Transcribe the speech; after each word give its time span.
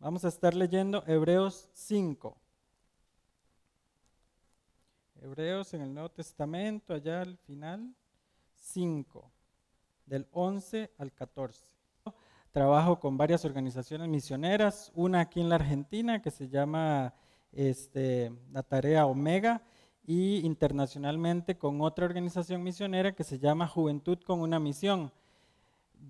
Vamos 0.00 0.24
a 0.24 0.28
estar 0.28 0.54
leyendo 0.54 1.02
Hebreos 1.08 1.68
5. 1.72 2.36
Hebreos 5.20 5.74
en 5.74 5.80
el 5.82 5.92
Nuevo 5.92 6.08
Testamento, 6.08 6.94
allá 6.94 7.22
al 7.22 7.36
final, 7.38 7.92
5, 8.54 9.28
del 10.06 10.28
11 10.30 10.92
al 10.98 11.12
14. 11.12 11.72
Trabajo 12.52 13.00
con 13.00 13.16
varias 13.16 13.44
organizaciones 13.44 14.08
misioneras, 14.08 14.92
una 14.94 15.18
aquí 15.18 15.40
en 15.40 15.48
la 15.48 15.56
Argentina 15.56 16.22
que 16.22 16.30
se 16.30 16.48
llama 16.48 17.12
este, 17.50 18.32
la 18.52 18.62
Tarea 18.62 19.04
Omega 19.04 19.62
y 20.06 20.46
internacionalmente 20.46 21.58
con 21.58 21.80
otra 21.80 22.04
organización 22.04 22.62
misionera 22.62 23.16
que 23.16 23.24
se 23.24 23.40
llama 23.40 23.66
Juventud 23.66 24.18
con 24.20 24.40
una 24.42 24.60
Misión. 24.60 25.12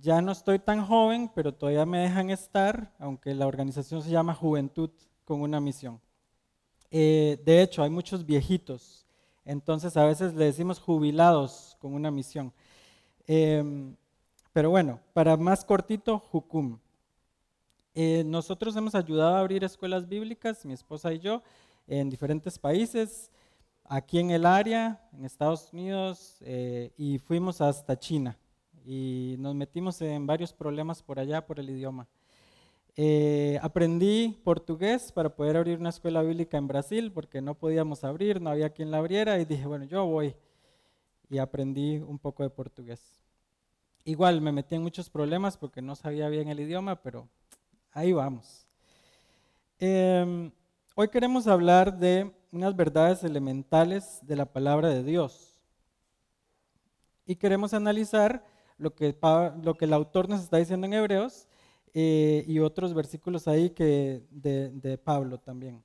Ya 0.00 0.22
no 0.22 0.32
estoy 0.32 0.58
tan 0.58 0.84
joven, 0.84 1.30
pero 1.34 1.52
todavía 1.52 1.86
me 1.86 1.98
dejan 1.98 2.30
estar, 2.30 2.94
aunque 2.98 3.34
la 3.34 3.46
organización 3.46 4.02
se 4.02 4.10
llama 4.10 4.34
Juventud 4.34 4.90
con 5.24 5.40
una 5.40 5.60
Misión. 5.60 6.00
Eh, 6.90 7.40
de 7.44 7.62
hecho, 7.62 7.82
hay 7.82 7.90
muchos 7.90 8.24
viejitos, 8.24 9.06
entonces 9.44 9.96
a 9.96 10.04
veces 10.06 10.34
le 10.34 10.46
decimos 10.46 10.80
jubilados 10.80 11.76
con 11.80 11.94
una 11.94 12.10
misión. 12.10 12.52
Em, 13.26 13.94
pero 14.52 14.70
bueno, 14.70 15.00
para 15.12 15.36
más 15.36 15.64
cortito, 15.64 16.18
Jucum. 16.18 16.78
Eh, 17.94 18.22
nosotros 18.24 18.74
hemos 18.76 18.94
ayudado 18.94 19.36
a 19.36 19.40
abrir 19.40 19.64
escuelas 19.64 20.08
bíblicas, 20.08 20.64
mi 20.64 20.72
esposa 20.72 21.12
y 21.12 21.18
yo, 21.18 21.42
en 21.86 22.08
diferentes 22.08 22.58
países, 22.58 23.30
aquí 23.84 24.18
en 24.18 24.30
el 24.30 24.46
área, 24.46 25.08
en 25.12 25.24
Estados 25.24 25.72
Unidos, 25.72 26.36
eh, 26.40 26.92
y 26.96 27.18
fuimos 27.18 27.60
hasta 27.60 27.98
China. 27.98 28.38
Y 28.90 29.36
nos 29.38 29.54
metimos 29.54 30.00
en 30.00 30.26
varios 30.26 30.54
problemas 30.54 31.02
por 31.02 31.20
allá 31.20 31.44
por 31.44 31.60
el 31.60 31.68
idioma. 31.68 32.08
Eh, 32.96 33.58
aprendí 33.60 34.40
portugués 34.42 35.12
para 35.12 35.28
poder 35.28 35.58
abrir 35.58 35.78
una 35.78 35.90
escuela 35.90 36.22
bíblica 36.22 36.56
en 36.56 36.68
Brasil, 36.68 37.12
porque 37.12 37.42
no 37.42 37.54
podíamos 37.54 38.02
abrir, 38.02 38.40
no 38.40 38.48
había 38.48 38.70
quien 38.70 38.90
la 38.90 38.96
abriera, 38.96 39.38
y 39.38 39.44
dije, 39.44 39.66
bueno, 39.66 39.84
yo 39.84 40.06
voy. 40.06 40.34
Y 41.28 41.36
aprendí 41.36 41.98
un 41.98 42.18
poco 42.18 42.42
de 42.42 42.48
portugués. 42.48 42.98
Igual 44.04 44.40
me 44.40 44.52
metí 44.52 44.74
en 44.74 44.82
muchos 44.84 45.10
problemas 45.10 45.58
porque 45.58 45.82
no 45.82 45.94
sabía 45.94 46.30
bien 46.30 46.48
el 46.48 46.60
idioma, 46.60 46.96
pero 47.02 47.28
ahí 47.92 48.14
vamos. 48.14 48.66
Em, 49.78 50.50
hoy 50.94 51.08
queremos 51.08 51.46
hablar 51.46 51.98
de 51.98 52.32
unas 52.52 52.74
verdades 52.74 53.22
elementales 53.22 54.20
de 54.22 54.36
la 54.36 54.46
palabra 54.46 54.88
de 54.88 55.04
Dios. 55.04 55.60
Y 57.26 57.36
queremos 57.36 57.74
analizar 57.74 58.42
lo 58.78 58.94
que, 58.94 59.16
el 59.80 59.92
autor 59.92 60.28
nos 60.28 60.40
está 60.40 60.56
diciendo 60.56 60.86
en 60.86 60.94
Hebreos 60.94 61.46
eh, 61.92 62.44
y 62.46 62.60
otros 62.60 62.94
versículos 62.94 63.46
ahí 63.48 63.70
que 63.70 64.24
de, 64.30 64.98
Pablo 64.98 65.38
también. 65.38 65.82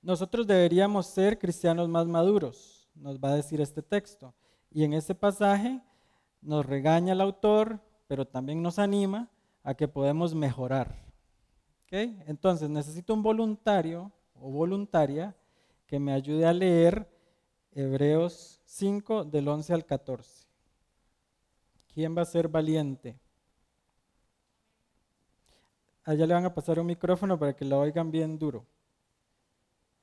Nosotros 0.00 0.46
deberíamos 0.46 1.06
ser 1.06 1.38
cristianos 1.38 1.88
más 1.88 2.06
maduros, 2.06 2.88
nos 2.94 3.18
va 3.18 3.30
a 3.30 3.36
decir 3.36 3.60
este 3.60 3.82
texto. 3.82 4.34
Y 4.70 4.84
en 4.84 4.94
este 4.94 5.14
pasaje 5.14 5.80
nos 6.40 6.64
regaña 6.64 7.12
el 7.12 7.20
autor, 7.20 7.80
pero 8.06 8.26
también 8.26 8.62
nos 8.62 8.78
anima 8.78 9.30
a 9.62 9.74
que 9.74 9.86
podemos 9.86 10.34
mejorar. 10.34 11.02
Entonces 11.92 12.70
necesito 12.70 13.12
un 13.12 13.22
voluntario 13.22 14.10
o 14.34 14.50
voluntaria 14.50 15.36
que 15.86 15.98
me 15.98 16.14
ayude 16.14 16.46
a 16.46 16.52
leer 16.54 17.06
Hebreos 17.70 18.62
5 18.64 19.24
del 19.24 19.46
11 19.48 19.74
al 19.74 19.84
14. 19.84 20.41
¿Quién 21.94 22.16
va 22.16 22.22
a 22.22 22.26
ser 22.26 22.48
valiente? 22.48 23.18
allá 26.04 26.26
le 26.26 26.34
van 26.34 26.44
a 26.44 26.54
pasar 26.54 26.80
un 26.80 26.86
micrófono 26.86 27.38
para 27.38 27.54
que 27.54 27.64
lo 27.64 27.78
oigan 27.78 28.10
bien 28.10 28.38
duro. 28.38 28.66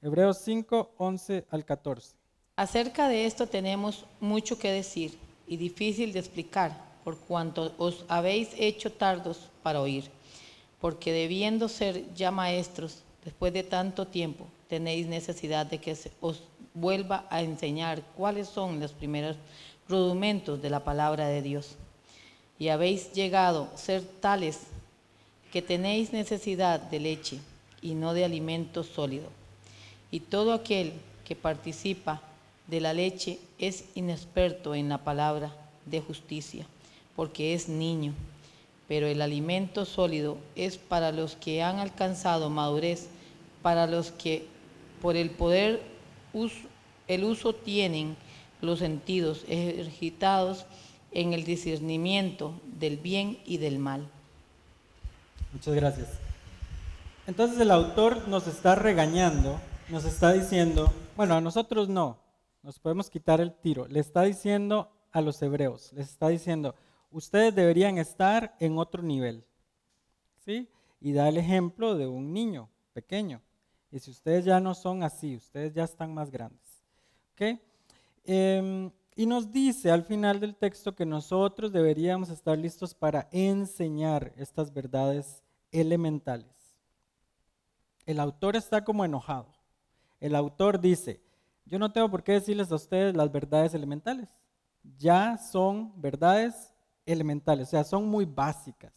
Hebreos 0.02 0.38
5, 0.46 0.94
11 0.98 1.46
al 1.50 1.66
14. 1.66 2.16
Acerca 2.56 3.08
de 3.10 3.26
esto 3.26 3.48
tenemos 3.48 4.06
mucho 4.20 4.58
que 4.58 4.72
decir 4.72 5.18
y 5.48 5.58
difícil 5.58 6.14
de 6.14 6.20
explicar, 6.20 6.72
por 7.04 7.18
cuanto 7.18 7.74
os 7.78 8.06
habéis 8.08 8.50
hecho 8.58 8.92
tardos 8.92 9.50
para 9.64 9.82
oír, 9.82 10.10
porque 10.80 11.12
debiendo 11.12 11.68
ser 11.68 12.14
ya 12.14 12.32
maestros, 12.32 13.04
después 13.26 13.52
de 13.52 13.64
tanto 13.64 14.08
tiempo, 14.08 14.48
tenéis 14.68 15.08
necesidad 15.08 15.66
de 15.66 15.80
que 15.80 15.98
os 16.22 16.44
vuelva 16.74 17.28
a 17.30 17.42
enseñar 17.42 18.02
cuáles 18.16 18.48
son 18.48 18.80
los 18.80 18.94
primeros 18.94 19.36
rudimentos 19.90 20.62
de 20.62 20.70
la 20.70 20.84
palabra 20.84 21.28
de 21.28 21.42
Dios. 21.42 21.76
Y 22.58 22.70
habéis 22.70 23.12
llegado 23.14 23.70
a 23.74 23.78
ser 23.78 24.04
tales 24.04 24.60
que 25.52 25.62
tenéis 25.62 26.14
necesidad 26.14 26.80
de 26.80 27.00
leche 27.00 27.40
y 27.82 27.96
no 27.96 28.14
de 28.14 28.24
alimento 28.24 28.84
sólido. 28.84 29.28
Y 30.12 30.22
todo 30.22 30.54
aquel 30.54 30.94
que 31.26 31.36
participa 31.36 32.22
de 32.68 32.82
la 32.82 32.94
leche 32.94 33.40
es 33.58 33.86
inexperto 33.96 34.76
en 34.76 34.90
la 34.90 35.00
palabra 35.00 35.56
de 35.86 36.02
justicia, 36.02 36.68
porque 37.16 37.54
es 37.54 37.68
niño. 37.68 38.14
Pero 38.88 39.08
el 39.08 39.22
alimento 39.22 39.86
sólido 39.86 40.38
es 40.56 40.78
para 40.78 41.12
los 41.12 41.36
que 41.36 41.64
han 41.64 41.80
alcanzado 41.80 42.50
madurez, 42.50 43.08
para 43.62 43.88
los 43.88 44.12
que 44.12 44.46
por 45.02 45.16
el 45.16 45.30
poder 45.30 45.82
el 47.08 47.24
uso 47.24 47.54
tienen 47.54 48.16
los 48.62 48.80
sentidos 48.80 49.46
ejercitados 49.48 50.66
en 51.12 51.34
el 51.34 51.44
discernimiento 51.44 52.60
del 52.66 52.98
bien 52.98 53.40
y 53.46 53.58
del 53.58 53.80
mal. 53.80 54.08
Muchas 55.54 55.74
gracias. 55.74 56.10
Entonces 57.26 57.60
el 57.60 57.72
autor 57.72 58.28
nos 58.28 58.48
está 58.48 58.76
regañando, 58.76 59.60
nos 59.90 60.06
está 60.06 60.34
diciendo, 60.34 60.92
bueno, 61.16 61.36
a 61.36 61.42
nosotros 61.42 61.90
no, 61.90 62.18
nos 62.64 62.80
podemos 62.80 63.10
quitar 63.10 63.42
el 63.42 63.54
tiro. 63.54 63.88
Le 63.88 64.00
está 64.00 64.24
diciendo 64.24 64.92
a 65.12 65.22
los 65.22 65.42
hebreos, 65.42 65.92
les 65.94 66.10
está 66.10 66.30
diciendo, 66.30 66.76
ustedes 67.12 67.56
deberían 67.56 67.98
estar 67.98 68.56
en 68.60 68.78
otro 68.78 69.02
nivel. 69.04 69.46
¿Sí? 70.38 70.70
Y 71.02 71.14
da 71.14 71.30
el 71.30 71.38
ejemplo 71.38 71.96
de 71.96 72.08
un 72.08 72.34
niño 72.34 72.70
pequeño. 72.94 73.42
Y 73.92 74.00
si 74.00 74.12
ustedes 74.12 74.46
ya 74.46 74.60
no 74.60 74.74
son 74.76 75.04
así, 75.04 75.36
ustedes 75.36 75.74
ya 75.74 75.84
están 75.84 76.14
más 76.14 76.32
grandes. 76.32 76.84
¿Ok? 77.34 77.60
Em, 78.32 78.92
y 79.16 79.26
nos 79.26 79.52
dice 79.52 79.90
al 79.90 80.04
final 80.04 80.40
del 80.40 80.56
texto 80.56 80.94
que 80.94 81.04
nosotros 81.04 81.72
deberíamos 81.72 82.30
estar 82.30 82.56
listos 82.60 82.94
para 82.94 83.28
enseñar 83.32 84.34
estas 84.38 84.72
verdades 84.72 85.42
elementales. 85.72 86.78
El 88.06 88.20
autor 88.20 88.56
está 88.56 88.84
como 88.84 89.04
enojado. 89.04 89.48
El 90.20 90.36
autor 90.36 90.80
dice, 90.80 91.24
yo 91.66 91.80
no 91.80 91.92
tengo 91.92 92.08
por 92.12 92.22
qué 92.24 92.34
decirles 92.34 92.72
a 92.72 92.76
ustedes 92.76 93.16
las 93.16 93.32
verdades 93.32 93.74
elementales. 93.74 94.30
Ya 95.00 95.40
son 95.40 96.00
verdades 96.00 96.76
elementales, 97.08 97.70
o 97.70 97.72
sea, 97.72 97.84
son 97.84 98.08
muy 98.08 98.26
básicas. 98.26 98.94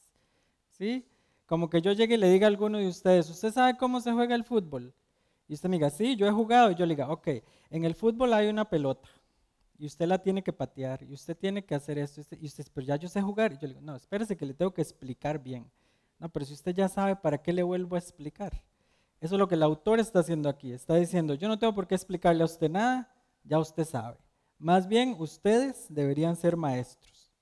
¿Sí? 0.68 1.08
Como 1.46 1.70
que 1.70 1.80
yo 1.80 1.92
llegue 1.92 2.16
y 2.16 2.18
le 2.18 2.28
diga 2.28 2.46
a 2.46 2.50
alguno 2.50 2.76
de 2.76 2.88
ustedes, 2.88 3.30
¿usted 3.30 3.50
sabe 3.50 3.78
cómo 3.78 3.98
se 4.02 4.12
juega 4.12 4.34
el 4.34 4.44
fútbol? 4.44 4.92
Y 5.48 5.54
usted 5.54 5.70
me 5.70 5.76
diga, 5.76 5.88
sí, 5.88 6.16
yo 6.16 6.26
he 6.26 6.30
jugado. 6.30 6.70
Y 6.70 6.74
yo 6.74 6.84
le 6.84 6.94
diga, 6.94 7.08
ok, 7.08 7.28
en 7.70 7.86
el 7.86 7.94
fútbol 7.94 8.34
hay 8.34 8.48
una 8.48 8.68
pelota 8.68 9.08
y 9.78 9.86
usted 9.86 10.06
la 10.06 10.18
tiene 10.18 10.42
que 10.42 10.52
patear, 10.52 11.02
y 11.02 11.12
usted 11.12 11.36
tiene 11.36 11.64
que 11.64 11.74
hacer 11.74 11.98
esto, 11.98 12.22
y 12.40 12.46
usted, 12.46 12.66
pero 12.72 12.86
ya 12.86 12.96
yo 12.96 13.08
sé 13.08 13.20
jugar. 13.20 13.52
Y 13.52 13.58
yo 13.58 13.66
le 13.66 13.74
digo, 13.74 13.80
no, 13.80 13.96
espérese 13.96 14.36
que 14.36 14.46
le 14.46 14.54
tengo 14.54 14.72
que 14.72 14.82
explicar 14.82 15.42
bien. 15.42 15.70
No, 16.18 16.28
pero 16.28 16.46
si 16.46 16.52
usted 16.52 16.74
ya 16.74 16.88
sabe, 16.88 17.16
¿para 17.16 17.38
qué 17.42 17.52
le 17.52 17.62
vuelvo 17.62 17.96
a 17.96 17.98
explicar? 17.98 18.62
Eso 19.20 19.34
es 19.34 19.38
lo 19.38 19.48
que 19.48 19.54
el 19.54 19.62
autor 19.62 20.00
está 20.00 20.20
haciendo 20.20 20.48
aquí. 20.48 20.72
Está 20.72 20.94
diciendo, 20.96 21.34
yo 21.34 21.48
no 21.48 21.58
tengo 21.58 21.74
por 21.74 21.86
qué 21.86 21.94
explicarle 21.94 22.42
a 22.42 22.46
usted 22.46 22.70
nada, 22.70 23.12
ya 23.44 23.58
usted 23.58 23.84
sabe. 23.84 24.18
Más 24.58 24.86
bien, 24.86 25.16
ustedes 25.18 25.86
deberían 25.88 26.36
ser 26.36 26.56
maestros. 26.56 27.32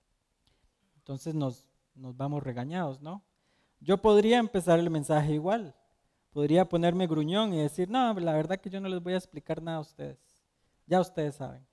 Entonces 0.97 1.35
nos, 1.35 1.69
nos 1.95 2.17
vamos 2.17 2.43
regañados, 2.43 3.01
¿no? 3.01 3.23
Yo 3.81 4.01
podría 4.01 4.39
empezar 4.39 4.79
el 4.79 4.91
mensaje 4.91 5.33
igual. 5.33 5.75
Podría 6.33 6.69
ponerme 6.69 7.07
gruñón 7.07 7.53
y 7.53 7.59
decir, 7.59 7.91
no, 7.91 8.15
la 8.15 8.33
verdad 8.33 8.59
que 8.59 8.71
yo 8.71 8.81
no 8.81 8.89
les 8.89 9.03
voy 9.03 9.15
a 9.15 9.19
explicar 9.19 9.63
nada 9.63 9.79
a 9.79 9.81
ustedes. 9.81 10.19
Ya 10.87 11.01
ustedes 11.01 11.37
saben. 11.37 11.67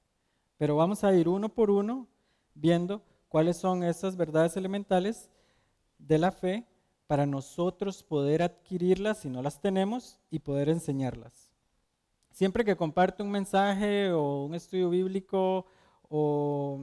Pero 0.57 0.75
vamos 0.75 1.03
a 1.03 1.13
ir 1.13 1.27
uno 1.29 1.49
por 1.49 1.69
uno 1.69 2.07
viendo 2.55 3.01
cuáles 3.29 3.57
son 3.57 3.83
esas 3.83 4.15
verdades 4.15 4.57
elementales 4.57 5.29
de 5.99 6.17
la 6.17 6.31
fe 6.31 6.67
para 7.07 7.25
nosotros 7.25 8.03
poder 8.03 8.43
adquirirlas 8.43 9.19
si 9.19 9.29
no 9.29 9.41
las 9.41 9.61
tenemos 9.61 10.19
y 10.29 10.39
poder 10.39 10.69
enseñarlas. 10.69 11.51
Siempre 12.31 12.65
que 12.65 12.75
comparto 12.75 13.23
un 13.23 13.31
mensaje 13.31 14.11
o 14.11 14.43
un 14.45 14.53
estudio 14.53 14.89
bíblico 14.89 15.65
o, 16.09 16.79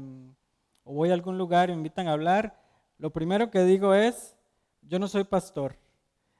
voy 0.85 1.11
a 1.11 1.15
algún 1.15 1.39
lugar 1.39 1.69
y 1.69 1.73
me 1.73 1.79
invitan 1.79 2.09
a 2.09 2.13
hablar, 2.13 2.61
lo 2.99 3.11
primero 3.11 3.51
que 3.51 3.65
digo 3.65 3.95
es, 3.95 4.37
yo 4.83 4.99
no 4.99 5.09
soy 5.09 5.25
pastor. 5.25 5.79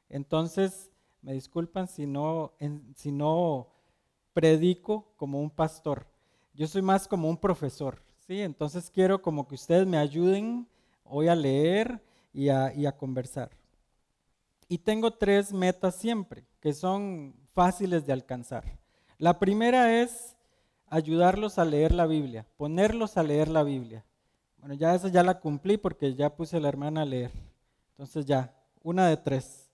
Entonces, 0.09 0.91
me 1.23 1.33
disculpan 1.33 1.89
si 1.89 2.07
no, 2.07 2.53
si 2.97 3.13
no 3.13 3.69
predico 4.33 5.13
como 5.17 5.41
un 5.41 5.51
pastor. 5.51 6.07
Yo 6.55 6.69
soy 6.69 6.83
más 6.83 7.09
como 7.09 7.29
un 7.29 7.37
profesor, 7.37 8.01
¿sí? 8.27 8.41
Entonces 8.41 8.89
quiero 8.89 9.21
como 9.21 9.49
que 9.49 9.57
ustedes 9.57 9.87
me 9.89 9.97
ayuden 9.97 10.69
hoy 11.03 11.27
a 11.27 11.35
leer 11.35 12.01
y 12.33 12.49
a, 12.49 12.97
conversar. 12.97 13.51
Y 14.69 14.79
tengo 14.79 15.13
tres 15.13 15.53
metas 15.53 15.97
siempre, 15.97 16.45
que 16.61 16.73
son 16.73 17.35
fáciles 17.53 18.07
de 18.07 18.13
alcanzar. 18.13 18.79
La 19.19 19.39
primera 19.39 20.01
es 20.01 20.37
ayudarlos 20.87 21.59
a 21.59 21.65
leer 21.65 21.93
la 21.93 22.07
Biblia, 22.07 22.47
ponerlos 22.57 23.17
a 23.17 23.25
leer 23.25 23.49
la 23.49 23.65
Biblia. 23.65 24.05
Bueno, 24.59 24.75
ya 24.75 24.95
esa 24.95 25.09
ya 25.09 25.23
la 25.23 25.41
cumplí 25.41 25.77
porque 25.77 26.15
ya 26.15 26.35
puse 26.35 26.57
a 26.57 26.61
la 26.61 26.69
hermana 26.69 27.03
a 27.03 27.05
leer. 27.05 27.33
Entonces 27.91 28.27
ya, 28.27 28.55
una 28.83 29.09
de 29.09 29.17
tres. 29.17 29.69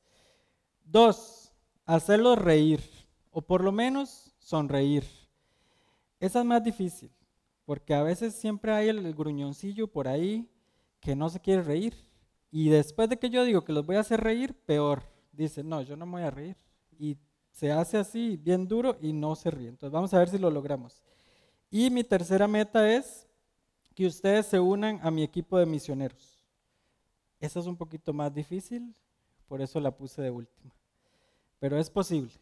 Dos, 0.85 1.53
hacerlos 1.85 2.38
reír, 2.38 2.81
o 3.31 3.43
por 3.43 3.62
lo 3.62 3.71
menos 3.71 4.35
sonreír. 4.38 5.19
Esa 6.20 6.40
es 6.40 6.44
más 6.44 6.62
difícil, 6.62 7.11
porque 7.64 7.94
a 7.94 8.02
veces 8.02 8.34
siempre 8.34 8.72
hay 8.72 8.90
el 8.90 9.14
gruñoncillo 9.14 9.88
por 9.88 10.06
ahí 10.06 10.49
que 11.00 11.17
no 11.17 11.31
se 11.31 11.40
quiere 11.40 11.62
reír. 11.62 11.94
Y 12.50 12.69
después 12.69 13.08
de 13.08 13.19
que 13.19 13.31
yo 13.31 13.44
digo 13.44 13.64
que 13.64 13.72
los 13.72 13.87
voy 13.87 13.96
a 13.96 14.00
hacer 14.00 14.20
reír, 14.20 14.55
peor. 14.55 15.02
Dice, 15.32 15.64
no, 15.64 15.81
yo 15.82 15.96
no 15.96 16.05
me 16.05 16.12
voy 16.12 16.22
a 16.22 16.31
reír. 16.31 16.56
Y 16.99 17.17
se 17.50 17.72
hace 17.72 17.96
así, 17.96 18.37
bien 18.37 18.69
duro, 18.69 18.99
y 19.00 19.12
no 19.12 19.34
se 19.34 19.50
ríe. 19.50 19.69
Entonces 19.69 19.93
vamos 19.93 20.12
a 20.12 20.19
ver 20.19 20.28
si 20.28 20.38
lo 20.38 20.50
logramos. 20.50 21.02
Y 21.70 21.90
mi 21.90 22.05
tercera 22.05 22.46
meta 22.46 22.93
es 22.93 23.26
que 23.94 24.06
ustedes 24.06 24.46
se 24.46 24.61
unan 24.61 25.00
a 25.02 25.11
mi 25.11 25.23
equipo 25.23 25.58
de 25.58 25.66
misioneros. 25.66 26.44
Esa 27.38 27.61
es 27.61 27.66
un 27.66 27.76
poquito 27.76 28.12
más 28.12 28.34
difícil, 28.34 28.94
por 29.46 29.62
eso 29.62 29.81
la 29.81 29.96
puse 29.96 30.20
de 30.20 30.31
última. 30.31 30.75
Pero 31.58 31.78
es 31.78 31.88
posible. 31.88 32.32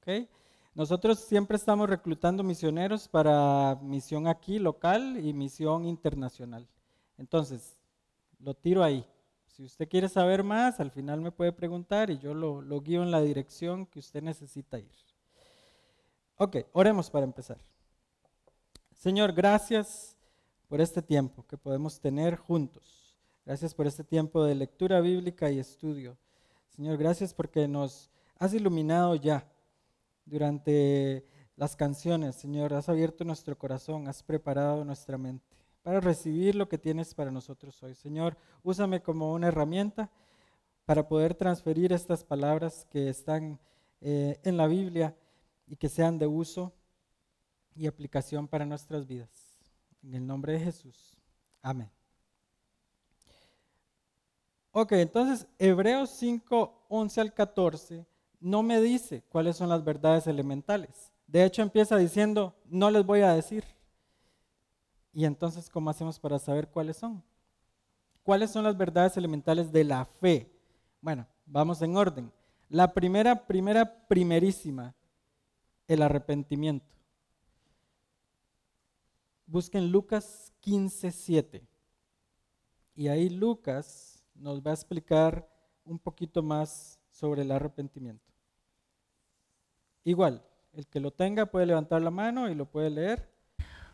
¿okay? 0.00 0.28
Nosotros 0.74 1.18
siempre 1.18 1.56
estamos 1.56 1.88
reclutando 1.88 2.42
misioneros 2.42 3.08
para 3.08 3.78
misión 3.82 4.28
aquí 4.28 4.58
local 4.58 5.18
y 5.24 5.32
misión 5.32 5.84
internacional. 5.84 6.68
Entonces, 7.18 7.76
lo 8.38 8.54
tiro 8.54 8.82
ahí. 8.82 9.04
Si 9.48 9.64
usted 9.64 9.88
quiere 9.88 10.08
saber 10.08 10.44
más, 10.44 10.78
al 10.80 10.90
final 10.90 11.20
me 11.20 11.32
puede 11.32 11.52
preguntar 11.52 12.08
y 12.10 12.18
yo 12.18 12.34
lo, 12.34 12.62
lo 12.62 12.80
guío 12.80 13.02
en 13.02 13.10
la 13.10 13.20
dirección 13.20 13.84
que 13.84 13.98
usted 13.98 14.22
necesita 14.22 14.78
ir. 14.78 14.90
Ok, 16.36 16.56
oremos 16.72 17.10
para 17.10 17.26
empezar. 17.26 17.58
Señor, 18.94 19.32
gracias 19.32 20.16
por 20.68 20.80
este 20.80 21.02
tiempo 21.02 21.44
que 21.46 21.58
podemos 21.58 22.00
tener 22.00 22.36
juntos. 22.36 23.16
Gracias 23.44 23.74
por 23.74 23.86
este 23.86 24.04
tiempo 24.04 24.44
de 24.44 24.54
lectura 24.54 25.00
bíblica 25.00 25.50
y 25.50 25.58
estudio. 25.58 26.16
Señor, 26.68 26.96
gracias 26.96 27.34
porque 27.34 27.66
nos 27.66 28.08
has 28.38 28.54
iluminado 28.54 29.16
ya 29.16 29.46
durante 30.24 31.26
las 31.56 31.76
canciones. 31.76 32.36
Señor, 32.36 32.74
has 32.74 32.88
abierto 32.88 33.24
nuestro 33.24 33.56
corazón, 33.58 34.08
has 34.08 34.22
preparado 34.22 34.84
nuestra 34.84 35.18
mente 35.18 35.44
para 35.82 36.00
recibir 36.00 36.54
lo 36.54 36.68
que 36.68 36.78
tienes 36.78 37.14
para 37.14 37.30
nosotros 37.30 37.82
hoy. 37.82 37.94
Señor, 37.94 38.36
úsame 38.62 39.02
como 39.02 39.32
una 39.32 39.48
herramienta 39.48 40.10
para 40.84 41.06
poder 41.06 41.34
transferir 41.34 41.92
estas 41.92 42.24
palabras 42.24 42.86
que 42.90 43.08
están 43.08 43.58
eh, 44.00 44.38
en 44.42 44.56
la 44.56 44.66
Biblia 44.66 45.16
y 45.66 45.76
que 45.76 45.88
sean 45.88 46.18
de 46.18 46.26
uso 46.26 46.72
y 47.74 47.86
aplicación 47.86 48.48
para 48.48 48.66
nuestras 48.66 49.06
vidas. 49.06 49.58
En 50.02 50.14
el 50.14 50.26
nombre 50.26 50.54
de 50.54 50.60
Jesús. 50.60 51.16
Amén. 51.62 51.90
Ok, 54.72 54.92
entonces 54.92 55.46
Hebreos 55.58 56.10
5, 56.10 56.86
11 56.88 57.20
al 57.20 57.34
14 57.34 58.06
no 58.40 58.62
me 58.62 58.80
dice 58.80 59.22
cuáles 59.28 59.56
son 59.56 59.68
las 59.68 59.84
verdades 59.84 60.26
elementales. 60.26 61.12
De 61.26 61.44
hecho 61.44 61.62
empieza 61.62 61.96
diciendo, 61.96 62.56
no 62.64 62.90
les 62.90 63.04
voy 63.04 63.20
a 63.20 63.34
decir. 63.34 63.64
Y 65.12 65.24
entonces, 65.24 65.68
¿cómo 65.68 65.90
hacemos 65.90 66.18
para 66.18 66.38
saber 66.38 66.68
cuáles 66.68 66.96
son? 66.96 67.22
¿Cuáles 68.22 68.50
son 68.50 68.64
las 68.64 68.76
verdades 68.76 69.16
elementales 69.16 69.70
de 69.72 69.84
la 69.84 70.04
fe? 70.04 70.50
Bueno, 71.00 71.26
vamos 71.46 71.82
en 71.82 71.96
orden. 71.96 72.32
La 72.68 72.92
primera, 72.92 73.46
primera, 73.46 74.06
primerísima, 74.06 74.94
el 75.88 76.02
arrepentimiento. 76.02 76.94
Busquen 79.46 79.90
Lucas 79.90 80.52
15, 80.60 81.10
7. 81.10 81.66
Y 82.94 83.08
ahí 83.08 83.28
Lucas 83.28 84.22
nos 84.34 84.60
va 84.60 84.70
a 84.70 84.74
explicar 84.74 85.48
un 85.84 85.98
poquito 85.98 86.42
más 86.42 87.00
sobre 87.10 87.42
el 87.42 87.50
arrepentimiento. 87.50 88.29
Igual, 90.04 90.42
el 90.72 90.86
que 90.86 91.00
lo 91.00 91.10
tenga 91.10 91.46
puede 91.46 91.66
levantar 91.66 92.02
la 92.02 92.10
mano 92.10 92.48
y 92.48 92.54
lo 92.54 92.66
puede 92.66 92.90
leer. 92.90 93.28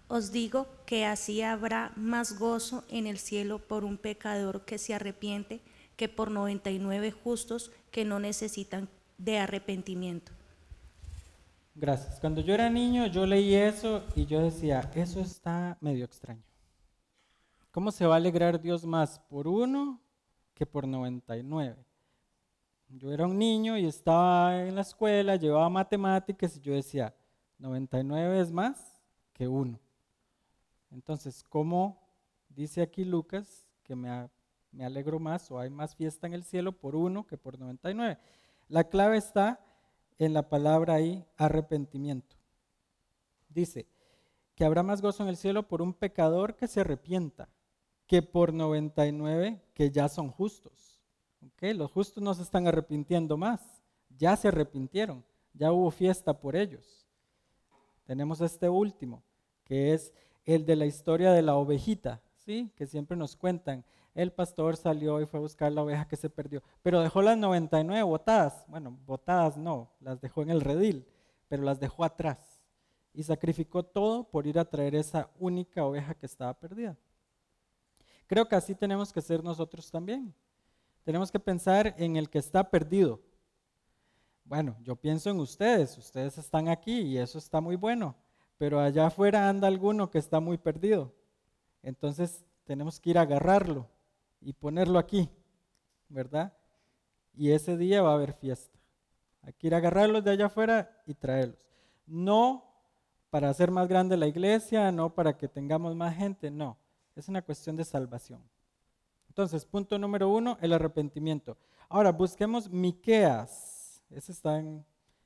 Os 0.08 0.30
digo 0.30 0.68
que 0.86 1.04
así 1.04 1.42
habrá 1.42 1.92
más 1.96 2.38
gozo 2.38 2.84
en 2.88 3.06
el 3.06 3.18
cielo 3.18 3.58
por 3.58 3.84
un 3.84 3.98
pecador 3.98 4.64
que 4.64 4.78
se 4.78 4.94
arrepiente 4.94 5.62
que 5.96 6.08
por 6.08 6.30
99 6.30 7.10
justos 7.10 7.72
que 7.90 8.04
no 8.04 8.20
necesitan 8.20 8.88
de 9.18 9.38
arrepentimiento. 9.38 10.32
Gracias. 11.74 12.20
Cuando 12.20 12.40
yo 12.40 12.54
era 12.54 12.70
niño, 12.70 13.06
yo 13.06 13.26
leí 13.26 13.54
eso 13.54 14.04
y 14.14 14.26
yo 14.26 14.40
decía, 14.40 14.90
eso 14.94 15.20
está 15.20 15.76
medio 15.80 16.04
extraño. 16.04 16.42
¿Cómo 17.70 17.90
se 17.90 18.06
va 18.06 18.14
a 18.14 18.16
alegrar 18.16 18.60
Dios 18.60 18.86
más 18.86 19.18
por 19.18 19.46
uno 19.48 20.00
que 20.54 20.64
por 20.64 20.86
99? 20.86 21.85
Yo 22.88 23.12
era 23.12 23.26
un 23.26 23.38
niño 23.38 23.76
y 23.76 23.86
estaba 23.86 24.64
en 24.66 24.74
la 24.74 24.82
escuela, 24.82 25.36
llevaba 25.36 25.68
matemáticas 25.68 26.56
y 26.56 26.60
yo 26.60 26.74
decía, 26.74 27.14
99 27.58 28.40
es 28.40 28.52
más 28.52 29.02
que 29.32 29.48
uno. 29.48 29.80
Entonces, 30.90 31.42
¿cómo 31.42 32.00
dice 32.48 32.82
aquí 32.82 33.04
Lucas 33.04 33.66
que 33.82 33.96
me, 33.96 34.28
me 34.70 34.84
alegro 34.84 35.18
más 35.18 35.50
o 35.50 35.58
hay 35.58 35.70
más 35.70 35.94
fiesta 35.96 36.26
en 36.26 36.34
el 36.34 36.44
cielo 36.44 36.72
por 36.72 36.94
uno 36.94 37.26
que 37.26 37.36
por 37.36 37.58
99? 37.58 38.18
La 38.68 38.84
clave 38.84 39.16
está 39.16 39.60
en 40.18 40.32
la 40.32 40.48
palabra 40.48 40.94
ahí, 40.94 41.26
arrepentimiento. 41.36 42.36
Dice 43.48 43.86
que 44.54 44.64
habrá 44.64 44.82
más 44.82 45.02
gozo 45.02 45.22
en 45.22 45.28
el 45.28 45.36
cielo 45.36 45.68
por 45.68 45.82
un 45.82 45.92
pecador 45.92 46.56
que 46.56 46.66
se 46.66 46.80
arrepienta 46.80 47.48
que 48.06 48.22
por 48.22 48.52
99 48.52 49.60
que 49.74 49.90
ya 49.90 50.08
son 50.08 50.30
justos. 50.30 50.95
¿Okay? 51.54 51.74
Los 51.74 51.90
justos 51.90 52.22
no 52.22 52.34
se 52.34 52.42
están 52.42 52.66
arrepintiendo 52.66 53.36
más, 53.36 53.60
ya 54.16 54.36
se 54.36 54.48
arrepintieron, 54.48 55.24
ya 55.52 55.72
hubo 55.72 55.90
fiesta 55.90 56.38
por 56.38 56.56
ellos. 56.56 57.06
Tenemos 58.04 58.40
este 58.40 58.68
último, 58.68 59.22
que 59.64 59.92
es 59.92 60.12
el 60.44 60.64
de 60.64 60.76
la 60.76 60.86
historia 60.86 61.32
de 61.32 61.42
la 61.42 61.56
ovejita, 61.56 62.22
¿sí? 62.36 62.72
que 62.76 62.86
siempre 62.86 63.16
nos 63.16 63.36
cuentan. 63.36 63.84
El 64.14 64.32
pastor 64.32 64.76
salió 64.76 65.20
y 65.20 65.26
fue 65.26 65.38
a 65.38 65.42
buscar 65.42 65.72
la 65.72 65.82
oveja 65.82 66.08
que 66.08 66.16
se 66.16 66.30
perdió, 66.30 66.62
pero 66.82 67.00
dejó 67.00 67.20
las 67.20 67.36
99 67.36 68.02
botadas. 68.04 68.64
Bueno, 68.68 68.96
botadas 69.04 69.56
no, 69.56 69.90
las 70.00 70.20
dejó 70.20 70.42
en 70.42 70.50
el 70.50 70.60
redil, 70.60 71.06
pero 71.48 71.62
las 71.62 71.80
dejó 71.80 72.04
atrás. 72.04 72.62
Y 73.12 73.22
sacrificó 73.24 73.82
todo 73.82 74.24
por 74.24 74.46
ir 74.46 74.58
a 74.58 74.64
traer 74.64 74.94
esa 74.94 75.30
única 75.38 75.84
oveja 75.84 76.14
que 76.14 76.26
estaba 76.26 76.54
perdida. 76.54 76.96
Creo 78.26 78.48
que 78.48 78.56
así 78.56 78.74
tenemos 78.74 79.12
que 79.12 79.20
ser 79.20 79.42
nosotros 79.42 79.90
también. 79.90 80.34
Tenemos 81.06 81.32
que 81.32 81.40
pensar 81.40 81.94
en 81.96 82.16
el 82.16 82.28
que 82.28 82.38
está 82.38 82.68
perdido. 82.68 83.22
Bueno, 84.44 84.76
yo 84.82 84.94
pienso 84.94 85.30
en 85.30 85.40
ustedes, 85.40 85.96
ustedes 85.96 86.36
están 86.36 86.68
aquí 86.68 87.00
y 87.00 87.16
eso 87.16 87.38
está 87.38 87.62
muy 87.62 87.76
bueno 87.76 88.14
pero 88.58 88.80
allá 88.80 89.06
afuera 89.06 89.48
anda 89.48 89.68
alguno 89.68 90.10
que 90.10 90.18
está 90.18 90.40
muy 90.40 90.58
perdido. 90.58 91.12
Entonces 91.82 92.44
tenemos 92.64 92.98
que 92.98 93.10
ir 93.10 93.18
a 93.18 93.22
agarrarlo 93.22 93.88
y 94.40 94.52
ponerlo 94.52 94.98
aquí, 94.98 95.28
¿verdad? 96.08 96.52
Y 97.34 97.50
ese 97.50 97.76
día 97.76 98.02
va 98.02 98.12
a 98.12 98.14
haber 98.14 98.32
fiesta. 98.32 98.78
Hay 99.42 99.52
que 99.52 99.66
ir 99.66 99.74
a 99.74 99.78
agarrarlos 99.78 100.24
de 100.24 100.30
allá 100.30 100.46
afuera 100.46 101.02
y 101.06 101.14
traerlos. 101.14 101.64
No 102.06 102.64
para 103.30 103.50
hacer 103.50 103.70
más 103.70 103.88
grande 103.88 104.16
la 104.16 104.26
iglesia, 104.26 104.90
no 104.90 105.14
para 105.14 105.36
que 105.36 105.48
tengamos 105.48 105.94
más 105.94 106.16
gente, 106.16 106.50
no. 106.50 106.78
Es 107.14 107.28
una 107.28 107.42
cuestión 107.42 107.76
de 107.76 107.84
salvación. 107.84 108.42
Entonces, 109.36 109.66
punto 109.66 109.98
número 109.98 110.30
uno, 110.30 110.56
el 110.62 110.72
arrepentimiento. 110.72 111.58
Ahora, 111.90 112.10
busquemos 112.10 112.70
Miqueas. 112.70 114.02
Ese 114.08 114.32
está 114.32 114.58
en 114.58 114.82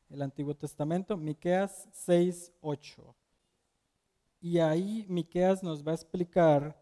el 0.09 0.21
Antiguo 0.21 0.53
Testamento, 0.53 1.17
Miqueas 1.17 1.89
6, 1.93 2.53
8. 2.61 3.15
Y 4.41 4.59
ahí 4.59 5.07
Miqueas 5.09 5.63
nos 5.63 5.87
va 5.87 5.93
a 5.93 5.95
explicar 5.95 6.77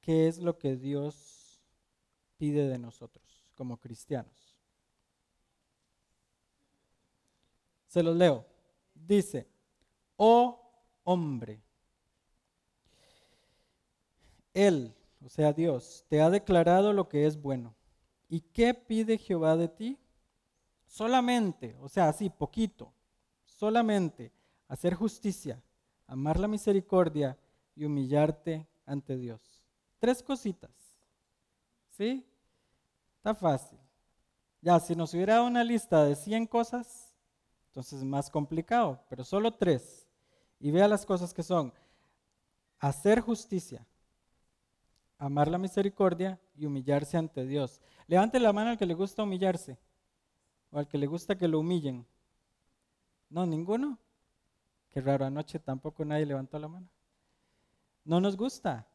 qué 0.00 0.28
es 0.28 0.38
lo 0.38 0.56
que 0.56 0.76
Dios 0.76 1.60
pide 2.36 2.68
de 2.68 2.78
nosotros 2.78 3.44
como 3.56 3.76
cristianos. 3.78 4.60
Se 7.88 8.00
los 8.00 8.14
leo. 8.14 8.46
Dice, 8.94 9.48
oh 10.16 10.70
hombre, 11.02 11.60
Él, 14.52 14.94
o 15.24 15.28
sea 15.28 15.52
Dios, 15.52 16.04
te 16.08 16.20
ha 16.20 16.30
declarado 16.30 16.92
lo 16.92 17.08
que 17.08 17.26
es 17.26 17.40
bueno. 17.40 17.74
¿Y 18.28 18.40
qué 18.40 18.74
pide 18.74 19.18
Jehová 19.18 19.56
de 19.56 19.68
ti? 19.68 19.98
Solamente, 20.86 21.76
o 21.80 21.88
sea, 21.88 22.08
así, 22.08 22.30
poquito, 22.30 22.92
solamente 23.44 24.32
hacer 24.68 24.94
justicia 24.94 25.62
amar 26.06 26.38
la 26.38 26.48
misericordia 26.48 27.38
y 27.74 27.84
humillarte 27.84 28.66
ante 28.86 29.16
Dios. 29.16 29.40
Tres 29.98 30.22
cositas. 30.22 30.70
¿Sí? 31.90 32.26
Está 33.16 33.34
fácil. 33.34 33.78
Ya, 34.60 34.78
si 34.80 34.94
nos 34.94 35.14
hubiera 35.14 35.34
dado 35.34 35.46
una 35.46 35.64
lista 35.64 36.04
de 36.04 36.16
100 36.16 36.46
cosas, 36.46 37.14
entonces 37.68 38.00
es 38.00 38.04
más 38.04 38.30
complicado, 38.30 39.00
pero 39.08 39.24
solo 39.24 39.54
tres. 39.54 40.06
Y 40.60 40.70
vea 40.70 40.88
las 40.88 41.04
cosas 41.04 41.34
que 41.34 41.42
son 41.42 41.72
hacer 42.78 43.20
justicia, 43.20 43.86
amar 45.24 45.48
la 45.48 45.58
misericordia 45.58 46.38
y 46.54 46.66
humillarse 46.66 47.16
ante 47.16 47.46
Dios. 47.46 47.80
Levante 48.06 48.38
la 48.38 48.52
mano 48.52 48.70
al 48.70 48.78
que 48.78 48.86
le 48.86 48.94
gusta 48.94 49.22
humillarse 49.22 49.78
o 50.70 50.78
al 50.78 50.86
que 50.86 50.98
le 50.98 51.06
gusta 51.06 51.36
que 51.36 51.48
lo 51.48 51.60
humillen. 51.60 52.06
No, 53.30 53.46
ninguno. 53.46 53.98
Qué 54.90 55.00
raro, 55.00 55.24
anoche 55.24 55.58
tampoco 55.58 56.04
nadie 56.04 56.26
levantó 56.26 56.58
la 56.58 56.68
mano. 56.68 56.88
No 58.04 58.20
nos 58.20 58.36
gusta. 58.36 58.86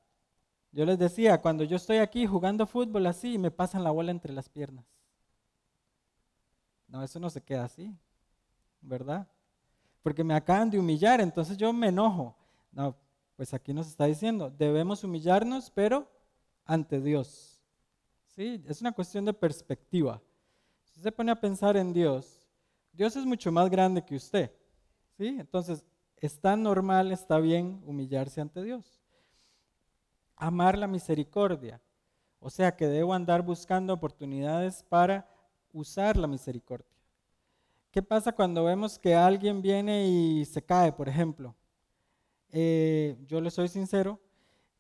Yo 0.72 0.86
les 0.86 1.00
decía, 1.00 1.42
cuando 1.42 1.64
yo 1.64 1.78
estoy 1.78 1.98
aquí 1.98 2.28
jugando 2.28 2.68
fútbol 2.68 3.08
así, 3.08 3.38
me 3.40 3.50
pasan 3.50 3.84
la 3.84 3.92
bola 3.92 4.12
entre 4.12 4.32
las 4.32 4.48
piernas. 4.48 4.86
No, 6.88 7.04
eso 7.04 7.20
no 7.20 7.30
se 7.30 7.42
queda 7.42 7.66
así, 7.66 7.96
¿verdad? 8.82 9.28
Porque 10.04 10.24
me 10.24 10.36
acaban 10.36 10.70
de 10.70 10.80
humillar, 10.80 11.22
entonces 11.22 11.58
yo 11.58 11.74
me 11.74 11.88
enojo. 11.88 12.36
No, 12.72 12.96
pues 13.36 13.54
aquí 13.54 13.74
nos 13.74 13.88
está 13.88 14.06
diciendo, 14.06 14.52
debemos 14.52 15.04
humillarnos, 15.04 15.72
pero 15.72 16.08
ante 16.70 17.02
Dios. 17.02 17.60
¿Sí? 18.28 18.64
Es 18.68 18.80
una 18.80 18.92
cuestión 18.92 19.26
de 19.26 19.34
perspectiva. 19.34 20.22
Si 20.84 21.02
se 21.02 21.12
pone 21.12 21.32
a 21.32 21.42
pensar 21.42 21.76
en 21.76 21.92
Dios, 21.92 22.48
Dios 22.94 23.16
es 23.16 23.26
mucho 23.26 23.52
más 23.52 23.72
grande 23.72 24.06
que 24.06 24.16
usted. 24.16 24.52
¿Sí? 25.18 25.36
Entonces, 25.40 25.84
está 26.18 26.56
normal, 26.56 27.12
está 27.12 27.40
bien 27.40 27.82
humillarse 27.86 28.40
ante 28.40 28.62
Dios. 28.62 29.02
Amar 30.36 30.78
la 30.78 30.86
misericordia. 30.86 31.82
O 32.40 32.52
sea 32.52 32.76
que 32.76 32.88
debo 32.88 33.14
andar 33.14 33.42
buscando 33.42 33.92
oportunidades 33.92 34.84
para 34.84 35.28
usar 35.74 36.18
la 36.18 36.28
misericordia. 36.28 36.88
¿Qué 37.90 38.04
pasa 38.04 38.32
cuando 38.32 38.64
vemos 38.64 39.00
que 39.00 39.16
alguien 39.16 39.64
viene 39.64 40.08
y 40.08 40.46
se 40.46 40.64
cae, 40.64 40.94
por 40.94 41.10
ejemplo? 41.10 41.56
Eh, 42.52 43.18
yo 43.26 43.42
le 43.42 43.50
soy 43.50 43.68
sincero, 43.68 44.20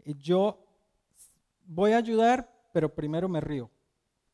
yo 0.05 0.68
voy 1.69 1.93
a 1.93 1.97
ayudar, 1.97 2.51
pero 2.73 2.93
primero 2.93 3.29
me 3.29 3.39
río. 3.39 3.69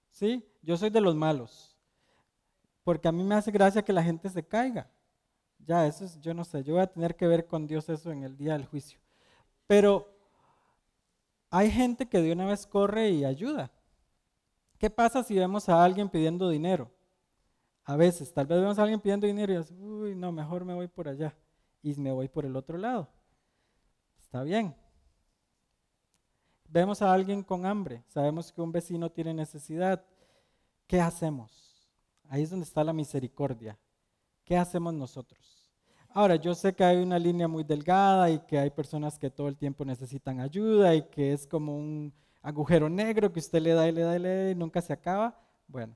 ¿Sí? 0.10 0.44
Yo 0.62 0.78
soy 0.78 0.90
de 0.90 1.02
los 1.02 1.16
malos. 1.16 1.78
Porque 2.84 3.08
a 3.08 3.12
mí 3.12 3.24
me 3.24 3.36
hace 3.36 3.52
gracia 3.52 3.84
que 3.84 3.94
la 3.94 4.04
gente 4.04 4.30
se 4.30 4.46
caiga. 4.48 4.90
Ya, 5.60 5.86
eso 5.86 6.06
es, 6.06 6.20
yo 6.22 6.34
no 6.34 6.46
sé, 6.46 6.64
yo 6.64 6.74
voy 6.74 6.84
a 6.84 6.88
tener 6.88 7.16
que 7.16 7.28
ver 7.28 7.48
con 7.48 7.68
Dios 7.68 7.90
eso 7.90 8.12
en 8.12 8.24
el 8.24 8.38
día 8.38 8.54
del 8.54 8.66
juicio. 8.66 9.00
Pero 9.68 10.08
hay 11.50 11.72
gente 11.72 12.08
que 12.08 12.22
de 12.22 12.32
una 12.32 12.46
vez 12.46 12.66
corre 12.66 13.10
y 13.10 13.26
ayuda. 13.26 13.72
¿Qué 14.78 14.90
pasa 14.90 15.24
si 15.24 15.36
vemos 15.36 15.68
a 15.68 15.84
alguien 15.84 16.10
pidiendo 16.10 16.50
dinero? 16.50 16.92
A 17.84 17.96
veces, 17.96 18.34
tal 18.34 18.48
vez 18.48 18.60
vemos 18.60 18.78
a 18.80 18.84
alguien 18.84 19.00
pidiendo 19.00 19.28
dinero 19.28 19.54
y 19.54 19.58
dices, 19.58 19.76
uy, 19.78 20.16
no, 20.16 20.32
mejor 20.32 20.66
me 20.66 20.74
voy 20.74 20.88
por 20.88 21.08
allá 21.08 21.36
y 21.82 21.96
me 21.96 22.12
voy 22.12 22.28
por 22.30 22.46
el 22.46 22.56
otro 22.56 22.78
lado. 22.78 23.10
Está 24.20 24.44
bien. 24.44 24.76
Vemos 26.76 27.02
a 27.02 27.14
alguien 27.14 27.42
con 27.42 27.66
hambre, 27.66 28.04
sabemos 28.06 28.52
que 28.52 28.62
un 28.62 28.74
vecino 28.74 29.10
tiene 29.10 29.34
necesidad. 29.34 30.04
¿Qué 30.88 31.00
hacemos? 31.00 31.88
Ahí 32.28 32.44
es 32.44 32.50
donde 32.50 32.66
está 32.66 32.84
la 32.84 32.92
misericordia. 32.92 33.80
¿Qué 34.44 34.58
hacemos 34.58 34.94
nosotros? 34.94 35.72
Ahora, 36.10 36.36
yo 36.36 36.54
sé 36.54 36.76
que 36.76 36.84
hay 36.84 36.98
una 36.98 37.18
línea 37.18 37.48
muy 37.48 37.64
delgada 37.64 38.30
y 38.30 38.40
que 38.40 38.60
hay 38.60 38.72
personas 38.72 39.18
que 39.18 39.30
todo 39.30 39.48
el 39.48 39.56
tiempo 39.56 39.86
necesitan 39.86 40.42
ayuda 40.42 40.94
y 40.94 41.04
que 41.04 41.32
es 41.32 41.48
como 41.48 41.78
un 41.78 42.14
agujero 42.42 42.90
negro 42.90 43.32
que 43.32 43.40
usted 43.40 43.62
le 43.62 43.72
da 43.72 43.88
y 43.88 43.94
le 43.94 44.02
da 44.02 44.18
y 44.18 44.20
le 44.20 44.44
da 44.44 44.52
y 44.52 44.56
nunca 44.56 44.82
se 44.82 44.92
acaba. 44.92 45.40
Bueno, 45.70 45.96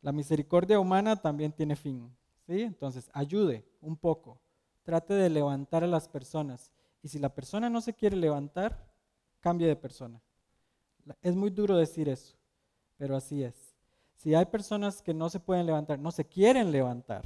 la 0.00 0.12
misericordia 0.12 0.78
humana 0.78 1.16
también 1.16 1.50
tiene 1.50 1.74
fin. 1.74 2.08
¿sí? 2.46 2.62
Entonces, 2.62 3.10
ayude 3.12 3.64
un 3.80 3.96
poco. 3.96 4.38
Trate 4.84 5.14
de 5.14 5.28
levantar 5.28 5.82
a 5.82 5.88
las 5.88 6.06
personas. 6.06 6.70
Y 7.02 7.08
si 7.08 7.18
la 7.18 7.34
persona 7.34 7.68
no 7.68 7.80
se 7.80 7.94
quiere 7.94 8.14
levantar, 8.16 8.86
cambie 9.40 9.68
de 9.68 9.76
persona. 9.76 10.20
Es 11.22 11.34
muy 11.34 11.50
duro 11.50 11.76
decir 11.76 12.08
eso, 12.08 12.36
pero 12.96 13.16
así 13.16 13.42
es. 13.42 13.74
Si 14.16 14.34
hay 14.34 14.46
personas 14.46 15.00
que 15.00 15.14
no 15.14 15.30
se 15.30 15.40
pueden 15.40 15.66
levantar, 15.66 15.98
no 15.98 16.10
se 16.10 16.24
quieren 16.24 16.72
levantar, 16.72 17.24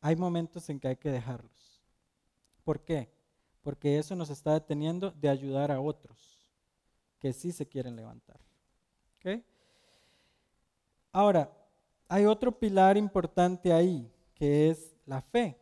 hay 0.00 0.16
momentos 0.16 0.68
en 0.70 0.80
que 0.80 0.88
hay 0.88 0.96
que 0.96 1.10
dejarlos. 1.10 1.82
¿Por 2.64 2.80
qué? 2.80 3.12
Porque 3.62 3.98
eso 3.98 4.16
nos 4.16 4.30
está 4.30 4.54
deteniendo 4.54 5.10
de 5.10 5.28
ayudar 5.28 5.70
a 5.70 5.80
otros 5.80 6.50
que 7.18 7.32
sí 7.32 7.52
se 7.52 7.66
quieren 7.66 7.96
levantar. 7.96 8.40
Ahora, 11.12 11.50
hay 12.08 12.24
otro 12.24 12.56
pilar 12.56 12.96
importante 12.96 13.72
ahí, 13.72 14.10
que 14.34 14.70
es 14.70 14.96
la 15.04 15.20
fe. 15.20 15.58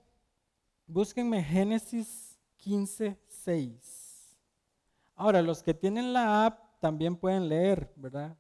Búsquenme 0.87 1.43
Génesis 1.43 2.39
15, 2.57 3.19
6. 3.27 3.98
Ahora, 5.19 5.43
los 5.43 5.65
que 5.65 5.75
tienen 5.75 6.13
la 6.13 6.47
app 6.47 6.79
también 6.79 7.17
pueden 7.17 7.49
leer, 7.49 7.93
¿verdad? 7.97 8.37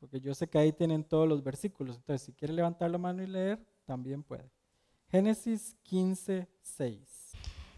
Porque 0.00 0.18
yo 0.20 0.34
sé 0.34 0.48
que 0.48 0.56
ahí 0.56 0.72
tienen 0.72 1.04
todos 1.04 1.28
los 1.28 1.44
versículos. 1.44 1.96
Entonces, 1.96 2.24
si 2.24 2.32
quiere 2.32 2.54
levantar 2.54 2.90
la 2.90 2.96
mano 2.96 3.22
y 3.22 3.26
leer, 3.26 3.62
también 3.84 4.22
puede. 4.22 4.50
Génesis 5.10 5.76
15, 5.82 6.48
6. 6.62 7.32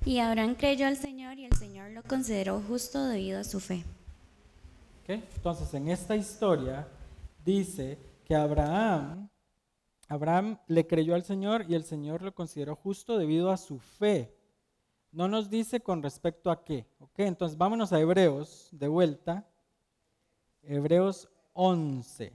Y 0.04 0.20
Abraham 0.20 0.54
creyó 0.54 0.86
al 0.86 0.96
Señor 0.96 1.36
y 1.40 1.44
el 1.46 1.54
Señor 1.54 1.90
lo 1.90 2.04
consideró 2.04 2.60
justo 2.60 3.08
debido 3.08 3.40
a 3.40 3.44
su 3.44 3.58
fe. 3.58 3.82
Entonces, 5.08 5.74
en 5.74 5.88
esta 5.88 6.14
historia 6.14 6.86
dice 7.44 7.98
que 8.24 8.36
Abraham, 8.36 9.28
Abraham 10.06 10.56
le 10.68 10.86
creyó 10.86 11.16
al 11.16 11.24
Señor 11.24 11.66
y 11.68 11.74
el 11.74 11.82
Señor 11.82 12.22
lo 12.22 12.32
consideró 12.32 12.76
justo 12.76 13.18
debido 13.18 13.50
a 13.50 13.56
su 13.56 13.80
fe. 13.80 14.35
No 15.16 15.28
nos 15.28 15.48
dice 15.48 15.80
con 15.80 16.02
respecto 16.02 16.50
a 16.50 16.62
qué. 16.62 16.86
Entonces, 17.16 17.56
vámonos 17.56 17.92
a 17.92 17.98
Hebreos 17.98 18.68
de 18.70 18.86
vuelta. 18.86 19.48
Hebreos 20.62 21.28
11. 21.54 22.32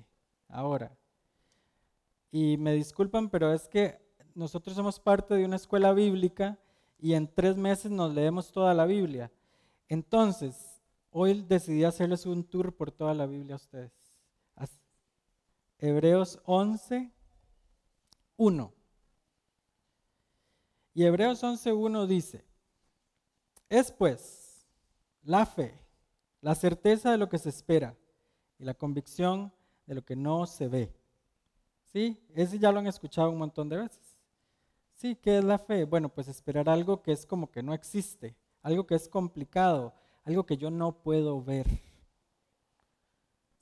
Ahora. 0.50 0.92
Y 2.32 2.58
me 2.58 2.74
disculpan, 2.74 3.30
pero 3.30 3.54
es 3.54 3.68
que 3.68 4.00
nosotros 4.34 4.76
somos 4.76 5.00
parte 5.00 5.36
de 5.36 5.46
una 5.46 5.58
escuela 5.58 5.94
bíblica 5.94 6.58
y 6.98 7.14
en 7.14 7.34
tres 7.34 7.56
meses 7.56 7.92
nos 7.92 8.14
leemos 8.14 8.52
toda 8.52 8.74
la 8.74 8.86
Biblia. 8.86 9.32
Entonces, 9.88 10.82
Hoy 11.14 11.42
decidí 11.42 11.84
hacerles 11.84 12.26
un 12.26 12.46
tour 12.46 12.74
por 12.74 12.90
toda 12.90 13.14
la 13.14 13.26
Biblia 13.26 13.56
a 13.56 13.58
ustedes. 13.58 13.92
Hebreos 15.78 16.40
11, 16.46 17.12
1. 18.38 18.74
Y 20.94 21.04
Hebreos 21.04 21.44
11, 21.44 21.74
1 21.74 22.08
dice, 22.08 22.46
es 23.72 23.90
pues 23.90 24.68
la 25.24 25.46
fe, 25.46 25.74
la 26.42 26.56
certeza 26.56 27.10
de 27.10 27.18
lo 27.18 27.30
que 27.30 27.38
se 27.38 27.48
espera 27.48 27.96
y 28.60 28.66
la 28.66 28.74
convicción 28.74 29.54
de 29.88 29.96
lo 29.96 30.04
que 30.04 30.18
no 30.18 30.46
se 30.46 30.68
ve. 30.68 30.94
¿Sí? 31.88 32.22
Ese 32.36 32.60
ya 32.60 32.72
lo 32.72 32.80
han 32.80 32.88
escuchado 32.88 33.32
un 33.32 33.38
montón 33.38 33.70
de 33.70 33.78
veces. 33.78 34.18
Sí, 34.94 35.16
¿qué 35.16 35.38
es 35.38 35.44
la 35.46 35.58
fe? 35.58 35.86
Bueno, 35.86 36.10
pues 36.10 36.28
esperar 36.28 36.68
algo 36.68 37.02
que 37.02 37.14
es 37.14 37.26
como 37.26 37.50
que 37.50 37.64
no 37.64 37.74
existe, 37.74 38.36
algo 38.62 38.86
que 38.86 38.96
es 38.96 39.08
complicado, 39.08 39.94
algo 40.26 40.46
que 40.46 40.58
yo 40.58 40.70
no 40.70 40.92
puedo 41.02 41.42
ver. 41.42 41.66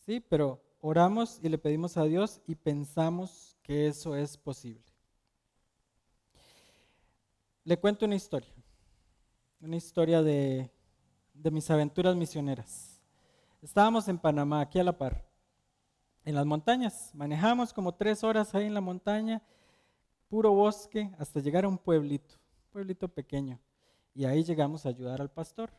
Sí, 0.06 0.20
pero 0.20 0.60
oramos 0.82 1.40
y 1.44 1.50
le 1.50 1.60
pedimos 1.60 1.98
a 1.98 2.04
Dios 2.06 2.42
y 2.48 2.56
pensamos 2.56 3.56
que 3.62 3.88
eso 3.88 4.16
es 4.16 4.38
posible. 4.38 4.84
Le 7.64 7.78
cuento 7.78 8.08
una 8.08 8.16
historia, 8.16 8.52
una 9.62 9.76
historia 9.76 10.22
de, 10.22 10.72
de 11.34 11.52
mis 11.52 11.70
aventuras 11.70 12.16
misioneras. 12.16 13.00
Estábamos 13.62 14.08
en 14.08 14.18
Panamá, 14.18 14.62
aquí 14.62 14.80
a 14.80 14.84
la 14.84 14.98
par, 14.98 15.26
en 16.24 16.36
las 16.36 16.46
montañas. 16.46 17.12
Manejamos 17.14 17.74
como 17.74 17.94
tres 17.94 18.24
horas 18.24 18.56
ahí 18.56 18.66
en 18.66 18.74
la 18.74 18.82
montaña, 18.82 19.42
puro 20.30 20.52
bosque, 20.52 21.12
hasta 21.18 21.42
llegar 21.42 21.66
a 21.66 21.68
un 21.68 21.78
pueblito, 21.78 22.36
pueblito 22.72 23.10
pequeño. 23.10 23.60
Y 24.16 24.26
ahí 24.26 24.44
llegamos 24.44 24.86
a 24.86 24.90
ayudar 24.90 25.22
al 25.22 25.30
pastor. 25.30 25.72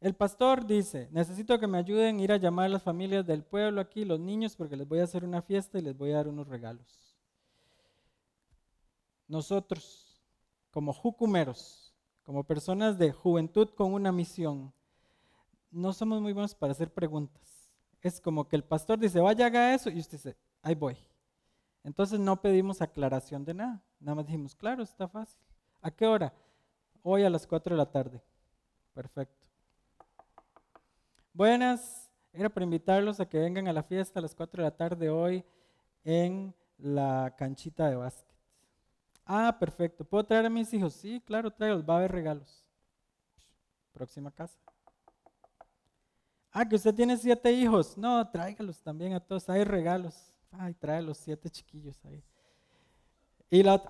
El 0.00 0.14
pastor 0.14 0.66
dice, 0.66 1.08
necesito 1.12 1.58
que 1.60 1.66
me 1.66 1.78
ayuden 1.78 2.18
a 2.18 2.22
ir 2.22 2.32
a 2.32 2.36
llamar 2.36 2.66
a 2.66 2.70
las 2.70 2.82
familias 2.82 3.24
del 3.26 3.44
pueblo 3.44 3.80
aquí, 3.80 4.04
los 4.04 4.18
niños, 4.18 4.56
porque 4.56 4.76
les 4.76 4.88
voy 4.88 4.98
a 4.98 5.04
hacer 5.04 5.22
una 5.24 5.42
fiesta 5.42 5.78
y 5.78 5.82
les 5.82 5.96
voy 5.96 6.10
a 6.12 6.16
dar 6.16 6.28
unos 6.28 6.48
regalos. 6.48 7.16
Nosotros, 9.28 10.20
como 10.70 10.92
jucumeros, 10.92 11.91
como 12.22 12.44
personas 12.44 12.98
de 12.98 13.12
juventud 13.12 13.68
con 13.70 13.92
una 13.92 14.12
misión, 14.12 14.72
no 15.70 15.92
somos 15.92 16.20
muy 16.20 16.32
buenos 16.32 16.54
para 16.54 16.72
hacer 16.72 16.92
preguntas. 16.92 17.70
Es 18.00 18.20
como 18.20 18.48
que 18.48 18.56
el 18.56 18.64
pastor 18.64 18.98
dice, 18.98 19.20
vaya, 19.20 19.46
haga 19.46 19.74
eso, 19.74 19.90
y 19.90 19.98
usted 19.98 20.18
dice, 20.18 20.36
ahí 20.62 20.74
voy. 20.74 20.96
Entonces 21.84 22.20
no 22.20 22.40
pedimos 22.40 22.82
aclaración 22.82 23.44
de 23.44 23.54
nada, 23.54 23.82
nada 24.00 24.16
más 24.16 24.26
dijimos, 24.26 24.54
claro, 24.54 24.82
está 24.82 25.08
fácil. 25.08 25.40
¿A 25.80 25.90
qué 25.90 26.06
hora? 26.06 26.32
Hoy 27.02 27.24
a 27.24 27.30
las 27.30 27.46
4 27.46 27.74
de 27.74 27.78
la 27.78 27.90
tarde. 27.90 28.22
Perfecto. 28.94 29.48
Buenas, 31.32 32.10
era 32.32 32.48
para 32.48 32.64
invitarlos 32.64 33.18
a 33.18 33.26
que 33.28 33.38
vengan 33.38 33.66
a 33.66 33.72
la 33.72 33.82
fiesta 33.82 34.20
a 34.20 34.22
las 34.22 34.34
4 34.34 34.62
de 34.62 34.68
la 34.68 34.76
tarde 34.76 35.10
hoy. 35.10 35.44
en 36.04 36.52
la 36.78 37.32
canchita 37.38 37.88
de 37.88 37.94
básquet. 37.94 38.36
Ah, 39.24 39.56
perfecto. 39.58 40.04
¿Puedo 40.04 40.24
traer 40.24 40.46
a 40.46 40.50
mis 40.50 40.72
hijos? 40.74 40.94
Sí, 40.94 41.22
claro, 41.24 41.50
tráelos. 41.50 41.84
Va 41.88 41.94
a 41.94 41.96
haber 41.98 42.12
regalos. 42.12 42.64
Próxima 43.92 44.30
casa. 44.30 44.58
Ah, 46.50 46.68
que 46.68 46.76
usted 46.76 46.94
tiene 46.94 47.16
siete 47.16 47.52
hijos. 47.52 47.96
No, 47.96 48.28
tráigalos 48.30 48.82
también 48.82 49.14
a 49.14 49.20
todos. 49.20 49.48
Hay 49.48 49.64
regalos. 49.64 50.32
Ay, 50.50 50.74
trae 50.74 51.02
los 51.02 51.18
siete 51.18 51.48
chiquillos 51.48 52.04
ahí. 52.04 52.22
Y 53.48 53.62
la 53.62 53.82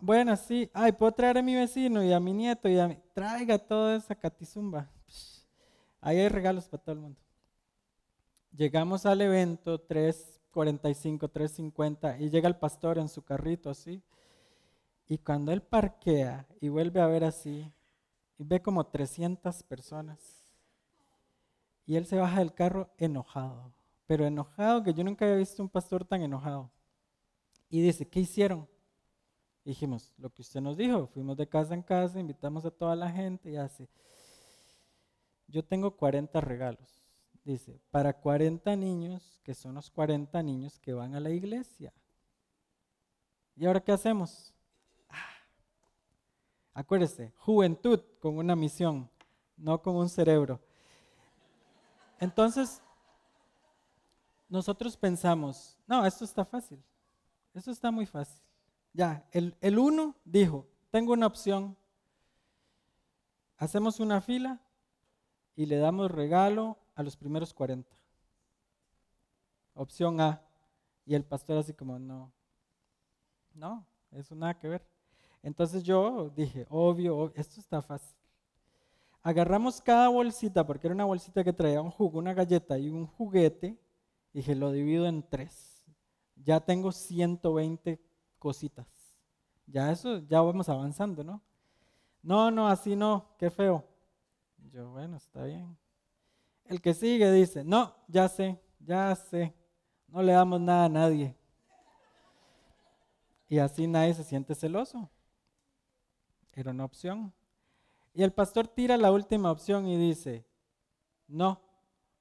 bueno, 0.00 0.36
sí. 0.36 0.70
Ay, 0.74 0.92
puedo 0.92 1.12
traer 1.12 1.38
a 1.38 1.42
mi 1.42 1.54
vecino 1.54 2.02
y 2.04 2.12
a 2.12 2.20
mi 2.20 2.32
nieto 2.32 2.68
y 2.68 2.78
a 2.78 2.88
mi... 2.88 2.98
Traiga 3.14 3.58
toda 3.58 3.96
esa 3.96 4.14
catizumba. 4.14 4.90
Ahí 6.00 6.18
hay 6.18 6.28
regalos 6.28 6.68
para 6.68 6.82
todo 6.82 6.92
el 6.94 7.00
mundo. 7.00 7.20
Llegamos 8.52 9.06
al 9.06 9.20
evento 9.22 9.86
3.45, 9.86 11.30
3.50 11.30 12.20
y 12.20 12.30
llega 12.30 12.48
el 12.48 12.56
pastor 12.56 12.98
en 12.98 13.08
su 13.08 13.22
carrito 13.22 13.70
así. 13.70 14.02
Y 15.08 15.18
cuando 15.18 15.52
él 15.52 15.62
parquea 15.62 16.46
y 16.60 16.68
vuelve 16.68 17.00
a 17.00 17.06
ver 17.06 17.24
así, 17.24 17.72
y 18.38 18.44
ve 18.44 18.60
como 18.60 18.86
300 18.86 19.62
personas, 19.62 20.44
y 21.86 21.96
él 21.96 22.06
se 22.06 22.16
baja 22.16 22.40
del 22.40 22.52
carro 22.52 22.90
enojado, 22.98 23.72
pero 24.06 24.26
enojado 24.26 24.82
que 24.82 24.92
yo 24.92 25.04
nunca 25.04 25.24
había 25.24 25.36
visto 25.36 25.62
un 25.62 25.68
pastor 25.68 26.04
tan 26.04 26.22
enojado. 26.22 26.70
Y 27.68 27.80
dice, 27.80 28.08
¿qué 28.08 28.20
hicieron? 28.20 28.68
dijimos, 29.66 30.14
lo 30.16 30.30
que 30.30 30.42
usted 30.42 30.60
nos 30.60 30.76
dijo, 30.76 31.08
fuimos 31.08 31.36
de 31.36 31.48
casa 31.48 31.74
en 31.74 31.82
casa, 31.82 32.20
invitamos 32.20 32.64
a 32.64 32.70
toda 32.70 32.94
la 32.94 33.10
gente 33.10 33.50
y 33.50 33.56
así. 33.56 33.88
Yo 35.48 35.64
tengo 35.64 35.96
40 35.96 36.40
regalos. 36.40 37.02
Dice, 37.44 37.80
para 37.90 38.12
40 38.12 38.74
niños, 38.76 39.40
que 39.42 39.54
son 39.54 39.74
los 39.74 39.90
40 39.90 40.40
niños 40.42 40.78
que 40.78 40.92
van 40.92 41.14
a 41.14 41.20
la 41.20 41.30
iglesia. 41.30 41.92
¿Y 43.56 43.66
ahora 43.66 43.80
qué 43.80 43.92
hacemos? 43.92 44.54
Acuérdese, 46.76 47.32
juventud 47.38 48.02
con 48.20 48.36
una 48.36 48.54
misión, 48.54 49.08
no 49.56 49.80
con 49.80 49.96
un 49.96 50.10
cerebro. 50.10 50.60
Entonces, 52.20 52.82
nosotros 54.46 54.94
pensamos, 54.94 55.78
no, 55.86 56.04
esto 56.04 56.26
está 56.26 56.44
fácil, 56.44 56.78
esto 57.54 57.70
está 57.70 57.90
muy 57.90 58.04
fácil. 58.04 58.42
Ya, 58.92 59.26
el, 59.32 59.78
uno 59.78 60.16
dijo, 60.22 60.66
tengo 60.90 61.14
una 61.14 61.26
opción. 61.26 61.74
Hacemos 63.56 63.98
una 63.98 64.20
fila 64.20 64.60
y 65.54 65.64
le 65.64 65.78
damos 65.78 66.10
regalo 66.10 66.76
a 66.94 67.02
los 67.02 67.16
primeros 67.16 67.54
40. 67.54 67.90
Opción 69.72 70.20
A. 70.20 70.42
Y 71.06 71.14
el 71.14 71.24
pastor 71.24 71.56
así 71.56 71.72
como, 71.72 71.98
no, 71.98 72.30
no, 73.54 73.86
eso 74.10 74.34
nada 74.34 74.58
que 74.58 74.68
ver. 74.68 74.95
Entonces 75.46 75.84
yo 75.84 76.28
dije, 76.30 76.66
obvio, 76.68 77.32
esto 77.36 77.60
está 77.60 77.80
fácil. 77.80 78.16
Agarramos 79.22 79.80
cada 79.80 80.08
bolsita, 80.08 80.66
porque 80.66 80.88
era 80.88 80.94
una 80.94 81.04
bolsita 81.04 81.44
que 81.44 81.52
traía 81.52 81.80
un 81.80 81.92
jugo, 81.92 82.18
una 82.18 82.34
galleta 82.34 82.76
y 82.76 82.88
un 82.88 83.06
juguete, 83.06 83.78
y 84.32 84.38
dije, 84.38 84.56
lo 84.56 84.72
divido 84.72 85.06
en 85.06 85.22
tres. 85.22 85.84
Ya 86.34 86.58
tengo 86.58 86.90
120 86.90 88.00
cositas. 88.40 88.88
Ya 89.68 89.92
eso, 89.92 90.18
ya 90.26 90.40
vamos 90.40 90.68
avanzando, 90.68 91.22
¿no? 91.22 91.40
No, 92.24 92.50
no, 92.50 92.66
así 92.66 92.96
no, 92.96 93.28
qué 93.38 93.48
feo. 93.48 93.84
Yo, 94.72 94.90
bueno, 94.90 95.16
está 95.16 95.44
bien. 95.44 95.78
El 96.64 96.80
que 96.80 96.92
sigue 96.92 97.30
dice, 97.30 97.62
no, 97.62 97.94
ya 98.08 98.28
sé, 98.28 98.60
ya 98.80 99.14
sé, 99.14 99.54
no 100.08 100.24
le 100.24 100.32
damos 100.32 100.60
nada 100.60 100.86
a 100.86 100.88
nadie. 100.88 101.36
Y 103.48 103.58
así 103.58 103.86
nadie 103.86 104.12
se 104.12 104.24
siente 104.24 104.52
celoso. 104.56 105.08
Era 106.56 106.70
una 106.72 106.86
opción. 106.86 107.32
Y 108.14 108.22
el 108.22 108.32
pastor 108.32 108.66
tira 108.66 108.96
la 108.96 109.12
última 109.12 109.52
opción 109.52 109.86
y 109.86 109.96
dice, 109.98 110.44
no, 111.28 111.60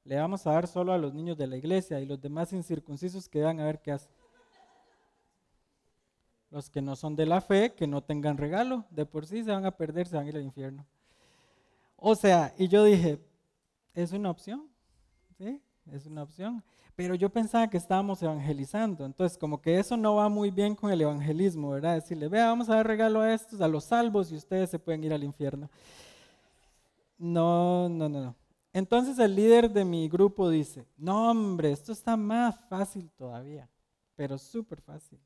le 0.03 0.17
vamos 0.17 0.45
a 0.45 0.51
dar 0.51 0.67
solo 0.67 0.91
a 0.91 0.97
los 0.97 1.13
niños 1.13 1.37
de 1.37 1.47
la 1.47 1.55
iglesia 1.55 2.01
y 2.01 2.05
los 2.05 2.21
demás 2.21 2.51
incircuncisos 2.51 3.29
que 3.29 3.41
van 3.41 3.61
a 3.61 3.65
ver 3.65 3.81
qué 3.81 3.93
hacen. 3.93 4.11
Los 6.51 6.69
que 6.69 6.81
no 6.81 6.97
son 6.97 7.15
de 7.15 7.25
la 7.25 7.39
fe, 7.39 7.73
que 7.73 7.87
no 7.87 8.03
tengan 8.03 8.37
regalo, 8.37 8.85
de 8.89 9.05
por 9.05 9.25
sí 9.25 9.43
se 9.43 9.51
van 9.51 9.65
a 9.65 9.71
perder, 9.71 10.05
se 10.05 10.17
van 10.17 10.25
a 10.25 10.29
ir 10.29 10.35
al 10.35 10.43
infierno. 10.43 10.85
O 11.95 12.13
sea, 12.13 12.53
y 12.57 12.67
yo 12.67 12.83
dije, 12.83 13.19
es 13.93 14.11
una 14.11 14.29
opción, 14.29 14.69
¿sí? 15.37 15.61
Es 15.91 16.05
una 16.05 16.23
opción. 16.23 16.63
Pero 16.95 17.13
yo 17.13 17.29
pensaba 17.29 17.69
que 17.69 17.77
estábamos 17.77 18.23
evangelizando, 18.23 19.05
entonces 19.05 19.37
como 19.37 19.61
que 19.61 19.79
eso 19.79 19.97
no 19.97 20.15
va 20.15 20.29
muy 20.29 20.49
bien 20.49 20.75
con 20.75 20.91
el 20.91 21.01
evangelismo, 21.01 21.71
¿verdad? 21.71 21.95
Decirle, 21.95 22.29
vea, 22.29 22.47
vamos 22.47 22.69
a 22.69 22.75
dar 22.75 22.87
regalo 22.87 23.19
a 23.19 23.33
estos, 23.33 23.59
a 23.59 23.67
los 23.67 23.83
salvos, 23.83 24.31
y 24.31 24.35
ustedes 24.35 24.69
se 24.69 24.79
pueden 24.79 25.03
ir 25.03 25.13
al 25.13 25.23
infierno. 25.23 25.69
No, 27.17 27.89
no, 27.89 28.07
no, 28.07 28.21
no. 28.21 28.35
Entonces 28.71 29.19
el 29.19 29.35
líder 29.35 29.69
de 29.69 29.83
mi 29.83 30.07
grupo 30.07 30.49
dice, 30.49 30.85
no 30.97 31.31
hombre, 31.31 31.71
esto 31.71 31.91
está 31.91 32.15
más 32.15 32.57
fácil 32.69 33.09
todavía, 33.17 33.69
pero 34.15 34.37
súper 34.37 34.81
fácil. 34.81 35.19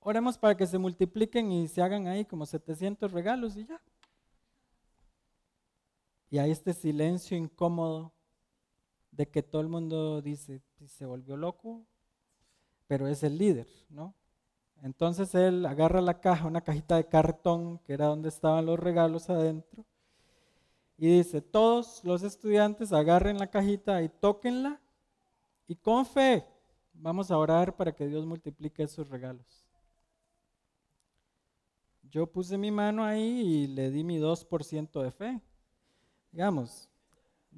Oremos 0.00 0.38
para 0.38 0.56
que 0.56 0.66
se 0.66 0.78
multipliquen 0.78 1.52
y 1.52 1.68
se 1.68 1.82
hagan 1.82 2.06
ahí 2.06 2.24
como 2.24 2.46
700 2.46 3.12
regalos 3.12 3.56
y 3.56 3.66
ya. 3.66 3.80
Y 6.30 6.38
hay 6.38 6.50
este 6.50 6.72
silencio 6.72 7.36
incómodo 7.36 8.12
de 9.18 9.28
que 9.28 9.42
todo 9.42 9.60
el 9.60 9.68
mundo 9.68 10.22
dice, 10.22 10.62
se 10.86 11.04
volvió 11.04 11.36
loco, 11.36 11.84
pero 12.86 13.06
es 13.06 13.22
el 13.22 13.36
líder, 13.36 13.68
¿no? 13.90 14.14
Entonces 14.82 15.34
él 15.34 15.66
agarra 15.66 16.00
la 16.00 16.20
caja, 16.20 16.46
una 16.46 16.62
cajita 16.62 16.96
de 16.96 17.06
cartón, 17.06 17.80
que 17.80 17.92
era 17.92 18.06
donde 18.06 18.30
estaban 18.30 18.64
los 18.64 18.80
regalos 18.80 19.28
adentro, 19.28 19.84
y 20.96 21.18
dice, 21.18 21.42
todos 21.42 22.02
los 22.02 22.22
estudiantes 22.22 22.94
agarren 22.94 23.36
la 23.36 23.48
cajita 23.48 24.00
y 24.02 24.08
tóquenla, 24.08 24.80
y 25.66 25.76
con 25.76 26.06
fe 26.06 26.46
vamos 26.94 27.30
a 27.30 27.36
orar 27.36 27.76
para 27.76 27.92
que 27.94 28.06
Dios 28.06 28.24
multiplique 28.24 28.82
esos 28.82 29.10
regalos 29.10 29.68
yo 32.10 32.26
puse 32.26 32.56
mi 32.56 32.70
mano 32.70 33.04
ahí 33.04 33.40
y 33.40 33.66
le 33.66 33.90
di 33.90 34.02
mi 34.02 34.18
2% 34.18 35.02
de 35.02 35.10
fe. 35.10 35.40
Digamos, 36.32 36.88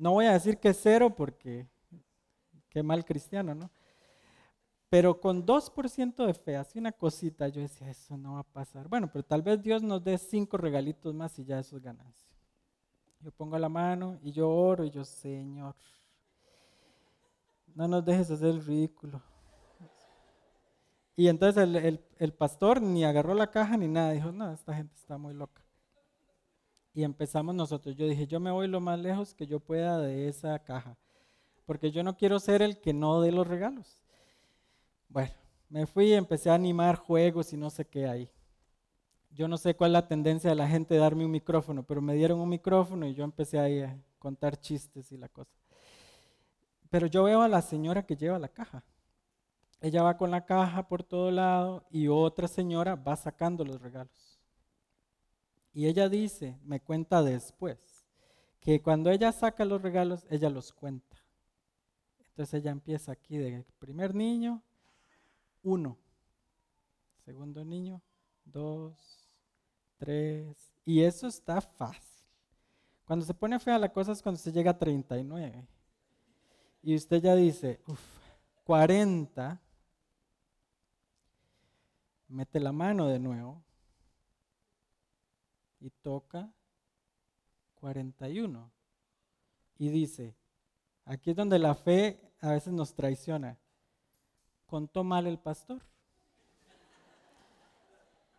no 0.00 0.12
voy 0.12 0.24
a 0.24 0.32
decir 0.32 0.58
que 0.58 0.72
cero 0.72 1.14
porque 1.14 1.68
qué 2.70 2.82
mal 2.82 3.04
cristiano, 3.04 3.54
¿no? 3.54 3.70
Pero 4.88 5.20
con 5.20 5.46
2% 5.46 6.26
de 6.26 6.34
fe, 6.34 6.56
así 6.56 6.78
una 6.78 6.90
cosita, 6.90 7.46
yo 7.48 7.60
decía, 7.60 7.90
eso 7.90 8.16
no 8.16 8.34
va 8.34 8.40
a 8.40 8.44
pasar. 8.44 8.88
Bueno, 8.88 9.08
pero 9.12 9.24
tal 9.24 9.42
vez 9.42 9.62
Dios 9.62 9.82
nos 9.82 10.02
dé 10.02 10.16
cinco 10.18 10.56
regalitos 10.56 11.14
más 11.14 11.38
y 11.38 11.44
ya 11.44 11.60
eso 11.60 11.76
es 11.76 11.82
ganancia. 11.82 12.28
Yo 13.20 13.30
pongo 13.30 13.58
la 13.58 13.68
mano 13.68 14.18
y 14.22 14.32
yo 14.32 14.48
oro 14.48 14.84
y 14.84 14.90
yo, 14.90 15.04
Señor, 15.04 15.76
no 17.74 17.86
nos 17.86 18.04
dejes 18.04 18.30
hacer 18.30 18.48
el 18.48 18.64
ridículo. 18.64 19.22
Y 21.14 21.28
entonces 21.28 21.68
el, 22.18 22.32
pastor 22.32 22.80
ni 22.80 23.04
agarró 23.04 23.34
la 23.34 23.50
caja 23.50 23.76
ni 23.76 23.86
nada, 23.86 24.12
dijo, 24.12 24.32
no, 24.32 24.50
esta 24.50 24.74
gente 24.74 24.94
está 24.96 25.18
muy 25.18 25.34
loca. 25.34 25.62
Y 26.92 27.04
empezamos 27.04 27.54
nosotros. 27.54 27.96
Yo 27.96 28.06
dije, 28.06 28.26
yo 28.26 28.40
me 28.40 28.50
voy 28.50 28.68
lo 28.68 28.80
más 28.80 28.98
lejos 28.98 29.34
que 29.34 29.46
yo 29.46 29.60
pueda 29.60 29.98
de 29.98 30.28
esa 30.28 30.58
caja, 30.58 30.96
porque 31.64 31.90
yo 31.90 32.02
no 32.02 32.16
quiero 32.16 32.40
ser 32.40 32.62
el 32.62 32.80
que 32.80 32.92
no 32.92 33.20
dé 33.20 33.32
los 33.32 33.46
regalos. 33.46 34.02
Bueno, 35.08 35.32
me 35.68 35.86
fui 35.86 36.06
y 36.06 36.14
empecé 36.14 36.50
a 36.50 36.54
animar 36.54 36.96
juegos 36.96 37.52
y 37.52 37.56
no 37.56 37.70
sé 37.70 37.86
qué 37.86 38.06
ahí. 38.06 38.30
Yo 39.30 39.46
no 39.46 39.56
sé 39.56 39.76
cuál 39.76 39.90
es 39.90 39.94
la 39.94 40.08
tendencia 40.08 40.50
de 40.50 40.56
la 40.56 40.68
gente 40.68 40.94
de 40.94 41.00
darme 41.00 41.24
un 41.24 41.30
micrófono, 41.30 41.84
pero 41.84 42.00
me 42.00 42.14
dieron 42.14 42.40
un 42.40 42.48
micrófono 42.48 43.06
y 43.06 43.14
yo 43.14 43.22
empecé 43.22 43.58
ahí 43.58 43.80
a 43.80 43.96
contar 44.18 44.60
chistes 44.60 45.12
y 45.12 45.16
la 45.16 45.28
cosa. 45.28 45.56
Pero 46.90 47.06
yo 47.06 47.22
veo 47.22 47.42
a 47.42 47.48
la 47.48 47.62
señora 47.62 48.04
que 48.04 48.16
lleva 48.16 48.38
la 48.38 48.48
caja 48.48 48.84
ella 49.80 50.02
va 50.02 50.16
con 50.16 50.30
la 50.30 50.44
caja 50.44 50.86
por 50.88 51.02
todo 51.02 51.30
lado 51.30 51.86
y 51.90 52.08
otra 52.08 52.48
señora 52.48 52.96
va 52.96 53.16
sacando 53.16 53.64
los 53.64 53.80
regalos. 53.80 54.29
Y 55.72 55.86
ella 55.86 56.08
dice, 56.08 56.58
me 56.64 56.80
cuenta 56.80 57.22
después, 57.22 57.78
que 58.60 58.82
cuando 58.82 59.10
ella 59.10 59.32
saca 59.32 59.64
los 59.64 59.80
regalos, 59.80 60.26
ella 60.28 60.50
los 60.50 60.72
cuenta. 60.72 61.16
Entonces 62.28 62.54
ella 62.54 62.70
empieza 62.70 63.12
aquí 63.12 63.36
de 63.36 63.64
primer 63.78 64.14
niño, 64.14 64.62
uno. 65.62 65.98
Segundo 67.24 67.64
niño, 67.64 68.02
dos, 68.44 69.28
tres. 69.98 70.72
Y 70.84 71.02
eso 71.02 71.26
está 71.26 71.60
fácil. 71.60 72.26
Cuando 73.04 73.24
se 73.24 73.34
pone 73.34 73.58
fea 73.58 73.78
la 73.78 73.92
cosa 73.92 74.12
es 74.12 74.22
cuando 74.22 74.38
se 74.38 74.52
llega 74.52 74.72
a 74.72 74.78
39. 74.78 75.66
Y 76.82 76.94
usted 76.94 77.20
ya 77.20 77.34
dice, 77.34 77.80
uff, 77.86 78.00
40 78.64 79.60
mete 82.28 82.60
la 82.60 82.72
mano 82.72 83.06
de 83.06 83.18
nuevo 83.18 83.62
y 85.80 85.90
toca 85.90 86.52
41. 87.76 88.70
Y 89.78 89.88
dice, 89.88 90.36
aquí 91.04 91.30
es 91.30 91.36
donde 91.36 91.58
la 91.58 91.74
fe 91.74 92.20
a 92.40 92.50
veces 92.50 92.72
nos 92.72 92.94
traiciona. 92.94 93.58
contó 94.66 95.02
mal 95.02 95.26
el 95.26 95.38
pastor. 95.38 95.82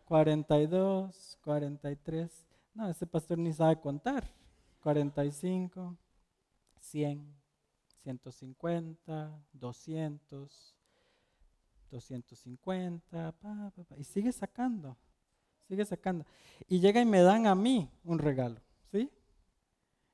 42, 0.06 1.38
43. 1.42 2.46
No, 2.74 2.88
ese 2.88 3.06
pastor 3.06 3.38
ni 3.38 3.52
sabe 3.52 3.80
contar. 3.80 4.24
45, 4.82 5.96
100, 6.80 7.34
150, 8.02 9.44
200, 9.52 10.76
250, 11.92 13.34
y 13.98 14.04
sigue 14.04 14.32
sacando, 14.32 14.96
sigue 15.68 15.84
sacando. 15.84 16.24
Y 16.68 16.80
llega 16.80 17.00
y 17.00 17.06
me 17.06 17.22
dan 17.22 17.46
a 17.46 17.54
mí 17.54 17.90
un 18.04 18.18
regalo, 18.18 18.60
¿sí? 18.90 19.10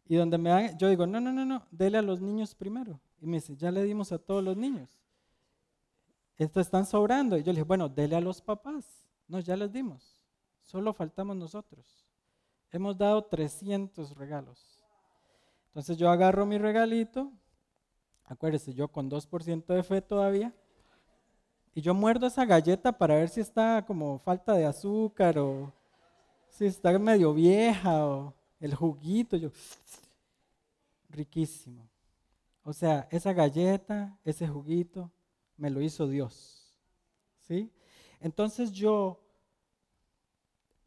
Y 0.07 0.17
donde 0.17 0.39
me 0.39 0.51
dan, 0.51 0.79
yo 0.79 0.89
digo, 0.89 1.07
no, 1.07 1.21
no, 1.21 1.33
no, 1.33 1.45
no, 1.45 1.67
dele 1.71 1.99
a 1.99 2.03
los 2.03 2.21
niños 2.21 2.55
primero. 2.55 3.01
Y 3.21 3.27
me 3.27 3.39
dice, 3.39 3.57
ya 3.57 3.71
le 3.71 3.83
dimos 3.83 4.13
a 4.13 4.19
todos 4.19 4.43
los 4.43 4.57
niños. 4.57 4.99
Estos 6.37 6.67
están 6.67 6.87
sobrando. 6.87 7.37
Y 7.37 7.41
yo 7.41 7.53
le 7.53 7.59
dije, 7.59 7.65
bueno, 7.65 7.89
dele 7.89 8.17
a 8.17 8.21
los 8.21 8.41
papás. 8.41 9.09
No, 9.27 9.41
ya 9.41 9.57
les 9.57 9.73
dimos. 9.73 10.25
Solo 10.63 10.93
faltamos 10.93 11.37
nosotros. 11.37 12.07
Hemos 12.71 12.97
dado 12.97 13.25
300 13.25 14.17
regalos. 14.17 14.79
Entonces 15.69 15.97
yo 15.97 16.11
agarro 16.11 16.47
mi 16.47 16.59
regalito, 16.59 17.33
acuérdese, 18.25 18.75
yo 18.75 18.89
con 18.89 19.11
2% 19.11 19.67
de 19.67 19.83
fe 19.83 20.03
todavía, 20.03 20.55
y 21.79 21.81
yo 21.81 21.95
muerdo 21.95 22.27
esa 22.27 22.45
galleta 22.45 22.91
para 22.91 23.15
ver 23.15 23.29
si 23.29 23.41
está 23.41 23.85
como 23.87 24.19
falta 24.19 24.53
de 24.55 24.67
azúcar 24.67 25.39
o 25.39 25.73
si 26.49 26.67
está 26.67 26.99
medio 26.99 27.33
vieja 27.33 28.05
o 28.05 28.35
el 28.59 28.75
juguito, 28.75 29.37
yo, 29.37 29.53
riquísimo. 31.09 31.89
O 32.65 32.73
sea, 32.73 33.07
esa 33.13 33.33
galleta, 33.33 34.19
ese 34.25 34.49
juguito, 34.49 35.09
me 35.57 35.71
lo 35.71 35.81
hizo 35.81 36.09
Dios. 36.09 36.75
¿Sí? 37.47 37.71
Entonces 38.21 38.73
yo 38.73 39.21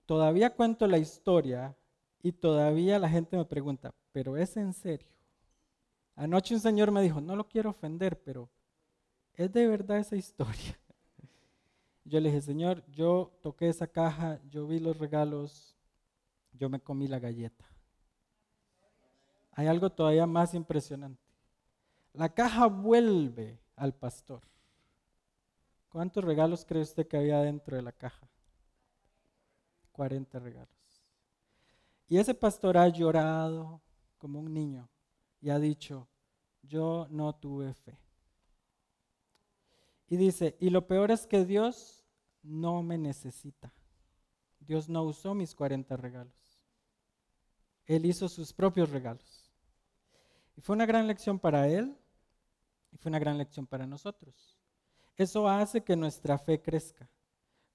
todavía 0.05 0.53
cuento 0.53 0.87
la 0.87 0.97
historia 0.97 1.73
y 2.21 2.33
todavía 2.33 2.99
la 2.99 3.07
gente 3.07 3.37
me 3.37 3.45
pregunta, 3.45 3.95
pero 4.11 4.35
es 4.35 4.57
en 4.57 4.73
serio. 4.73 5.07
Anoche 6.17 6.53
un 6.53 6.59
señor 6.59 6.91
me 6.91 7.01
dijo, 7.01 7.21
no 7.21 7.37
lo 7.37 7.47
quiero 7.47 7.69
ofender, 7.69 8.21
pero 8.21 8.49
¿es 9.35 9.53
de 9.53 9.67
verdad 9.67 9.99
esa 9.99 10.17
historia? 10.17 10.80
Yo 12.11 12.19
le 12.19 12.27
dije, 12.27 12.41
Señor, 12.41 12.83
yo 12.91 13.31
toqué 13.41 13.69
esa 13.69 13.87
caja, 13.87 14.41
yo 14.49 14.67
vi 14.67 14.79
los 14.79 14.97
regalos, 14.97 15.77
yo 16.51 16.67
me 16.67 16.81
comí 16.81 17.07
la 17.07 17.19
galleta. 17.19 17.63
Hay 19.53 19.67
algo 19.67 19.89
todavía 19.89 20.25
más 20.25 20.53
impresionante. 20.53 21.23
La 22.11 22.27
caja 22.27 22.65
vuelve 22.65 23.61
al 23.77 23.93
pastor. 23.93 24.41
¿Cuántos 25.87 26.25
regalos 26.25 26.65
cree 26.65 26.81
usted 26.81 27.07
que 27.07 27.15
había 27.15 27.39
dentro 27.39 27.77
de 27.77 27.81
la 27.81 27.93
caja? 27.93 28.27
40 29.93 30.37
regalos. 30.39 31.05
Y 32.09 32.17
ese 32.17 32.33
pastor 32.33 32.77
ha 32.77 32.89
llorado 32.89 33.79
como 34.17 34.41
un 34.41 34.53
niño 34.53 34.89
y 35.39 35.49
ha 35.49 35.59
dicho, 35.59 36.09
yo 36.61 37.07
no 37.09 37.33
tuve 37.33 37.73
fe. 37.73 37.97
Y 40.09 40.17
dice, 40.17 40.57
y 40.59 40.71
lo 40.71 40.85
peor 40.87 41.09
es 41.09 41.25
que 41.25 41.45
Dios 41.45 42.00
no 42.43 42.83
me 42.83 42.97
necesita. 42.97 43.71
Dios 44.59 44.89
no 44.89 45.03
usó 45.03 45.33
mis 45.33 45.55
40 45.55 45.97
regalos. 45.97 46.33
Él 47.85 48.05
hizo 48.05 48.29
sus 48.29 48.53
propios 48.53 48.89
regalos. 48.89 49.51
Y 50.55 50.61
fue 50.61 50.75
una 50.75 50.85
gran 50.85 51.07
lección 51.07 51.39
para 51.39 51.67
Él 51.67 51.95
y 52.91 52.97
fue 52.97 53.09
una 53.09 53.19
gran 53.19 53.37
lección 53.37 53.65
para 53.65 53.87
nosotros. 53.87 54.57
Eso 55.17 55.47
hace 55.47 55.83
que 55.83 55.95
nuestra 55.95 56.37
fe 56.37 56.61
crezca. 56.61 57.09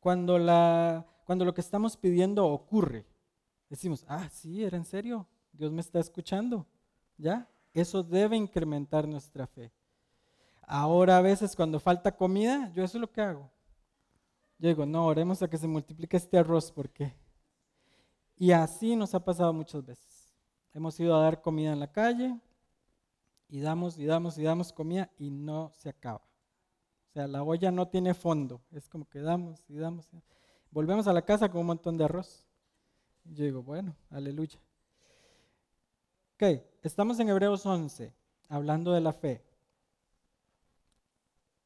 Cuando, 0.00 0.38
la, 0.38 1.06
cuando 1.24 1.44
lo 1.44 1.54
que 1.54 1.60
estamos 1.60 1.96
pidiendo 1.96 2.46
ocurre, 2.46 3.04
decimos, 3.68 4.04
ah, 4.08 4.28
sí, 4.30 4.64
era 4.64 4.76
en 4.76 4.84
serio, 4.84 5.26
Dios 5.52 5.72
me 5.72 5.80
está 5.80 5.98
escuchando. 5.98 6.66
¿Ya? 7.18 7.48
Eso 7.72 8.02
debe 8.02 8.36
incrementar 8.36 9.08
nuestra 9.08 9.46
fe. 9.46 9.72
Ahora 10.62 11.18
a 11.18 11.22
veces 11.22 11.54
cuando 11.54 11.78
falta 11.78 12.16
comida, 12.16 12.72
yo 12.74 12.84
eso 12.84 12.98
es 12.98 13.00
lo 13.00 13.10
que 13.10 13.20
hago. 13.20 13.50
Yo 14.58 14.68
digo, 14.68 14.86
no, 14.86 15.06
oremos 15.06 15.42
a 15.42 15.48
que 15.48 15.58
se 15.58 15.68
multiplique 15.68 16.16
este 16.16 16.38
arroz, 16.38 16.72
¿por 16.72 16.88
qué? 16.90 17.14
Y 18.36 18.52
así 18.52 18.96
nos 18.96 19.14
ha 19.14 19.24
pasado 19.24 19.52
muchas 19.52 19.84
veces. 19.84 20.34
Hemos 20.72 20.98
ido 21.00 21.16
a 21.16 21.22
dar 21.22 21.40
comida 21.40 21.72
en 21.72 21.80
la 21.80 21.90
calle 21.90 22.38
y 23.48 23.60
damos 23.60 23.98
y 23.98 24.04
damos 24.04 24.38
y 24.38 24.42
damos 24.42 24.72
comida 24.72 25.10
y 25.18 25.30
no 25.30 25.70
se 25.74 25.88
acaba. 25.88 26.22
O 27.08 27.12
sea, 27.12 27.26
la 27.26 27.42
olla 27.42 27.70
no 27.70 27.88
tiene 27.88 28.12
fondo. 28.14 28.60
Es 28.72 28.88
como 28.88 29.08
que 29.08 29.20
damos 29.20 29.64
y 29.68 29.76
damos. 29.76 30.08
Volvemos 30.70 31.06
a 31.06 31.12
la 31.12 31.22
casa 31.22 31.50
con 31.50 31.62
un 31.62 31.68
montón 31.68 31.96
de 31.96 32.04
arroz. 32.04 32.46
Yo 33.24 33.44
digo, 33.44 33.62
bueno, 33.62 33.96
aleluya. 34.10 34.60
Ok, 36.34 36.62
estamos 36.82 37.18
en 37.18 37.30
Hebreos 37.30 37.64
11, 37.64 38.12
hablando 38.48 38.92
de 38.92 39.00
la 39.00 39.12
fe. 39.14 39.42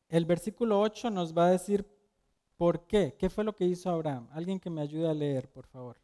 El 0.09 0.24
versículo 0.24 0.81
8 0.81 1.11
nos 1.11 1.37
va 1.37 1.46
a 1.46 1.50
decir 1.50 1.85
por 2.60 2.86
qué. 2.86 3.16
¿Qué 3.18 3.30
fue 3.30 3.42
lo 3.42 3.56
que 3.56 3.64
hizo 3.64 3.88
Abraham? 3.88 4.28
Alguien 4.32 4.60
que 4.60 4.68
me 4.68 4.82
ayude 4.82 5.08
a 5.08 5.14
leer, 5.14 5.50
por 5.50 5.66
favor. 5.66 5.96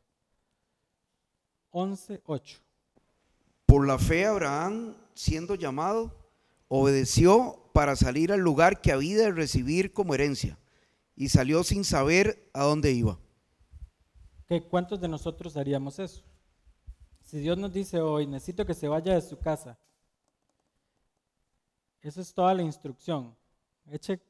11, 1.68 2.22
8. 2.24 2.60
Por 3.66 3.86
la 3.86 3.98
fe 3.98 4.24
Abraham, 4.24 4.96
siendo 5.12 5.54
llamado, 5.54 6.14
obedeció 6.68 7.68
para 7.74 7.94
salir 7.94 8.32
al 8.32 8.40
lugar 8.40 8.80
que 8.80 8.90
había 8.90 9.18
de 9.18 9.32
recibir 9.32 9.92
como 9.92 10.14
herencia 10.14 10.58
y 11.14 11.28
salió 11.28 11.62
sin 11.62 11.84
saber 11.84 12.48
a 12.54 12.64
dónde 12.64 12.90
iba. 12.90 13.18
¿Qué, 14.46 14.62
¿Cuántos 14.62 14.98
de 14.98 15.08
nosotros 15.08 15.58
haríamos 15.58 15.98
eso? 15.98 16.24
Si 17.20 17.38
Dios 17.38 17.58
nos 17.58 17.70
dice 17.70 18.00
hoy, 18.00 18.26
necesito 18.26 18.64
que 18.64 18.72
se 18.72 18.88
vaya 18.88 19.12
de 19.12 19.20
su 19.20 19.38
casa, 19.38 19.78
eso 22.00 22.22
es 22.22 22.32
toda 22.32 22.54
la 22.54 22.62
instrucción. 22.62 23.36
Eche 23.90 24.22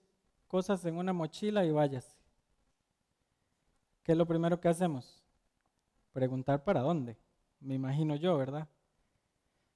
cosas 0.48 0.84
en 0.86 0.96
una 0.96 1.12
mochila 1.12 1.64
y 1.64 1.70
váyase. 1.70 2.15
¿Qué 4.06 4.12
es 4.12 4.18
lo 4.18 4.24
primero 4.24 4.60
que 4.60 4.68
hacemos? 4.68 5.20
Preguntar 6.12 6.62
para 6.62 6.80
dónde. 6.80 7.18
Me 7.58 7.74
imagino 7.74 8.14
yo, 8.14 8.38
¿verdad? 8.38 8.68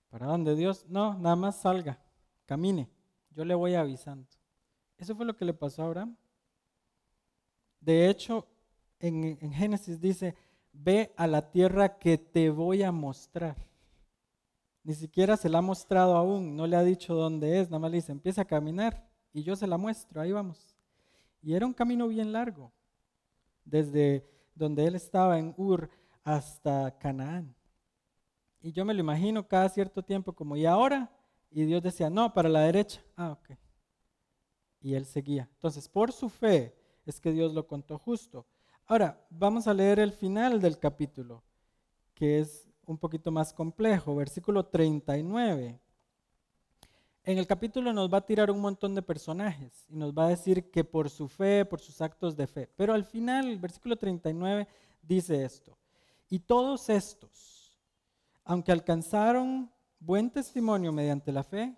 ¿Para 0.09 0.27
dónde 0.27 0.55
Dios? 0.55 0.87
No, 0.89 1.19
nada 1.19 1.35
más 1.35 1.61
salga, 1.61 1.99
camine. 2.47 2.89
Yo 3.33 3.45
le 3.45 3.57
voy 3.57 3.75
avisando. 3.75 4.29
Eso 4.99 5.17
fue 5.17 5.27
lo 5.27 5.35
que 5.35 5.45
le 5.45 5.53
pasó 5.53 5.83
a 5.83 5.87
Abraham. 5.87 6.17
De 7.81 8.09
hecho, 8.09 8.47
en, 9.01 9.37
en 9.41 9.53
Génesis 9.53 10.01
dice, 10.01 10.37
ve 10.73 11.13
a 11.17 11.27
la 11.27 11.51
tierra 11.51 11.99
que 11.99 12.17
te 12.17 12.51
voy 12.51 12.85
a 12.85 12.93
mostrar. 12.93 13.57
Ni 14.85 14.95
siquiera 14.95 15.37
se 15.37 15.49
la 15.49 15.59
ha 15.59 15.63
mostrado 15.63 16.15
aún, 16.15 16.55
no 16.55 16.69
le 16.69 16.77
ha 16.77 16.85
dicho 16.85 17.17
dónde 17.17 17.59
es, 17.59 17.69
nada 17.69 17.81
más 17.81 17.91
le 17.91 17.97
dice, 17.97 18.13
empieza 18.13 18.43
a 18.43 18.47
caminar 18.47 19.11
y 19.33 19.43
yo 19.43 19.57
se 19.57 19.67
la 19.67 19.77
muestro, 19.77 20.21
ahí 20.21 20.31
vamos. 20.31 20.77
Y 21.43 21.55
era 21.55 21.67
un 21.67 21.75
camino 21.75 22.07
bien 22.07 22.33
largo, 22.33 22.73
desde 23.71 24.27
donde 24.55 24.87
él 24.87 24.95
estaba 24.95 25.39
en 25.39 25.55
Ur 25.57 25.89
hasta 26.25 26.99
Canaán. 26.99 27.55
Y 28.61 28.73
yo 28.73 28.85
me 28.85 28.93
lo 28.93 29.01
imagino 29.01 29.47
cada 29.47 29.69
cierto 29.69 30.03
tiempo 30.03 30.35
como, 30.35 30.57
¿y 30.57 30.67
ahora? 30.67 31.11
Y 31.51 31.65
Dios 31.65 31.83
decía, 31.83 32.11
no, 32.11 32.35
para 32.35 32.49
la 32.49 32.61
derecha. 32.61 33.01
Ah, 33.17 33.33
ok. 33.33 33.57
Y 34.83 34.95
él 34.95 35.07
seguía. 35.07 35.49
Entonces, 35.55 35.89
por 35.89 36.13
su 36.13 36.29
fe 36.29 36.75
es 37.07 37.21
que 37.21 37.33
Dios 37.33 37.55
lo 37.55 37.67
contó 37.67 37.99
justo. 37.99 38.47
Ahora, 38.87 39.25
vamos 39.31 39.67
a 39.67 39.75
leer 39.75 39.99
el 39.99 40.13
final 40.13 40.61
del 40.61 40.79
capítulo, 40.79 41.43
que 42.15 42.41
es 42.41 42.69
un 42.85 42.99
poquito 42.99 43.31
más 43.31 43.53
complejo, 43.53 44.15
versículo 44.17 44.67
39. 44.67 45.81
En 47.23 47.37
el 47.37 47.47
capítulo 47.47 47.93
nos 47.93 48.13
va 48.13 48.19
a 48.19 48.27
tirar 48.27 48.51
un 48.51 48.61
montón 48.61 48.95
de 48.95 49.03
personajes 49.03 49.85
y 49.89 49.97
nos 49.97 50.13
va 50.13 50.25
a 50.25 50.31
decir 50.31 50.71
que 50.71 50.85
por 50.85 51.11
su 51.11 51.29
fe, 51.29 51.67
por 51.67 51.81
sus 51.81 52.01
actos 52.01 52.35
de 52.35 52.47
fe. 52.47 52.69
Pero 52.77 52.95
al 52.95 53.05
final, 53.05 53.47
el 53.47 53.59
versículo 53.59 53.97
39 53.97 54.67
dice 55.03 55.45
esto. 55.45 55.77
Y 56.31 56.39
todos 56.39 56.89
estos, 56.89 57.79
aunque 58.45 58.73
alcanzaron 58.73 59.71
buen 59.99 60.31
testimonio 60.31 60.93
mediante 60.93 61.31
la 61.31 61.45
fe, 61.45 61.77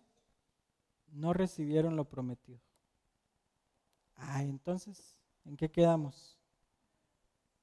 no 1.08 1.32
recibieron 1.32 1.96
lo 1.96 2.04
prometido. 2.04 2.60
Ah, 4.14 4.42
entonces, 4.44 5.18
¿en 5.44 5.56
qué 5.56 5.70
quedamos? 5.70 6.38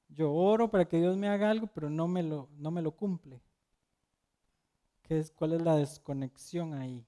Yo 0.08 0.32
oro 0.32 0.70
para 0.70 0.86
que 0.86 0.98
Dios 0.98 1.16
me 1.16 1.28
haga 1.28 1.50
algo, 1.50 1.68
pero 1.68 1.88
no 1.88 2.08
me 2.08 2.22
lo, 2.22 2.48
no 2.58 2.70
me 2.70 2.82
lo 2.82 2.92
cumple. 2.92 3.40
¿Qué 5.02 5.18
es, 5.18 5.30
¿Cuál 5.30 5.54
es 5.54 5.62
la 5.62 5.76
desconexión 5.76 6.74
ahí? 6.74 7.06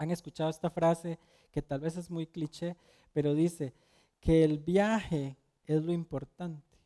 Han 0.00 0.10
escuchado 0.10 0.48
esta 0.48 0.70
frase 0.70 1.18
que 1.52 1.60
tal 1.60 1.80
vez 1.80 1.94
es 1.98 2.10
muy 2.10 2.26
cliché, 2.26 2.74
pero 3.12 3.34
dice 3.34 3.74
que 4.18 4.44
el 4.44 4.58
viaje 4.58 5.36
es 5.66 5.82
lo 5.82 5.92
importante. 5.92 6.78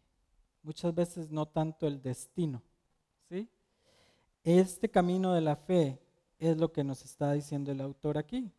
Muchas 0.64 0.92
veces 0.92 1.30
no 1.30 1.46
tanto 1.46 1.86
el 1.86 2.02
destino. 2.02 2.60
¿sí? 3.28 3.48
Este 4.42 4.90
camino 4.90 5.32
de 5.32 5.42
la 5.42 5.54
fe 5.54 6.00
es 6.40 6.56
lo 6.56 6.72
que 6.72 6.82
nos 6.82 7.04
está 7.04 7.32
diciendo 7.34 7.70
el 7.70 7.82
autor 7.82 8.18
aquí. 8.18 8.50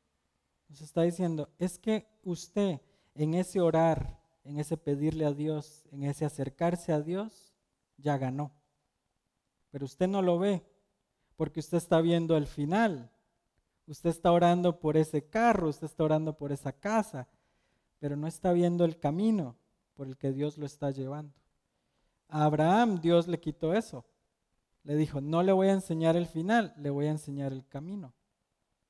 Nos 0.70 0.80
está 0.80 1.02
diciendo, 1.02 1.50
es 1.60 1.78
que 1.78 2.08
usted 2.24 2.80
en 3.14 3.34
ese 3.34 3.60
orar, 3.60 4.22
en 4.46 4.58
ese 4.58 4.78
pedirle 4.78 5.26
a 5.26 5.34
Dios, 5.34 5.84
en 5.92 6.04
ese 6.04 6.24
acercarse 6.24 6.94
a 6.94 7.02
Dios, 7.02 7.54
ya 7.98 8.18
ganó. 8.18 8.54
Pero 9.70 9.84
usted 9.84 10.08
no 10.08 10.22
lo 10.22 10.40
ve, 10.40 10.66
porque 11.36 11.60
usted 11.60 11.78
está 11.78 12.00
viendo 12.00 12.38
el 12.38 12.48
final. 12.48 13.12
Usted 13.88 14.10
está 14.10 14.32
orando 14.32 14.80
por 14.80 14.98
ese 14.98 15.28
carro, 15.28 15.70
usted 15.70 15.86
está 15.86 16.04
orando 16.04 16.38
por 16.38 16.52
esa 16.52 16.72
casa, 16.72 17.28
pero 18.00 18.16
no 18.16 18.28
está 18.28 18.52
viendo 18.52 18.84
el 18.84 19.00
camino 19.00 19.56
por 19.94 20.08
el 20.08 20.18
que 20.18 20.32
Dios 20.32 20.58
lo 20.58 20.66
está 20.66 20.92
llevando. 20.92 21.34
A 22.28 22.46
Abraham 22.46 23.00
Dios 23.00 23.28
le 23.28 23.40
quitó 23.40 23.74
eso. 23.74 24.06
Le 24.84 24.96
dijo, 24.96 25.22
no 25.22 25.42
le 25.42 25.52
voy 25.52 25.68
a 25.68 25.74
enseñar 25.74 26.16
el 26.16 26.28
final, 26.28 26.74
le 26.78 26.90
voy 26.90 27.08
a 27.08 27.12
enseñar 27.12 27.52
el 27.52 27.66
camino. 27.68 28.14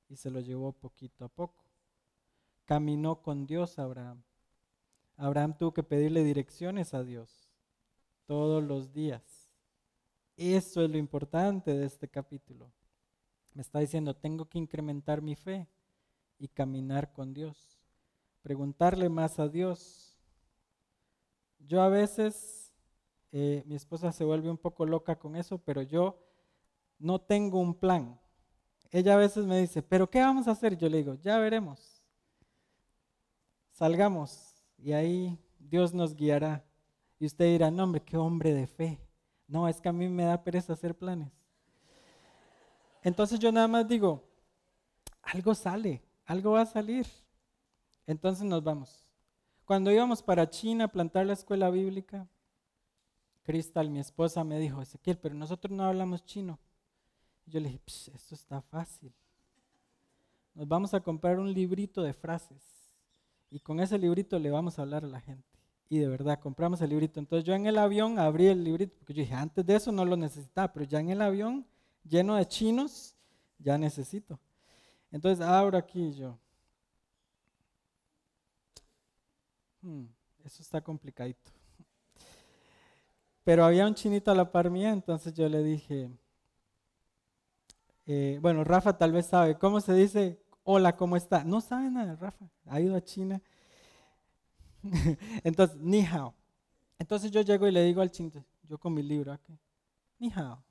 Y 0.10 0.18
se 0.18 0.30
lo 0.30 0.40
llevó 0.40 0.74
poquito 0.74 1.26
a 1.26 1.30
poco. 1.30 1.64
Caminó 2.66 3.22
con 3.22 3.46
Dios 3.46 3.80
Abraham. 3.80 4.24
Abraham 5.18 5.58
tuvo 5.58 5.74
que 5.74 5.84
pedirle 5.84 6.24
direcciones 6.24 6.94
a 6.94 7.04
Dios 7.04 7.50
todos 8.26 8.64
los 8.64 8.92
días. 8.92 9.50
Eso 10.36 10.84
es 10.84 10.90
lo 10.90 10.98
importante 10.98 11.74
de 11.74 11.86
este 11.86 12.10
capítulo. 12.10 12.72
Me 13.56 13.62
está 13.62 13.80
diciendo, 13.80 14.14
tengo 14.14 14.50
que 14.50 14.60
incrementar 14.60 15.22
mi 15.22 15.34
fe 15.34 15.70
y 16.38 16.50
caminar 16.50 17.14
con 17.14 17.34
Dios. 17.34 17.80
Preguntarle 18.42 19.08
más 19.08 19.40
a 19.40 19.48
Dios. 19.48 20.20
Yo 21.60 21.82
a 21.82 21.88
veces, 21.88 22.74
eh, 23.32 23.64
mi 23.66 23.76
esposa 23.76 24.12
se 24.12 24.26
vuelve 24.26 24.52
un 24.52 24.58
poco 24.58 24.86
loca 24.86 25.18
con 25.18 25.38
eso, 25.38 25.58
pero 25.58 25.82
yo 25.82 26.20
no 27.00 27.20
tengo 27.20 27.60
un 27.60 27.74
plan. 27.74 28.20
Ella 28.92 29.14
a 29.14 29.18
veces 29.18 29.46
me 29.46 29.62
dice, 29.62 29.82
pero 29.82 30.10
¿qué 30.10 30.20
vamos 30.20 30.50
a 30.50 30.52
hacer? 30.52 30.78
Yo 30.78 30.90
le 30.90 30.98
digo, 30.98 31.16
ya 31.16 31.40
veremos. 31.40 32.04
Salgamos 33.72 34.62
y 34.78 34.92
ahí 34.92 35.40
Dios 35.60 35.94
nos 35.94 36.14
guiará. 36.14 36.66
Y 37.20 37.26
usted 37.26 37.46
dirá, 37.46 37.72
no 37.72 37.86
hombre, 37.86 38.04
qué 38.04 38.18
hombre 38.18 38.54
de 38.54 38.68
fe. 38.68 39.00
No, 39.48 39.70
es 39.70 39.80
que 39.80 39.88
a 39.88 39.94
mí 39.94 40.10
me 40.10 40.26
da 40.26 40.44
pereza 40.44 40.74
hacer 40.74 40.98
planes. 40.98 41.45
Entonces 43.06 43.38
yo 43.38 43.52
nada 43.52 43.68
más 43.68 43.88
digo, 43.88 44.24
algo 45.22 45.54
sale, 45.54 46.02
algo 46.26 46.54
va 46.54 46.62
a 46.62 46.66
salir. 46.66 47.06
Entonces 48.08 48.44
nos 48.44 48.64
vamos. 48.64 49.06
Cuando 49.64 49.92
íbamos 49.92 50.24
para 50.24 50.50
China 50.50 50.86
a 50.86 50.88
plantar 50.88 51.28
la 51.28 51.34
escuela 51.34 51.70
bíblica, 51.70 52.28
Cristal, 53.44 53.92
mi 53.92 54.00
esposa, 54.00 54.44
me 54.44 54.58
dijo, 54.58 54.82
Ezequiel, 54.82 55.20
pero 55.20 55.36
nosotros 55.36 55.72
no 55.72 55.84
hablamos 55.84 56.26
chino. 56.26 56.58
Yo 57.46 57.60
le 57.60 57.70
dije, 57.70 57.82
esto 57.86 58.34
está 58.34 58.64
fácil. 58.64 59.14
Nos 60.56 60.68
vamos 60.68 60.96
a 60.96 61.00
comprar 61.00 61.38
un 61.38 61.54
librito 61.54 62.02
de 62.02 62.12
frases 62.12 62.92
y 63.52 63.60
con 63.60 63.82
ese 63.82 64.00
librito 64.00 64.40
le 64.40 64.50
vamos 64.50 64.80
a 64.80 64.82
hablar 64.82 65.04
a 65.04 65.08
la 65.08 65.22
gente. 65.22 65.60
Y 65.90 66.00
de 66.00 66.08
verdad, 66.08 66.40
compramos 66.40 66.82
el 66.82 66.90
librito. 66.90 67.20
Entonces 67.20 67.46
yo 67.46 67.54
en 67.54 67.68
el 67.68 67.78
avión 67.78 68.18
abrí 68.18 68.48
el 68.48 68.64
librito, 68.64 68.96
porque 68.98 69.14
yo 69.14 69.22
dije, 69.22 69.36
antes 69.36 69.64
de 69.64 69.76
eso 69.76 69.92
no 69.92 70.06
lo 70.06 70.18
necesitaba, 70.18 70.74
pero 70.74 70.86
ya 70.88 71.00
en 71.00 71.12
el 71.12 71.22
avión 71.22 71.68
lleno 72.08 72.36
de 72.36 72.48
chinos, 72.48 73.16
ya 73.60 73.78
necesito. 73.78 74.40
Entonces 75.12 75.46
abro 75.46 75.78
aquí 75.78 76.14
yo. 76.14 76.38
Hmm, 79.82 80.06
eso 80.44 80.62
está 80.62 80.82
complicadito. 80.82 81.52
Pero 83.44 83.64
había 83.66 83.86
un 83.86 83.94
chinito 83.94 84.32
a 84.32 84.36
la 84.36 84.52
par 84.52 84.70
mía, 84.70 84.92
entonces 84.92 85.34
yo 85.34 85.48
le 85.48 85.62
dije, 85.64 86.10
eh, 88.08 88.40
bueno, 88.42 88.64
Rafa 88.64 88.98
tal 88.98 89.12
vez 89.12 89.28
sabe, 89.28 89.58
¿cómo 89.58 89.80
se 89.82 89.94
dice 89.94 90.40
hola, 90.66 90.96
¿cómo 90.96 91.16
está? 91.16 91.44
No 91.44 91.62
sabe 91.62 91.90
nada, 91.90 92.16
Rafa, 92.16 92.50
ha 92.66 92.82
ido 92.82 92.96
a 92.96 93.02
China. 93.02 93.42
entonces, 95.44 95.78
ni 95.78 96.06
hao. 96.06 96.34
Entonces 97.00 97.32
yo 97.32 97.42
llego 97.42 97.68
y 97.68 97.72
le 97.72 97.84
digo 97.84 98.02
al 98.02 98.12
chinito, 98.12 98.44
yo 98.64 98.78
con 98.78 98.94
mi 98.94 99.04
libro 99.04 99.32
aquí, 99.32 99.58
ni 100.20 100.32
hao. 100.32 100.62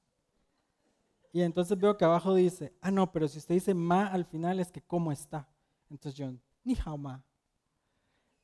Y 1.34 1.42
entonces 1.42 1.76
veo 1.76 1.96
que 1.96 2.04
abajo 2.04 2.32
dice, 2.32 2.72
ah, 2.80 2.92
no, 2.92 3.10
pero 3.10 3.26
si 3.26 3.38
usted 3.38 3.56
dice 3.56 3.74
ma 3.74 4.06
al 4.06 4.24
final 4.24 4.60
es 4.60 4.70
que 4.70 4.80
cómo 4.80 5.10
está. 5.10 5.48
Entonces 5.90 6.16
yo, 6.16 6.32
ni 6.62 6.76
hao 6.76 6.96
ma. 6.96 7.24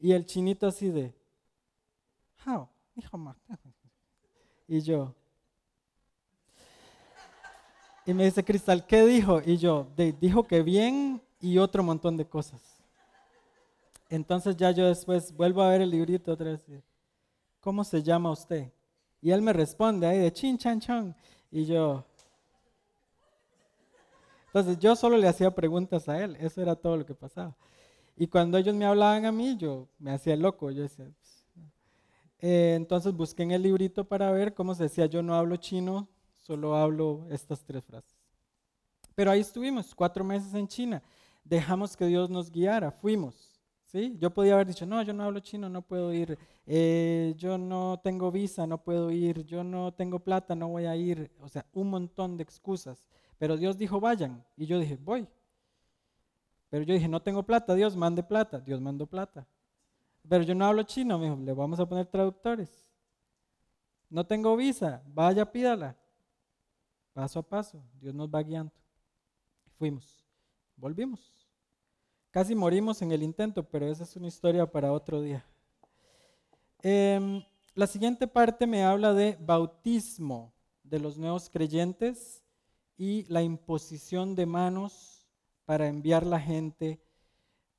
Y 0.00 0.11
el 0.11 0.26
chinito 0.26 0.66
así 0.66 0.88
de, 0.88 1.14
how, 2.44 2.68
ni 2.96 3.05
hao 3.05 3.16
ma. 3.16 3.37
Y 4.66 4.81
yo, 4.81 5.14
y 8.05 8.12
me 8.12 8.24
dice 8.24 8.44
Cristal, 8.44 8.85
¿qué 8.85 9.07
dijo? 9.07 9.40
Y 9.46 9.57
yo, 9.57 9.87
dijo 10.20 10.42
que 10.42 10.62
bien 10.62 11.22
y 11.40 11.59
otro 11.59 11.85
montón 11.85 12.16
de 12.16 12.26
cosas. 12.26 12.61
Entonces 14.09 14.57
ya 14.57 14.72
yo 14.72 14.88
después 14.88 15.33
vuelvo 15.33 15.62
a 15.62 15.70
ver 15.70 15.83
el 15.83 15.90
librito 15.90 16.33
otra 16.33 16.50
vez. 16.50 16.64
¿Cómo 17.61 17.85
se 17.85 18.03
llama 18.03 18.33
usted? 18.33 18.72
Y 19.22 19.31
él 19.31 19.42
me 19.42 19.53
responde 19.53 20.09
ahí 20.09 20.18
de 20.18 20.33
chin 20.33 20.59
chan 20.59 20.81
chan. 20.81 21.14
Y 21.53 21.66
yo, 21.66 22.05
entonces 24.50 24.80
yo 24.80 24.96
solo 24.96 25.16
le 25.16 25.28
hacía 25.28 25.54
preguntas 25.54 26.08
a 26.08 26.24
él, 26.24 26.36
eso 26.40 26.60
era 26.60 26.74
todo 26.74 26.96
lo 26.96 27.06
que 27.06 27.14
pasaba. 27.14 27.56
Y 28.16 28.26
cuando 28.26 28.58
ellos 28.58 28.74
me 28.74 28.84
hablaban 28.84 29.24
a 29.24 29.30
mí, 29.30 29.56
yo 29.56 29.86
me 30.00 30.10
hacía 30.10 30.34
loco, 30.34 30.72
yo 30.72 30.82
decía, 30.82 31.04
pues, 31.04 31.46
eh, 32.40 32.74
entonces 32.76 33.14
busqué 33.14 33.44
en 33.44 33.52
el 33.52 33.62
librito 33.62 34.04
para 34.04 34.32
ver 34.32 34.52
cómo 34.52 34.74
se 34.74 34.82
decía, 34.82 35.06
yo 35.06 35.22
no 35.22 35.36
hablo 35.36 35.54
chino, 35.54 36.08
solo 36.40 36.74
hablo 36.74 37.28
estas 37.30 37.64
tres 37.64 37.84
frases. 37.84 38.18
Pero 39.14 39.30
ahí 39.30 39.40
estuvimos, 39.40 39.94
cuatro 39.94 40.24
meses 40.24 40.52
en 40.54 40.66
China, 40.66 41.00
dejamos 41.44 41.96
que 41.96 42.06
Dios 42.06 42.28
nos 42.28 42.50
guiara, 42.50 42.90
fuimos. 42.90 43.62
¿sí? 43.86 44.16
Yo 44.18 44.34
podía 44.34 44.54
haber 44.54 44.66
dicho, 44.66 44.84
no, 44.84 45.00
yo 45.02 45.12
no 45.12 45.22
hablo 45.22 45.38
chino, 45.38 45.68
no 45.68 45.82
puedo 45.82 46.12
ir, 46.12 46.36
eh, 46.66 47.34
yo 47.36 47.56
no 47.56 48.00
tengo 48.02 48.32
visa, 48.32 48.66
no 48.66 48.82
puedo 48.82 49.12
ir, 49.12 49.44
yo 49.44 49.62
no 49.62 49.92
tengo 49.92 50.18
plata, 50.18 50.56
no 50.56 50.68
voy 50.68 50.86
a 50.86 50.96
ir, 50.96 51.30
o 51.40 51.48
sea, 51.48 51.64
un 51.72 51.88
montón 51.88 52.36
de 52.36 52.42
excusas. 52.42 53.06
Pero 53.40 53.57
Dios 53.57 53.79
dijo, 53.79 53.98
vayan. 53.98 54.44
Y 54.55 54.66
yo 54.66 54.79
dije, 54.79 54.98
voy. 55.03 55.26
Pero 56.68 56.85
yo 56.85 56.92
dije, 56.92 57.09
no 57.09 57.22
tengo 57.22 57.42
plata, 57.42 57.74
Dios 57.74 57.96
mande 57.96 58.22
plata. 58.22 58.61
Dios 58.61 58.83
mandó 58.83 59.07
plata. 59.07 59.46
Pero 60.29 60.44
yo 60.44 60.55
no 60.55 60.66
hablo 60.66 60.83
chino, 60.83 61.18
me 61.18 61.24
dijo, 61.24 61.38
le 61.38 61.55
vamos 61.55 61.81
a 61.81 61.88
poner 61.88 62.05
traductores. 62.05 62.68
No 64.11 64.26
tengo 64.26 64.55
visa, 64.59 65.03
vaya, 65.07 65.50
pídala. 65.50 65.96
Paso 67.14 67.38
a 67.38 67.42
paso, 67.42 67.83
Dios 67.98 68.14
nos 68.14 68.29
va 68.29 68.42
guiando. 68.42 68.74
Fuimos, 69.79 70.22
volvimos. 70.76 71.48
Casi 72.31 72.55
morimos 72.55 73.00
en 73.00 73.11
el 73.11 73.22
intento, 73.22 73.62
pero 73.62 73.87
esa 73.87 74.03
es 74.03 74.14
una 74.16 74.29
historia 74.29 74.70
para 74.70 74.92
otro 74.92 75.22
día. 75.22 75.42
Em, 76.83 77.42
la 77.74 77.87
siguiente 77.87 78.26
parte 78.26 78.66
me 78.66 78.85
habla 78.85 79.14
de 79.14 79.38
bautismo 79.40 80.53
de 80.85 80.98
los 80.98 81.16
nuevos 81.16 81.48
creyentes 81.48 82.39
y 83.00 83.24
la 83.32 83.42
imposición 83.42 84.34
de 84.34 84.44
manos 84.44 85.26
para 85.64 85.88
enviar 85.88 86.26
la 86.26 86.38
gente 86.38 87.00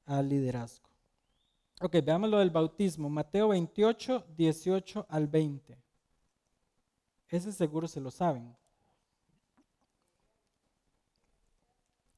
al 0.08 0.28
liderazgo. 0.28 0.90
Ok, 1.80 1.98
veamos 2.04 2.28
lo 2.28 2.40
del 2.40 2.50
bautismo. 2.50 3.08
Mateo 3.08 3.50
28, 3.50 4.26
18 4.36 5.06
al 5.08 5.28
20. 5.28 5.78
Ese 7.28 7.52
seguro 7.52 7.88
se 7.88 8.02
lo 8.02 8.10
saben. 8.10 8.58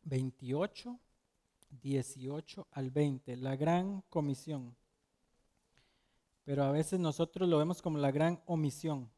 28, 0.04 0.98
18 1.82 2.68
al 2.72 2.90
20, 2.90 3.36
la 3.36 3.58
gran 3.58 4.00
comisión. 4.08 4.74
Pero 6.46 6.64
a 6.64 6.72
veces 6.72 7.02
nosotros 7.02 7.50
lo 7.50 7.58
vemos 7.58 7.82
como 7.82 7.98
la 7.98 8.12
gran 8.12 8.42
omisión, 8.46 9.12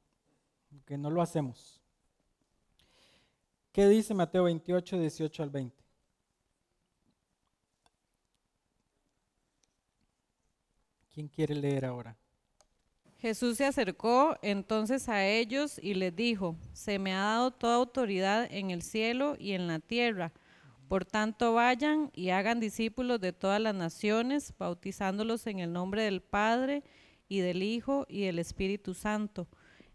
que 0.88 0.98
no 0.98 1.12
lo 1.12 1.22
hacemos. 1.22 1.85
¿Qué 3.76 3.90
dice 3.90 4.14
Mateo 4.14 4.46
28, 4.46 5.00
18 5.00 5.44
al 5.44 5.50
20? 5.50 5.84
¿Quién 11.14 11.28
quiere 11.28 11.56
leer 11.56 11.84
ahora? 11.84 12.16
Jesús 13.18 13.58
se 13.58 13.66
acercó 13.66 14.38
entonces 14.42 15.10
a 15.10 15.28
ellos 15.28 15.78
y 15.84 15.94
les 15.94 16.16
dijo, 16.16 16.56
se 16.72 17.00
me 17.00 17.14
ha 17.14 17.20
dado 17.20 17.52
toda 17.52 17.76
autoridad 17.76 18.48
en 18.50 18.72
el 18.72 18.82
cielo 18.82 19.36
y 19.38 19.52
en 19.52 19.68
la 19.68 19.80
tierra. 19.80 20.32
Por 20.88 21.04
tanto, 21.04 21.54
vayan 21.54 22.12
y 22.14 22.30
hagan 22.30 22.62
discípulos 22.62 23.20
de 23.20 23.34
todas 23.34 23.60
las 23.60 23.76
naciones, 23.76 24.54
bautizándolos 24.58 25.48
en 25.48 25.60
el 25.60 25.74
nombre 25.74 26.04
del 26.04 26.22
Padre 26.22 26.82
y 27.28 27.40
del 27.40 27.62
Hijo 27.62 28.06
y 28.08 28.22
del 28.22 28.40
Espíritu 28.40 28.94
Santo 28.94 29.50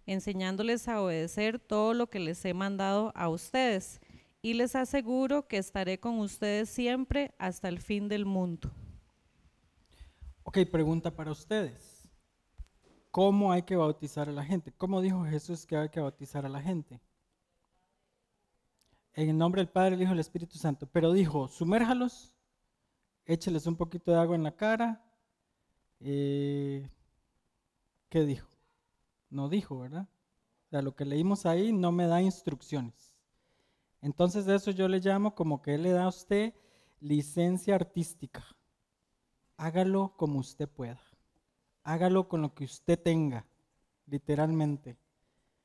enseñándoles 0.07 0.89
a 0.89 1.01
obedecer 1.01 1.59
todo 1.59 1.95
lo 1.95 2.09
que 2.09 2.19
les 2.19 2.45
he 2.45 2.55
mandado 2.55 3.13
a 3.15 3.29
ustedes. 3.29 4.01
Y 4.43 4.55
les 4.55 4.75
aseguro 4.75 5.47
que 5.47 5.59
estaré 5.59 6.01
con 6.01 6.19
ustedes 6.19 6.69
siempre 6.69 7.35
hasta 7.39 7.69
el 7.69 7.79
fin 7.81 8.09
del 8.09 8.25
mundo. 8.25 8.71
Ok, 10.43 10.59
pregunta 10.71 11.15
para 11.15 11.31
ustedes. 11.31 12.09
¿Cómo 13.11 13.53
hay 13.53 13.63
que 13.63 13.77
bautizar 13.77 14.29
a 14.29 14.33
la 14.33 14.45
gente? 14.45 14.73
¿Cómo 14.73 15.01
dijo 15.01 15.25
Jesús 15.25 15.67
que 15.67 15.77
hay 15.77 15.89
que 15.89 16.01
bautizar 16.01 16.47
a 16.47 16.49
la 16.49 16.63
gente? 16.63 17.01
En 19.15 19.29
el 19.29 19.37
nombre 19.37 19.61
del 19.61 19.69
Padre, 19.69 19.97
el 19.97 20.03
Hijo 20.03 20.13
y 20.13 20.15
el 20.15 20.21
Espíritu 20.21 20.57
Santo. 20.57 20.87
Pero 20.87 21.13
dijo, 21.13 21.49
sumérjalos 21.49 22.35
écheles 23.31 23.67
un 23.67 23.77
poquito 23.77 24.11
de 24.11 24.19
agua 24.19 24.35
en 24.35 24.43
la 24.43 24.57
cara. 24.57 25.05
Eh, 26.01 26.89
¿Qué 28.09 28.25
dijo? 28.25 28.50
No 29.31 29.49
dijo, 29.49 29.79
¿verdad? 29.79 30.09
O 30.67 30.69
sea, 30.71 30.83
lo 30.83 30.95
que 30.95 31.05
leímos 31.05 31.47
ahí 31.47 31.73
no 31.73 31.93
me 31.93 32.07
da 32.07 32.21
instrucciones. 32.21 33.15
Entonces 34.03 34.47
eso 34.49 34.71
yo 34.71 34.89
le 34.89 35.01
llamo 35.01 35.35
como 35.35 35.63
que 35.63 35.75
él 35.75 35.83
le 35.85 35.93
da 35.93 36.05
a 36.05 36.09
usted 36.09 36.55
licencia 37.01 37.75
artística. 37.75 38.45
Hágalo 39.57 40.15
como 40.17 40.39
usted 40.39 40.69
pueda. 40.69 41.01
Hágalo 41.83 42.29
con 42.29 42.43
lo 42.43 42.55
que 42.55 42.65
usted 42.65 43.01
tenga, 43.01 43.47
literalmente. 44.07 44.97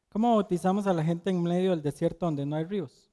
¿Cómo 0.10 0.36
bautizamos 0.36 0.88
a 0.88 0.94
la 0.94 1.04
gente 1.04 1.30
en 1.30 1.44
medio 1.44 1.72
del 1.72 1.82
desierto 1.82 2.26
donde 2.26 2.46
no 2.46 2.56
hay 2.56 2.66
ríos? 2.66 3.12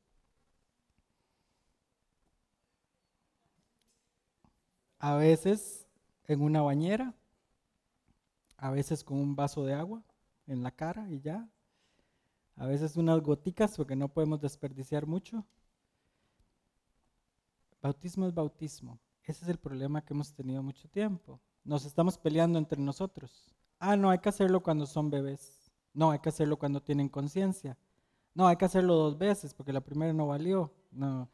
A 4.99 5.17
veces 5.17 5.87
en 6.27 6.43
una 6.43 6.63
bañera, 6.63 7.15
a 8.57 8.71
veces 8.71 9.03
con 9.03 9.19
un 9.19 9.35
vaso 9.35 9.65
de 9.65 9.75
agua 9.75 10.03
en 10.47 10.63
la 10.63 10.71
cara 10.71 11.11
y 11.11 11.21
ya. 11.21 11.49
A 12.57 12.67
veces 12.67 12.97
unas 12.97 13.21
goticas 13.21 13.77
porque 13.77 13.97
no 13.97 14.09
podemos 14.09 14.41
desperdiciar 14.41 15.07
mucho. 15.07 15.45
Bautismo 17.81 18.27
es 18.27 18.35
bautismo. 18.35 19.01
Ese 19.25 19.45
es 19.45 19.49
el 19.49 19.59
problema 19.59 20.03
que 20.03 20.15
hemos 20.15 20.33
tenido 20.33 20.63
mucho 20.63 20.89
tiempo. 20.89 21.41
Nos 21.65 21.85
estamos 21.85 22.19
peleando 22.19 22.59
entre 22.59 22.81
nosotros. 22.81 23.55
Ah, 23.79 23.97
no, 23.97 24.11
hay 24.11 24.19
que 24.19 24.29
hacerlo 24.29 24.63
cuando 24.63 24.87
son 24.87 25.11
bebés. 25.11 25.73
No, 25.95 26.11
hay 26.11 26.19
que 26.19 26.29
hacerlo 26.29 26.59
cuando 26.59 26.83
tienen 26.83 27.09
conciencia. 27.09 27.77
No, 28.35 28.47
hay 28.47 28.57
que 28.57 28.65
hacerlo 28.65 28.95
dos 28.95 29.19
veces 29.19 29.55
porque 29.55 29.73
la 29.73 29.81
primera 29.81 30.13
no 30.13 30.27
valió. 30.27 30.73
No, 30.91 31.29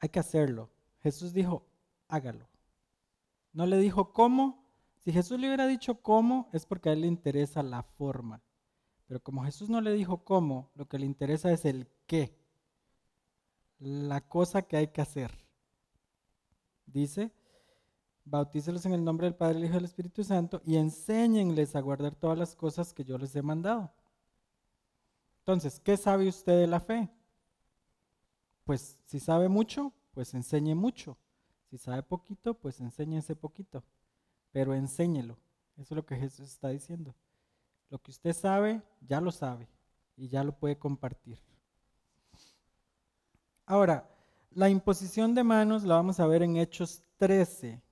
hay 0.00 0.08
que 0.08 0.18
hacerlo. 0.18 0.70
Jesús 1.02 1.32
dijo, 1.32 1.66
hágalo. 2.08 2.48
No 3.52 3.66
le 3.66 3.78
dijo 3.78 4.12
cómo. 4.12 4.63
Si 5.04 5.12
Jesús 5.12 5.38
le 5.38 5.48
hubiera 5.48 5.66
dicho 5.66 6.00
cómo, 6.00 6.48
es 6.52 6.64
porque 6.64 6.88
a 6.88 6.92
él 6.94 7.02
le 7.02 7.06
interesa 7.06 7.62
la 7.62 7.82
forma. 7.82 8.42
Pero 9.06 9.22
como 9.22 9.44
Jesús 9.44 9.68
no 9.68 9.82
le 9.82 9.92
dijo 9.92 10.24
cómo, 10.24 10.70
lo 10.74 10.88
que 10.88 10.98
le 10.98 11.04
interesa 11.04 11.52
es 11.52 11.66
el 11.66 11.88
qué. 12.06 12.38
La 13.78 14.22
cosa 14.26 14.62
que 14.62 14.78
hay 14.78 14.88
que 14.88 15.02
hacer. 15.02 15.30
Dice, 16.86 17.32
bautícelos 18.24 18.86
en 18.86 18.94
el 18.94 19.04
nombre 19.04 19.26
del 19.26 19.36
Padre, 19.36 19.58
el 19.58 19.64
Hijo 19.64 19.74
y 19.74 19.76
del 19.76 19.84
Espíritu 19.84 20.24
Santo 20.24 20.62
y 20.64 20.76
enséñenles 20.76 21.76
a 21.76 21.80
guardar 21.80 22.14
todas 22.14 22.38
las 22.38 22.56
cosas 22.56 22.94
que 22.94 23.04
yo 23.04 23.18
les 23.18 23.36
he 23.36 23.42
mandado. 23.42 23.92
Entonces, 25.40 25.80
¿qué 25.80 25.98
sabe 25.98 26.28
usted 26.28 26.60
de 26.60 26.66
la 26.66 26.80
fe? 26.80 27.10
Pues 28.64 28.98
si 29.04 29.20
sabe 29.20 29.50
mucho, 29.50 29.92
pues 30.12 30.32
enseñe 30.32 30.74
mucho. 30.74 31.18
Si 31.68 31.76
sabe 31.76 32.02
poquito, 32.02 32.54
pues 32.54 32.80
enséñese 32.80 33.36
poquito. 33.36 33.84
Pero 34.54 34.72
enséñelo. 34.72 35.36
Eso 35.76 35.94
es 35.94 35.96
lo 35.96 36.06
que 36.06 36.14
Jesús 36.14 36.48
está 36.48 36.68
diciendo. 36.68 37.12
Lo 37.90 37.98
que 37.98 38.12
usted 38.12 38.32
sabe, 38.32 38.80
ya 39.00 39.20
lo 39.20 39.32
sabe 39.32 39.68
y 40.16 40.28
ya 40.28 40.44
lo 40.44 40.52
puede 40.56 40.78
compartir. 40.78 41.40
Ahora, 43.66 44.08
la 44.52 44.68
imposición 44.68 45.34
de 45.34 45.42
manos 45.42 45.82
la 45.82 45.96
vamos 45.96 46.20
a 46.20 46.26
ver 46.28 46.44
en 46.44 46.56
Hechos 46.56 47.02
13, 47.16 47.82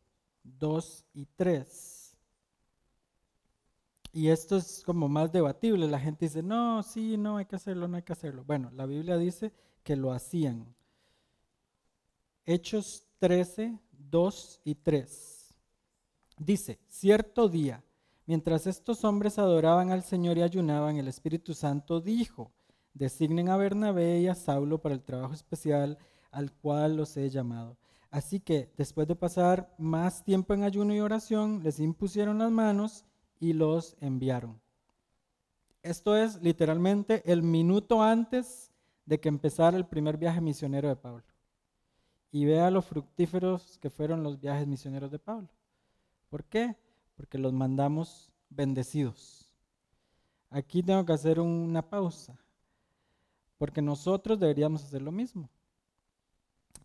2 0.44 1.04
y 1.14 1.26
3. 1.34 2.16
Y 4.12 4.28
esto 4.28 4.56
es 4.56 4.84
como 4.86 5.08
más 5.08 5.32
debatible. 5.32 5.88
La 5.88 5.98
gente 5.98 6.26
dice, 6.26 6.44
no, 6.44 6.84
sí, 6.84 7.16
no, 7.16 7.38
hay 7.38 7.46
que 7.46 7.56
hacerlo, 7.56 7.88
no 7.88 7.96
hay 7.96 8.04
que 8.04 8.12
hacerlo. 8.12 8.44
Bueno, 8.44 8.70
la 8.70 8.86
Biblia 8.86 9.16
dice 9.16 9.52
que 9.82 9.96
lo 9.96 10.12
hacían. 10.12 10.72
Hechos 12.46 13.04
13, 13.18 13.76
2 14.10 14.60
y 14.62 14.76
3. 14.76 15.41
Dice, 16.44 16.80
cierto 16.88 17.48
día, 17.48 17.84
mientras 18.26 18.66
estos 18.66 19.04
hombres 19.04 19.38
adoraban 19.38 19.92
al 19.92 20.02
Señor 20.02 20.38
y 20.38 20.42
ayunaban, 20.42 20.96
el 20.96 21.06
Espíritu 21.06 21.54
Santo 21.54 22.00
dijo, 22.00 22.50
designen 22.94 23.48
a 23.48 23.56
Bernabé 23.56 24.18
y 24.18 24.26
a 24.26 24.34
Saulo 24.34 24.80
para 24.80 24.96
el 24.96 25.04
trabajo 25.04 25.34
especial 25.34 25.98
al 26.32 26.50
cual 26.50 26.96
los 26.96 27.16
he 27.16 27.30
llamado. 27.30 27.78
Así 28.10 28.40
que 28.40 28.72
después 28.76 29.06
de 29.06 29.14
pasar 29.14 29.72
más 29.78 30.24
tiempo 30.24 30.52
en 30.52 30.64
ayuno 30.64 30.92
y 30.92 30.98
oración, 30.98 31.62
les 31.62 31.78
impusieron 31.78 32.38
las 32.38 32.50
manos 32.50 33.04
y 33.38 33.52
los 33.52 33.96
enviaron. 34.00 34.60
Esto 35.84 36.16
es 36.16 36.42
literalmente 36.42 37.22
el 37.30 37.44
minuto 37.44 38.02
antes 38.02 38.72
de 39.06 39.20
que 39.20 39.28
empezara 39.28 39.76
el 39.76 39.86
primer 39.86 40.16
viaje 40.16 40.40
misionero 40.40 40.88
de 40.88 40.96
Pablo. 40.96 41.24
Y 42.32 42.46
vea 42.46 42.68
lo 42.72 42.82
fructíferos 42.82 43.78
que 43.78 43.90
fueron 43.90 44.24
los 44.24 44.40
viajes 44.40 44.66
misioneros 44.66 45.12
de 45.12 45.20
Pablo. 45.20 45.48
¿Por 46.32 46.42
qué? 46.44 46.76
Porque 47.14 47.36
los 47.36 47.52
mandamos 47.52 48.32
bendecidos. 48.50 49.54
Aquí 50.50 50.82
tengo 50.82 51.04
que 51.04 51.12
hacer 51.12 51.38
una 51.38 51.82
pausa, 51.82 52.36
porque 53.58 53.80
nosotros 53.80 54.40
deberíamos 54.40 54.82
hacer 54.82 55.02
lo 55.02 55.12
mismo 55.12 55.48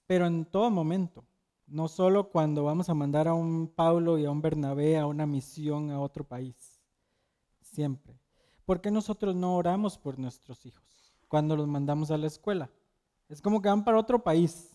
pero 0.08 0.26
en 0.26 0.46
todo 0.46 0.72
momento. 0.72 1.26
No 1.68 1.90
solo 1.90 2.30
cuando 2.30 2.64
vamos 2.64 2.88
a 2.90 2.94
mandar 2.94 3.28
a 3.28 3.34
un 3.34 3.68
Pablo 3.68 4.18
y 4.18 4.26
a 4.26 4.32
un 4.32 4.42
Bernabé 4.42 4.98
a 4.98 5.06
una 5.06 5.26
misión 5.26 5.92
a 5.92 6.00
otro 6.00 6.24
país. 6.24 6.82
Siempre. 7.62 8.18
¿Por 8.66 8.80
qué 8.80 8.90
nosotros 8.90 9.36
no 9.36 9.56
oramos 9.58 9.98
por 9.98 10.18
nuestros 10.18 10.66
hijos 10.66 11.14
cuando 11.28 11.58
los 11.58 11.68
mandamos 11.68 12.10
a 12.10 12.18
la 12.18 12.28
escuela? 12.28 12.72
Es 13.28 13.42
como 13.42 13.62
que 13.62 13.68
van 13.68 13.84
para 13.84 14.00
otro 14.00 14.24
país. 14.24 14.74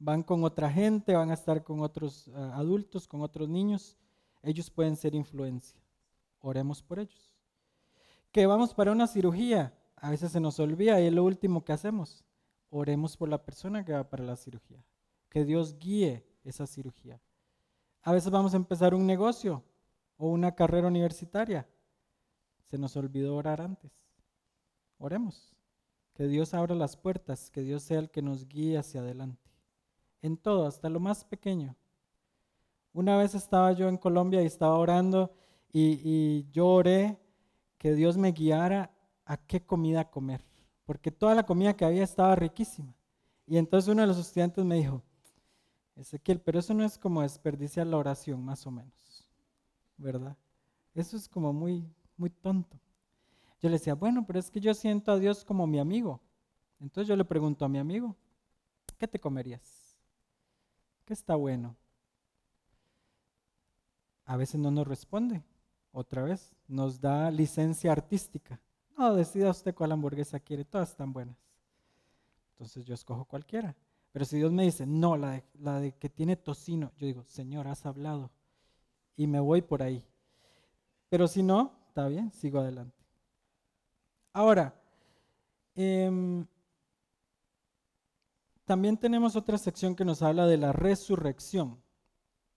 Van 0.00 0.24
con 0.24 0.42
otra 0.42 0.68
gente, 0.70 1.14
van 1.14 1.30
a 1.30 1.34
estar 1.34 1.62
con 1.62 1.80
otros 1.80 2.26
uh, 2.28 2.36
adultos, 2.54 3.06
con 3.06 3.22
otros 3.22 3.48
niños. 3.48 3.96
Ellos 4.44 4.70
pueden 4.70 4.96
ser 4.96 5.14
influencia. 5.14 5.80
Oremos 6.40 6.82
por 6.82 6.98
ellos. 6.98 7.32
Que 8.30 8.46
vamos 8.46 8.74
para 8.74 8.92
una 8.92 9.06
cirugía. 9.06 9.76
A 9.96 10.10
veces 10.10 10.32
se 10.32 10.40
nos 10.40 10.60
olvida 10.60 11.00
y 11.00 11.06
es 11.06 11.12
lo 11.12 11.24
último 11.24 11.64
que 11.64 11.72
hacemos 11.72 12.24
oremos 12.78 13.16
por 13.16 13.28
la 13.28 13.44
persona 13.44 13.84
que 13.84 13.92
va 13.92 14.08
para 14.08 14.24
la 14.24 14.36
cirugía. 14.36 14.84
Que 15.28 15.44
Dios 15.44 15.78
guíe 15.78 16.26
esa 16.42 16.66
cirugía. 16.66 17.20
A 18.02 18.12
veces 18.12 18.30
vamos 18.30 18.52
a 18.52 18.56
empezar 18.56 18.94
un 18.94 19.06
negocio 19.06 19.64
o 20.16 20.28
una 20.28 20.54
carrera 20.54 20.88
universitaria. 20.88 21.68
Se 22.64 22.78
nos 22.78 22.96
olvidó 22.96 23.36
orar 23.36 23.60
antes. 23.60 23.92
Oremos. 24.98 25.54
Que 26.14 26.26
Dios 26.26 26.54
abra 26.54 26.74
las 26.74 26.96
puertas, 26.96 27.50
que 27.50 27.62
Dios 27.62 27.82
sea 27.82 27.98
el 27.98 28.10
que 28.10 28.22
nos 28.22 28.46
guíe 28.46 28.78
hacia 28.78 29.00
adelante. 29.00 29.50
En 30.22 30.36
todo, 30.36 30.66
hasta 30.66 30.88
lo 30.88 31.00
más 31.00 31.24
pequeño. 31.24 31.76
Una 32.94 33.18
vez 33.18 33.34
estaba 33.34 33.72
yo 33.72 33.88
en 33.88 33.98
Colombia 33.98 34.42
y 34.42 34.46
estaba 34.46 34.78
orando 34.78 35.34
y, 35.70 36.00
y 36.02 36.48
yo 36.50 36.68
oré 36.68 37.18
que 37.76 37.94
Dios 37.94 38.16
me 38.16 38.32
guiara 38.32 38.90
a 39.26 39.36
qué 39.36 39.60
comida 39.60 40.10
comer 40.10 40.42
porque 40.84 41.10
toda 41.10 41.34
la 41.34 41.46
comida 41.46 41.74
que 41.74 41.84
había 41.84 42.02
estaba 42.02 42.36
riquísima. 42.36 42.94
Y 43.46 43.56
entonces 43.56 43.88
uno 43.88 44.02
de 44.02 44.08
los 44.08 44.18
estudiantes 44.18 44.64
me 44.64 44.76
dijo, 44.76 45.02
Ezequiel, 45.96 46.40
pero 46.40 46.58
eso 46.58 46.74
no 46.74 46.84
es 46.84 46.98
como 46.98 47.22
desperdiciar 47.22 47.86
la 47.86 47.96
oración, 47.96 48.44
más 48.44 48.66
o 48.66 48.70
menos, 48.70 49.28
¿verdad? 49.96 50.36
Eso 50.94 51.16
es 51.16 51.28
como 51.28 51.52
muy, 51.52 51.88
muy 52.16 52.30
tonto. 52.30 52.78
Yo 53.60 53.68
le 53.68 53.76
decía, 53.76 53.94
bueno, 53.94 54.26
pero 54.26 54.38
es 54.38 54.50
que 54.50 54.60
yo 54.60 54.74
siento 54.74 55.12
a 55.12 55.18
Dios 55.18 55.44
como 55.44 55.66
mi 55.66 55.78
amigo. 55.78 56.20
Entonces 56.80 57.08
yo 57.08 57.16
le 57.16 57.24
pregunto 57.24 57.64
a 57.64 57.68
mi 57.68 57.78
amigo, 57.78 58.16
¿qué 58.98 59.08
te 59.08 59.18
comerías? 59.18 59.96
¿Qué 61.04 61.12
está 61.12 61.34
bueno? 61.34 61.76
A 64.26 64.36
veces 64.36 64.60
no 64.60 64.70
nos 64.70 64.86
responde, 64.86 65.44
otra 65.92 66.22
vez, 66.22 66.54
nos 66.66 67.00
da 67.00 67.30
licencia 67.30 67.92
artística. 67.92 68.60
No, 68.96 69.14
decida 69.14 69.50
usted 69.50 69.74
cuál 69.74 69.92
hamburguesa 69.92 70.40
quiere, 70.40 70.64
todas 70.64 70.90
están 70.90 71.12
buenas. 71.12 71.36
Entonces 72.52 72.84
yo 72.84 72.94
escojo 72.94 73.24
cualquiera. 73.24 73.76
Pero 74.12 74.24
si 74.24 74.36
Dios 74.36 74.52
me 74.52 74.62
dice, 74.62 74.86
no, 74.86 75.16
la 75.16 75.32
de, 75.32 75.44
la 75.54 75.80
de 75.80 75.92
que 75.92 76.08
tiene 76.08 76.36
tocino, 76.36 76.92
yo 76.96 77.06
digo, 77.06 77.24
Señor, 77.26 77.66
has 77.66 77.84
hablado. 77.84 78.30
Y 79.16 79.26
me 79.26 79.40
voy 79.40 79.60
por 79.60 79.82
ahí. 79.82 80.04
Pero 81.08 81.28
si 81.28 81.42
no, 81.42 81.72
está 81.88 82.08
bien, 82.08 82.32
sigo 82.32 82.60
adelante. 82.60 83.04
Ahora, 84.32 84.74
em, 85.74 86.46
también 88.64 88.96
tenemos 88.96 89.36
otra 89.36 89.58
sección 89.58 89.94
que 89.94 90.04
nos 90.04 90.22
habla 90.22 90.46
de 90.46 90.56
la 90.56 90.72
resurrección 90.72 91.83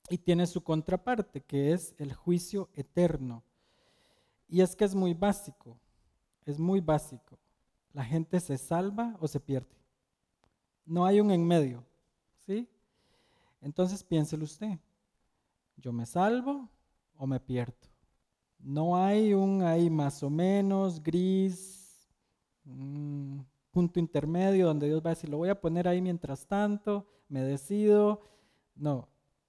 y 0.09 0.17
tiene 0.17 0.47
su 0.47 0.63
contraparte, 0.63 1.41
que 1.41 1.73
es 1.73 1.93
el 1.97 2.13
juicio 2.13 2.69
eterno. 2.73 3.43
Y 4.47 4.61
es 4.61 4.75
que 4.75 4.85
es 4.85 4.95
muy 4.95 5.13
básico 5.13 5.79
es 6.47 6.59
muy 6.59 6.79
básico. 6.79 7.37
La 7.93 8.03
gente 8.03 8.39
se 8.39 8.57
salva 8.57 9.15
o 9.19 9.27
se 9.27 9.39
pierde. 9.39 9.75
No 10.85 11.05
hay 11.05 11.19
un 11.19 11.29
en 11.31 11.45
medio, 11.45 11.83
¿sí? 12.45 12.67
Entonces 13.61 14.03
piénselo 14.03 14.45
usted. 14.45 14.79
Yo 15.75 15.91
me 15.91 16.05
salvo 16.05 16.69
o 17.17 17.27
me 17.27 17.39
pierdo. 17.39 17.75
No 18.59 18.97
hay 18.97 19.33
un 19.33 19.61
ahí 19.61 19.89
más 19.89 20.23
o 20.23 20.29
menos 20.29 21.03
gris, 21.03 22.07
punto 23.71 23.99
intermedio 23.99 24.67
donde 24.67 24.87
Dios 24.87 25.01
va 25.05 25.11
a 25.11 25.15
decir, 25.15 25.29
lo 25.29 25.37
voy 25.37 25.49
a 25.49 25.59
poner 25.59 25.87
ahí 25.87 26.01
mientras 26.01 26.47
tanto, 26.47 27.05
me 27.29 27.41
decido, 27.41 28.21
No, 28.75 29.07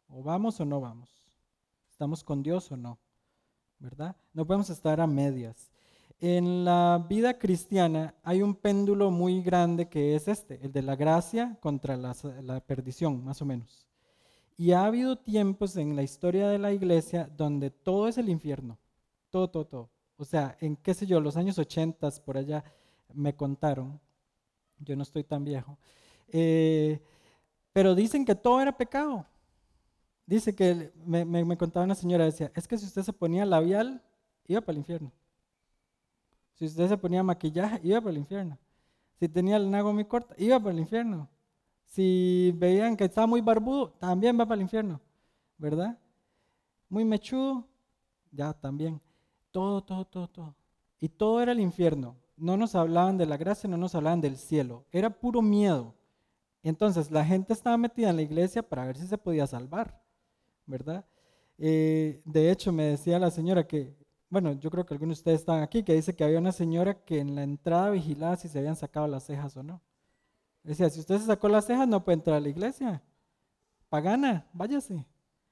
o 0.08 0.22
vamos 0.22 0.60
o 0.60 0.64
no 0.64 0.80
vamos. 0.80 1.08
¿Estamos 1.90 2.22
con 2.22 2.42
Dios 2.42 2.70
o 2.70 2.76
no? 2.76 2.98
¿Verdad? 3.78 4.16
No 4.32 4.46
podemos 4.46 4.70
estar 4.70 5.00
a 5.00 5.06
medias. 5.06 5.70
En 6.20 6.64
la 6.64 7.06
vida 7.08 7.38
cristiana 7.38 8.14
hay 8.24 8.42
un 8.42 8.56
péndulo 8.56 9.10
muy 9.10 9.40
grande 9.40 9.88
que 9.88 10.16
es 10.16 10.26
este, 10.26 10.64
el 10.64 10.72
de 10.72 10.82
la 10.82 10.96
gracia 10.96 11.56
contra 11.60 11.96
la, 11.96 12.60
perdición, 12.66 13.24
más 13.24 13.40
o 13.40 13.44
menos. 13.44 13.86
Y 14.56 14.72
ha 14.72 14.84
habido 14.84 15.16
tiempos 15.16 15.76
en 15.76 15.94
la 15.94 16.02
historia 16.02 16.48
de 16.48 16.58
la 16.58 16.72
iglesia 16.72 17.30
donde 17.36 17.70
todo 17.70 18.08
es 18.08 18.18
el 18.18 18.28
infierno, 18.28 18.78
todo, 19.30 19.48
todo, 19.48 19.64
todo. 19.66 19.90
O 20.16 20.24
sea, 20.24 20.56
en 20.60 20.74
qué 20.74 20.92
sé 20.92 21.06
yo, 21.06 21.20
los 21.20 21.36
años 21.36 21.56
80 21.56 22.10
por 22.24 22.36
allá 22.36 22.64
me 23.14 23.36
contaron, 23.36 24.00
yo 24.80 24.96
no 24.96 25.04
estoy 25.04 25.22
tan 25.22 25.44
viejo, 25.44 25.78
eh, 26.28 27.00
pero 27.72 27.94
dicen 27.94 28.24
que 28.24 28.34
todo 28.34 28.60
era 28.60 28.76
pecado. 28.76 29.24
Dice 30.28 30.54
que 30.54 30.92
me, 31.06 31.56
contaba 31.56 31.86
una 31.86 31.94
señora, 31.94 32.26
decía, 32.26 32.52
es 32.54 32.68
que 32.68 32.76
si 32.76 32.84
usted 32.84 33.00
se 33.00 33.14
ponía 33.14 33.46
labial, 33.46 34.02
iba 34.46 34.60
para 34.60 34.72
el 34.72 34.80
infierno. 34.80 35.10
Si 36.52 36.66
usted 36.66 36.86
se 36.86 36.98
ponía 36.98 37.22
maquillaje, 37.22 37.80
iba 37.82 37.98
para 37.98 38.10
el 38.10 38.18
infierno. 38.18 38.58
Si 39.18 39.26
tenía 39.26 39.56
el 39.56 39.70
nago 39.70 39.90
muy 39.94 40.04
corto, 40.04 40.34
iba 40.36 40.60
para 40.60 40.72
el 40.72 40.80
infierno. 40.80 41.30
Si 41.86 42.52
veían 42.58 42.94
que 42.94 43.04
estaba 43.04 43.26
muy 43.26 43.40
barbudo, 43.40 43.92
también 43.92 44.38
va 44.38 44.44
para 44.44 44.56
el 44.56 44.62
infierno, 44.64 45.00
¿verdad? 45.56 45.98
Muy 46.90 47.06
mechudo, 47.06 47.66
ya 48.30 48.52
también. 48.52 49.00
Todo, 49.50 49.82
todo, 49.82 50.04
todo, 50.04 50.28
todo. 50.28 50.54
Y 51.00 51.08
todo 51.08 51.40
era 51.40 51.52
el 51.52 51.60
infierno. 51.60 52.16
No 52.36 52.58
nos 52.58 52.74
hablaban 52.74 53.16
de 53.16 53.24
la 53.24 53.38
gracia, 53.38 53.66
no 53.66 53.78
nos 53.78 53.94
hablaban 53.94 54.20
del 54.20 54.36
cielo. 54.36 54.84
Era 54.92 55.08
puro 55.08 55.40
miedo. 55.40 55.94
Entonces 56.62 57.10
la 57.10 57.24
gente 57.24 57.54
estaba 57.54 57.78
metida 57.78 58.10
en 58.10 58.16
la 58.16 58.22
iglesia 58.22 58.62
para 58.62 58.84
ver 58.84 58.98
si 58.98 59.06
se 59.06 59.16
podía 59.16 59.46
salvar, 59.46 59.98
¿verdad? 60.68 61.04
Eh, 61.58 62.22
de 62.24 62.52
hecho, 62.52 62.70
me 62.70 62.84
decía 62.84 63.18
la 63.18 63.32
señora 63.32 63.66
que, 63.66 63.96
bueno, 64.30 64.52
yo 64.52 64.70
creo 64.70 64.86
que 64.86 64.94
algunos 64.94 65.18
de 65.18 65.20
ustedes 65.20 65.40
están 65.40 65.62
aquí, 65.62 65.82
que 65.82 65.94
dice 65.94 66.14
que 66.14 66.22
había 66.22 66.38
una 66.38 66.52
señora 66.52 67.02
que 67.04 67.18
en 67.18 67.34
la 67.34 67.42
entrada 67.42 67.90
vigilaba 67.90 68.36
si 68.36 68.48
se 68.48 68.58
habían 68.60 68.76
sacado 68.76 69.08
las 69.08 69.24
cejas 69.24 69.56
o 69.56 69.62
no. 69.62 69.82
Decía, 70.62 70.90
si 70.90 71.00
usted 71.00 71.18
se 71.18 71.26
sacó 71.26 71.48
las 71.48 71.66
cejas, 71.66 71.88
no 71.88 72.04
puede 72.04 72.18
entrar 72.18 72.36
a 72.36 72.40
la 72.40 72.48
iglesia. 72.48 73.02
Pagana, 73.88 74.46
váyase. 74.52 75.04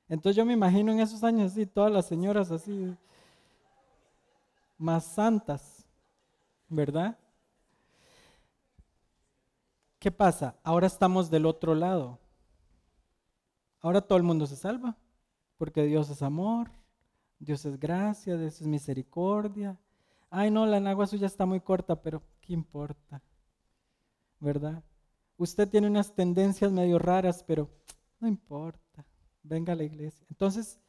Entonces 0.09 0.37
yo 0.37 0.45
me 0.45 0.53
imagino 0.53 0.93
en 0.93 1.01
esos 1.01 1.25
años 1.25 1.53
así, 1.53 1.67
todas 1.67 1.91
las 1.91 2.07
señoras 2.07 2.51
así, 2.53 2.95
más 4.79 5.05
santas, 5.05 5.85
¿verdad? 6.69 7.19
¿Qué 9.99 10.13
pasa? 10.13 10.55
Ahora 10.63 10.87
estamos 10.87 11.31
del 11.31 11.47
otro 11.47 11.75
lado. 11.75 12.21
Ahora 13.81 14.01
todo 14.01 14.19
el 14.19 14.25
mundo 14.25 14.47
se 14.47 14.57
salva, 14.57 14.97
porque 15.57 15.85
Dios 15.85 16.11
es 16.11 16.23
amor, 16.23 16.71
Dios 17.39 17.65
es 17.65 17.79
gracia, 17.79 18.37
Dios 18.37 18.61
es 18.61 18.67
misericordia. 18.67 19.79
Ay, 20.31 20.51
no, 20.51 20.67
la 20.67 20.81
nagua 20.81 21.07
suya 21.07 21.27
está 21.27 21.47
muy 21.47 21.61
corta, 21.61 22.01
pero 22.03 22.23
¿qué 22.41 22.53
importa? 22.53 23.23
¿Verdad? 24.41 24.83
Usted 25.37 25.69
tiene 25.69 25.87
unas 25.87 26.15
tendencias 26.15 26.73
medio 26.73 26.99
raras, 26.99 27.43
pero 27.43 27.71
no 28.21 28.29
importa. 28.29 29.05
Venga 29.43 29.73
a 29.73 29.77
la 29.77 29.85
iglesia. 29.85 30.27
Entonces, 30.31 30.81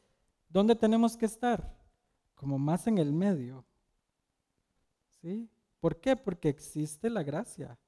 ¿dónde 0.48 0.74
tenemos 0.74 1.16
que 1.16 1.26
estar? 1.26 1.76
Como 2.34 2.58
más 2.58 2.86
en 2.86 2.98
el 2.98 3.12
medio. 3.12 3.64
¿Sí? 5.20 5.48
¿Por 5.80 6.00
qué? 6.00 6.16
Porque 6.16 6.48
existe 6.48 7.10
la 7.10 7.22
gracia, 7.22 7.78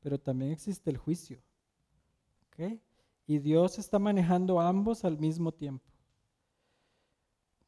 pero 0.00 0.18
también 0.18 0.52
existe 0.52 0.90
el 0.90 0.98
juicio. 0.98 1.42
¿Ok? 2.46 2.80
Y 3.26 3.38
Dios 3.38 3.78
está 3.78 3.98
manejando 3.98 4.60
ambos 4.60 5.04
al 5.04 5.18
mismo 5.18 5.52
tiempo. 5.52 5.93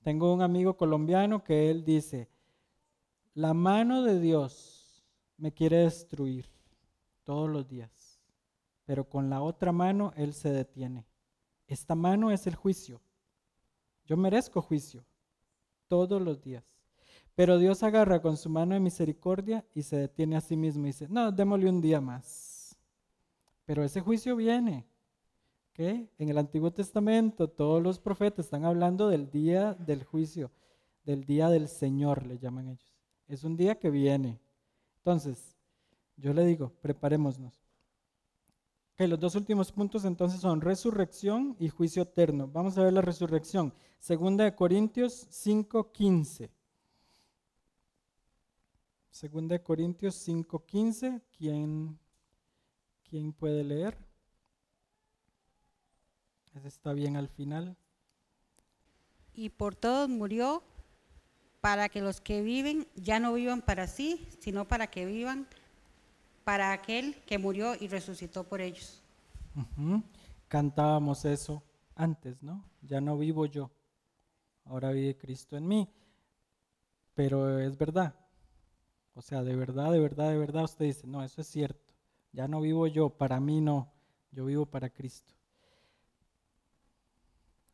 Tengo 0.06 0.32
un 0.32 0.40
amigo 0.40 0.76
colombiano 0.76 1.42
que 1.42 1.68
él 1.68 1.84
dice, 1.84 2.30
la 3.34 3.54
mano 3.54 4.04
de 4.04 4.20
Dios 4.20 5.04
me 5.36 5.52
quiere 5.52 5.78
destruir 5.78 6.46
todos 7.24 7.50
los 7.50 7.66
días, 7.66 8.20
pero 8.84 9.08
con 9.08 9.28
la 9.28 9.42
otra 9.42 9.72
mano 9.72 10.12
Él 10.14 10.32
se 10.32 10.52
detiene. 10.52 11.08
Esta 11.66 11.96
mano 11.96 12.30
es 12.30 12.46
el 12.46 12.54
juicio. 12.54 13.00
Yo 14.04 14.16
merezco 14.16 14.62
juicio 14.62 15.04
todos 15.88 16.22
los 16.22 16.40
días. 16.40 16.62
Pero 17.34 17.58
Dios 17.58 17.82
agarra 17.82 18.22
con 18.22 18.36
su 18.36 18.48
mano 18.48 18.74
de 18.74 18.80
misericordia 18.80 19.66
y 19.74 19.82
se 19.82 19.96
detiene 19.96 20.36
a 20.36 20.40
sí 20.40 20.56
mismo 20.56 20.84
y 20.84 20.90
dice, 20.90 21.08
no, 21.08 21.32
démosle 21.32 21.68
un 21.68 21.80
día 21.80 22.00
más. 22.00 22.78
Pero 23.64 23.82
ese 23.82 24.00
juicio 24.02 24.36
viene. 24.36 24.86
En 25.78 26.08
el 26.18 26.38
Antiguo 26.38 26.70
Testamento 26.70 27.48
todos 27.48 27.82
los 27.82 27.98
profetas 27.98 28.46
están 28.46 28.64
hablando 28.64 29.08
del 29.08 29.30
día 29.30 29.74
del 29.74 30.04
juicio, 30.04 30.50
del 31.04 31.24
día 31.24 31.50
del 31.50 31.68
Señor, 31.68 32.26
le 32.26 32.38
llaman 32.38 32.68
ellos. 32.68 32.94
Es 33.28 33.44
un 33.44 33.56
día 33.56 33.78
que 33.78 33.90
viene. 33.90 34.40
Entonces, 34.98 35.54
yo 36.16 36.32
le 36.32 36.46
digo, 36.46 36.72
preparémonos. 36.80 37.60
Okay, 38.94 39.06
los 39.06 39.20
dos 39.20 39.34
últimos 39.34 39.70
puntos 39.70 40.06
entonces 40.06 40.40
son 40.40 40.62
resurrección 40.62 41.54
y 41.58 41.68
juicio 41.68 42.04
eterno. 42.04 42.48
Vamos 42.48 42.78
a 42.78 42.82
ver 42.82 42.94
la 42.94 43.02
resurrección. 43.02 43.74
Segunda 43.98 44.44
de 44.44 44.54
Corintios 44.54 45.28
5.15. 45.30 46.48
Segunda 49.10 49.54
de 49.54 49.62
Corintios 49.62 50.28
5:15, 50.28 51.22
¿quién, 51.38 51.98
¿quién 53.08 53.32
puede 53.32 53.64
leer? 53.64 54.05
Ese 56.56 56.68
está 56.68 56.94
bien 56.94 57.16
al 57.16 57.28
final. 57.28 57.76
Y 59.34 59.50
por 59.50 59.74
todos 59.74 60.08
murió 60.08 60.62
para 61.60 61.90
que 61.90 62.00
los 62.00 62.22
que 62.22 62.40
viven 62.40 62.88
ya 62.94 63.20
no 63.20 63.34
vivan 63.34 63.60
para 63.60 63.86
sí, 63.86 64.26
sino 64.40 64.66
para 64.66 64.86
que 64.86 65.04
vivan 65.04 65.46
para 66.44 66.72
aquel 66.72 67.22
que 67.26 67.38
murió 67.38 67.74
y 67.78 67.88
resucitó 67.88 68.44
por 68.44 68.62
ellos. 68.62 69.02
Cantábamos 70.48 71.26
eso 71.26 71.62
antes, 71.94 72.42
¿no? 72.42 72.64
Ya 72.80 73.02
no 73.02 73.18
vivo 73.18 73.44
yo, 73.44 73.70
ahora 74.64 74.92
vive 74.92 75.18
Cristo 75.18 75.58
en 75.58 75.68
mí. 75.68 75.90
Pero 77.14 77.58
es 77.58 77.76
verdad, 77.76 78.14
o 79.14 79.20
sea, 79.20 79.42
de 79.42 79.56
verdad, 79.56 79.92
de 79.92 80.00
verdad, 80.00 80.30
de 80.30 80.38
verdad 80.38 80.64
usted 80.64 80.86
dice, 80.86 81.06
no, 81.06 81.22
eso 81.22 81.42
es 81.42 81.48
cierto. 81.48 81.92
Ya 82.32 82.48
no 82.48 82.60
vivo 82.60 82.86
yo, 82.86 83.10
para 83.10 83.40
mí 83.40 83.60
no, 83.60 83.92
yo 84.30 84.46
vivo 84.46 84.64
para 84.64 84.88
Cristo. 84.88 85.34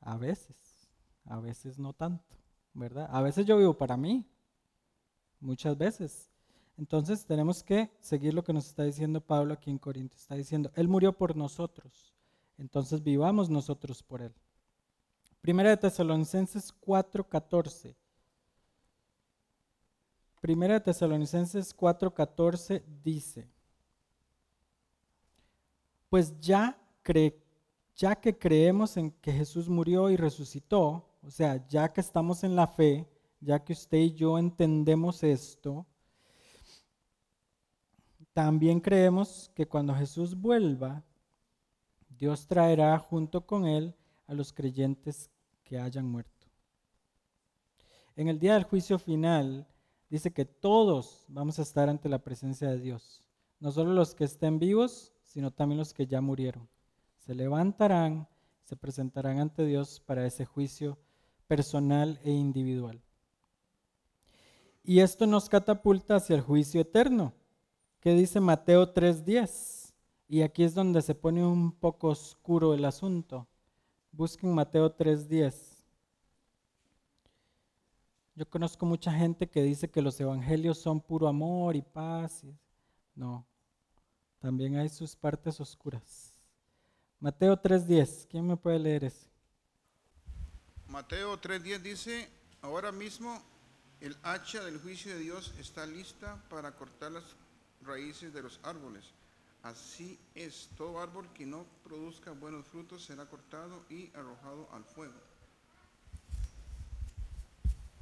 A 0.03 0.17
veces, 0.17 0.89
a 1.25 1.41
veces 1.41 1.79
no 1.79 1.93
tanto, 1.93 2.37
¿verdad? 2.75 3.09
A 3.11 3.23
veces 3.23 3.47
yo 3.47 3.57
vivo 3.57 3.77
para 3.79 3.97
mí, 3.97 4.27
muchas 5.41 5.79
veces. 5.79 6.31
Entonces 6.77 7.25
tenemos 7.25 7.63
que 7.63 7.91
seguir 8.01 8.35
lo 8.35 8.43
que 8.43 8.53
nos 8.53 8.67
está 8.67 8.83
diciendo 8.83 9.21
Pablo 9.21 9.55
aquí 9.55 9.71
en 9.71 9.79
Corintios. 9.79 10.23
Está 10.23 10.35
diciendo, 10.35 10.71
Él 10.75 10.89
murió 10.89 11.13
por 11.17 11.37
nosotros, 11.37 12.15
entonces 12.59 13.03
vivamos 13.03 13.49
nosotros 13.49 14.03
por 14.03 14.23
Él. 14.23 14.35
Primera 15.41 15.71
de 15.71 15.77
Tesalonicenses 15.77 16.73
4:14. 16.81 17.97
Primera 20.41 20.75
de 20.75 20.81
Tesalonicenses 20.81 21.77
4:14 21.77 22.83
dice, 23.05 23.49
pues 26.09 26.39
ya, 26.41 26.79
ya 27.97 28.17
que 28.17 28.39
creemos 28.39 28.97
en 28.97 29.11
que 29.11 29.33
Jesús 29.33 29.69
murió 29.69 30.11
y 30.11 30.17
resucitó, 30.17 31.09
o 31.23 31.31
sea, 31.31 31.67
ya 31.69 31.93
que 31.93 32.01
estamos 32.01 32.45
en 32.45 32.57
la 32.57 32.67
fe, 32.67 33.09
ya 33.41 33.63
que 33.63 33.73
usted 33.73 33.99
y 33.99 34.15
yo 34.15 34.39
entendemos 34.39 35.23
esto, 35.23 35.87
también 38.33 38.81
creemos 38.81 39.51
que 39.55 39.67
cuando 39.67 39.95
Jesús 39.95 40.35
vuelva, 40.35 41.05
Dios 42.09 42.47
traerá 42.47 42.99
junto 42.99 43.47
con 43.47 43.67
él 43.67 43.95
a 44.27 44.35
los 44.35 44.53
creyentes 44.53 45.31
que 45.65 45.79
hayan 45.79 46.07
muerto. 46.07 46.33
En 48.17 48.29
el 48.29 48.39
día 48.39 48.55
del 48.55 48.65
juicio 48.65 48.99
final, 48.99 49.67
dice 50.09 50.33
que 50.33 50.45
todos 50.45 51.25
vamos 51.29 51.59
a 51.59 51.63
estar 51.63 51.89
ante 51.89 52.09
la 52.09 52.23
presencia 52.23 52.69
de 52.69 52.79
Dios. 52.79 53.27
No 53.59 53.71
solo 53.71 53.93
los 53.93 54.15
que 54.15 54.25
estén 54.25 54.59
vivos, 54.59 55.13
sino 55.23 55.51
también 55.51 55.79
los 55.79 55.95
que 55.95 56.07
ya 56.07 56.21
murieron. 56.21 56.69
Se 57.25 57.37
levantarán, 57.37 58.27
se 58.65 58.75
presentarán 58.75 59.39
ante 59.39 59.65
Dios 59.65 60.01
para 60.01 60.27
ese 60.27 60.45
juicio 60.45 60.99
personal 61.47 62.19
e 62.25 62.33
individual. 62.33 63.01
Y 64.83 64.99
esto 64.99 65.25
nos 65.29 65.49
catapulta 65.49 66.17
hacia 66.17 66.35
el 66.35 66.43
juicio 66.43 66.81
eterno, 66.81 67.33
que 68.01 68.15
dice 68.15 68.41
Mateo 68.41 68.93
3:10. 68.93 69.95
Y 70.27 70.43
aquí 70.43 70.65
es 70.65 70.75
donde 70.75 71.01
se 71.01 71.15
pone 71.15 71.47
un 71.47 71.71
poco 71.71 72.09
oscuro 72.09 72.75
el 72.75 72.85
asunto. 72.85 73.47
Busquen 74.11 74.53
Mateo 74.53 74.93
3:10. 74.93 75.85
Yo 78.35 78.51
conozco 78.51 78.85
mucha 78.85 79.13
gente 79.13 79.49
que 79.49 79.63
dice 79.63 79.89
que 79.89 80.03
los 80.03 80.21
evangelios 80.21 80.79
son 80.79 81.01
puro 81.01 81.29
amor 81.29 81.77
y 81.77 81.83
paz. 81.83 82.45
No, 83.15 83.47
también 84.41 84.75
hay 84.75 84.89
sus 84.89 85.15
partes 85.15 85.61
oscuras. 85.61 86.32
Mateo 87.23 87.57
3.10. 87.57 88.27
¿Quién 88.29 88.49
me 88.49 88.57
puede 88.57 88.81
leer 88.81 89.05
ese? 89.05 89.29
Mateo 90.89 91.41
3:10 91.41 91.81
dice, 91.81 92.29
ahora 92.63 92.91
mismo 92.91 93.41
el 94.01 94.17
hacha 94.25 94.65
del 94.65 94.81
juicio 94.81 95.15
de 95.15 95.21
Dios 95.21 95.55
está 95.61 95.87
lista 95.87 96.43
para 96.51 96.73
cortar 96.73 97.13
las 97.13 97.23
raíces 97.81 98.35
de 98.35 98.43
los 98.43 98.59
árboles. 98.65 99.05
Así 99.63 100.19
es, 100.35 100.69
todo 100.77 101.01
árbol 101.01 101.33
que 101.33 101.47
no 101.47 101.65
produzca 101.85 102.33
buenos 102.33 102.67
frutos 102.67 103.05
será 103.05 103.25
cortado 103.27 103.85
y 103.89 104.11
arrojado 104.17 104.69
al 104.73 104.83
fuego. 104.85 105.15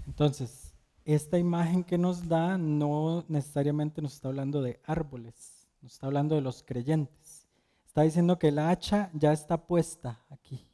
Entonces, 0.07 0.73
esta 1.05 1.39
imagen 1.39 1.85
que 1.85 1.99
nos 1.99 2.27
da 2.27 2.57
no 2.57 3.27
necesariamente 3.29 4.01
nos 4.01 4.15
está 4.15 4.29
hablando 4.29 4.63
de 4.63 4.81
árboles, 4.87 5.69
nos 5.83 5.93
está 5.93 6.07
hablando 6.07 6.37
de 6.37 6.41
los 6.41 6.63
creyentes. 6.63 7.40
Está 7.91 8.03
diciendo 8.03 8.39
que 8.39 8.53
la 8.53 8.71
hacha 8.71 9.11
ya 9.15 9.33
está 9.33 9.67
puesta 9.67 10.25
aquí 10.31 10.65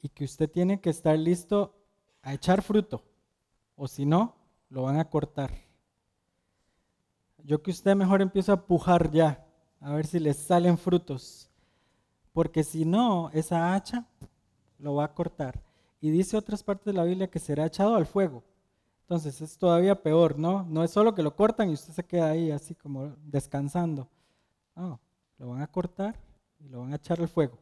y 0.00 0.08
que 0.08 0.22
usted 0.22 0.48
tiene 0.48 0.80
que 0.80 0.90
estar 0.90 1.18
listo 1.18 1.74
a 2.22 2.34
echar 2.34 2.62
fruto, 2.62 3.02
o 3.74 3.88
si 3.88 4.06
no, 4.06 4.36
lo 4.68 4.84
van 4.84 5.00
a 5.00 5.10
cortar. 5.10 5.50
Yo 7.38 7.64
que 7.64 7.72
usted 7.72 7.96
mejor 7.96 8.22
empieza 8.22 8.52
a 8.52 8.64
pujar 8.64 9.10
ya, 9.10 9.44
a 9.80 9.92
ver 9.92 10.06
si 10.06 10.20
le 10.20 10.34
salen 10.34 10.78
frutos, 10.78 11.50
porque 12.32 12.62
si 12.62 12.84
no, 12.84 13.30
esa 13.30 13.74
hacha 13.74 14.06
lo 14.78 14.94
va 14.94 15.02
a 15.02 15.14
cortar. 15.14 15.60
Y 16.00 16.12
dice 16.12 16.36
otras 16.36 16.62
partes 16.62 16.84
de 16.84 16.92
la 16.92 17.02
Biblia 17.02 17.28
que 17.28 17.40
será 17.40 17.66
echado 17.66 17.96
al 17.96 18.06
fuego. 18.06 18.44
Entonces 19.00 19.40
es 19.40 19.58
todavía 19.58 20.00
peor, 20.00 20.38
¿no? 20.38 20.62
No 20.62 20.84
es 20.84 20.92
solo 20.92 21.12
que 21.16 21.24
lo 21.24 21.34
cortan 21.34 21.70
y 21.70 21.74
usted 21.74 21.92
se 21.92 22.04
queda 22.04 22.30
ahí 22.30 22.52
así 22.52 22.76
como 22.76 23.16
descansando. 23.24 24.08
No, 24.76 25.00
lo 25.38 25.48
van 25.48 25.62
a 25.62 25.66
cortar 25.66 26.18
y 26.58 26.68
lo 26.68 26.80
van 26.80 26.92
a 26.92 26.96
echar 26.96 27.20
al 27.20 27.28
fuego. 27.28 27.58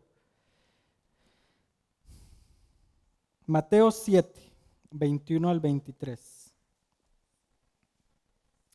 Mateo 3.47 3.91
7, 3.91 4.41
21 4.91 5.49
al 5.49 5.61
23. 5.61 6.55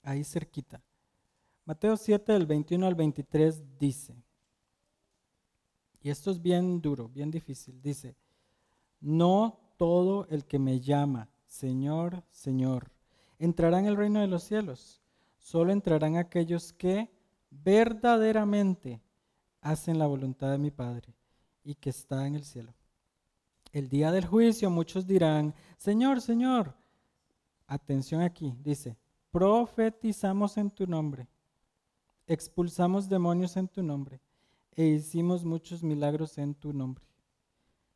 Ahí 0.03 0.23
cerquita. 0.23 0.81
Mateo 1.65 1.97
7, 1.97 2.33
del 2.33 2.45
21 2.45 2.87
al 2.87 2.95
23 2.95 3.77
dice, 3.77 4.15
y 6.01 6.09
esto 6.09 6.31
es 6.31 6.41
bien 6.41 6.81
duro, 6.81 7.07
bien 7.07 7.29
difícil, 7.29 7.81
dice, 7.81 8.15
no 8.99 9.59
todo 9.77 10.25
el 10.29 10.45
que 10.45 10.57
me 10.57 10.79
llama, 10.79 11.29
Señor, 11.45 12.23
Señor, 12.31 12.91
entrará 13.37 13.79
en 13.79 13.85
el 13.85 13.95
reino 13.95 14.21
de 14.21 14.27
los 14.27 14.43
cielos, 14.43 15.01
solo 15.37 15.71
entrarán 15.71 16.17
aquellos 16.17 16.73
que 16.73 17.11
verdaderamente 17.51 19.01
hacen 19.61 19.99
la 19.99 20.07
voluntad 20.07 20.51
de 20.51 20.57
mi 20.57 20.71
Padre 20.71 21.13
y 21.63 21.75
que 21.75 21.91
está 21.91 22.25
en 22.25 22.35
el 22.35 22.43
cielo. 22.43 22.73
El 23.71 23.87
día 23.87 24.11
del 24.11 24.25
juicio 24.25 24.69
muchos 24.69 25.05
dirán, 25.05 25.53
Señor, 25.77 26.21
Señor, 26.21 26.75
atención 27.67 28.21
aquí, 28.21 28.53
dice, 28.63 28.97
profetizamos 29.29 30.57
en 30.57 30.71
tu 30.71 30.87
nombre, 30.87 31.29
expulsamos 32.27 33.07
demonios 33.07 33.55
en 33.55 33.67
tu 33.67 33.83
nombre 33.83 34.19
e 34.73 34.85
hicimos 34.85 35.45
muchos 35.45 35.83
milagros 35.83 36.37
en 36.37 36.55
tu 36.55 36.73
nombre. 36.73 37.05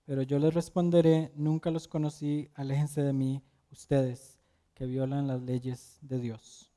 Pero 0.05 0.21
yo 0.21 0.37
les 0.37 0.53
responderé, 0.53 1.31
nunca 1.35 1.71
los 1.71 1.87
conocí, 1.87 2.49
aléjense 2.53 3.01
de 3.01 3.11
mí, 3.11 3.43
ustedes 3.71 4.39
que 4.75 4.85
violan 4.85 5.27
las 5.27 5.41
leyes 5.41 5.97
de 6.01 6.19
Dios. 6.19 6.74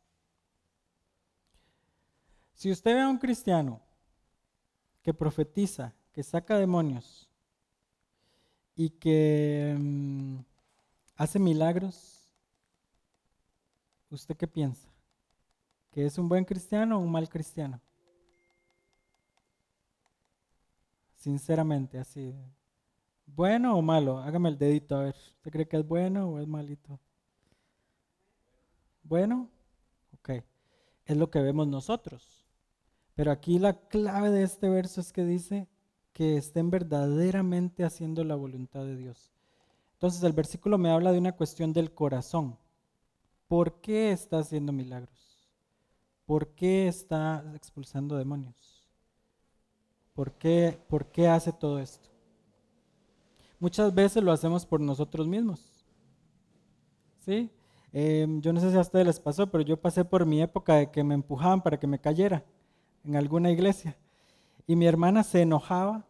Si 2.59 2.73
usted 2.73 2.97
ve 2.97 3.03
a 3.03 3.09
un 3.09 3.19
cristiano 3.19 3.81
que 5.05 5.15
profetiza, 5.15 5.95
que 6.11 6.25
saca 6.25 6.59
demonios 6.59 7.31
y 8.75 8.91
que 8.91 9.77
mm, 9.79 10.39
hace 11.15 11.39
milagros, 11.39 12.29
¿usted 14.11 14.37
qué 14.37 14.49
piensa? 14.49 14.89
¿Que 15.93 16.05
es 16.05 16.19
un 16.19 16.29
buen 16.29 16.45
cristiano 16.45 16.97
o 16.97 17.01
un 17.01 17.13
mal 17.13 17.29
cristiano? 17.29 17.81
Sinceramente, 21.15 22.01
así. 22.01 22.35
¿Bueno 23.25 23.79
o 23.79 23.83
malo? 23.83 24.19
Hágame 24.19 24.49
el 24.49 24.59
dedito 24.59 24.97
a 24.97 25.05
ver. 25.05 25.15
¿Usted 25.15 25.53
cree 25.53 25.69
que 25.69 25.77
es 25.77 25.87
bueno 25.87 26.31
o 26.31 26.41
es 26.41 26.49
malito? 26.49 26.99
¿Bueno? 29.05 29.49
Ok. 30.13 30.43
Es 31.07 31.17
lo 31.17 31.31
que 31.31 31.41
vemos 31.41 31.69
nosotros. 31.69 32.38
Pero 33.19 33.33
aquí 33.33 33.59
la 33.59 33.73
clave 33.73 34.31
de 34.31 34.45
este 34.45 34.69
verso 34.69 35.01
es 35.01 35.13
que 35.13 35.25
dice 35.25 35.67
que 36.13 36.37
estén 36.37 36.71
verdaderamente 36.71 37.83
haciendo 37.83 38.23
la 38.23 38.37
voluntad 38.37 38.85
de 38.85 38.95
Dios. 38.95 39.33
Entonces 39.95 40.23
el 40.23 40.33
versículo 40.33 40.79
me 40.79 40.93
habla 40.93 41.11
de 41.11 41.19
una 41.19 41.35
cuestión 41.35 41.73
del 41.73 41.93
corazón. 41.93 42.57
¿Por 43.49 43.81
qué 43.81 44.13
está 44.13 44.39
haciendo 44.39 44.73
milagros? 44.73 45.51
¿Por 46.27 46.55
qué 46.55 46.87
está 46.87 47.45
expulsando 47.57 48.17
demonios? 48.17 48.87
¿Por 50.15 50.35
qué, 50.35 50.79
por 50.89 51.07
qué 51.07 51.27
hace 51.27 51.53
todo 51.53 51.81
esto? 51.81 52.11
Muchas 53.59 53.93
veces 53.93 54.23
lo 54.23 54.31
hacemos 54.31 54.65
por 54.65 54.81
nosotros 54.81 55.27
mismos. 55.27 55.85
¿Sí? 57.19 57.51
Em, 57.93 58.41
yo 58.41 58.53
no 58.53 58.61
sé 58.61 58.71
si 58.71 58.77
a 58.77 58.81
ustedes 58.81 59.07
les 59.07 59.19
pasó, 59.19 59.51
pero 59.51 59.65
yo 59.65 59.77
pasé 59.77 60.05
por 60.05 60.25
mi 60.25 60.41
época 60.41 60.77
de 60.77 60.93
que 60.93 61.03
me 61.03 61.15
empujaban 61.15 61.61
para 61.61 61.81
que 61.81 61.89
me 61.89 62.01
cayera 62.01 62.45
en 63.09 63.17
alguna 63.17 63.51
iglesia. 63.51 63.97
Y 64.67 64.77
mi 64.77 64.87
hermana 64.87 65.25
se 65.25 65.41
enojaba. 65.41 66.05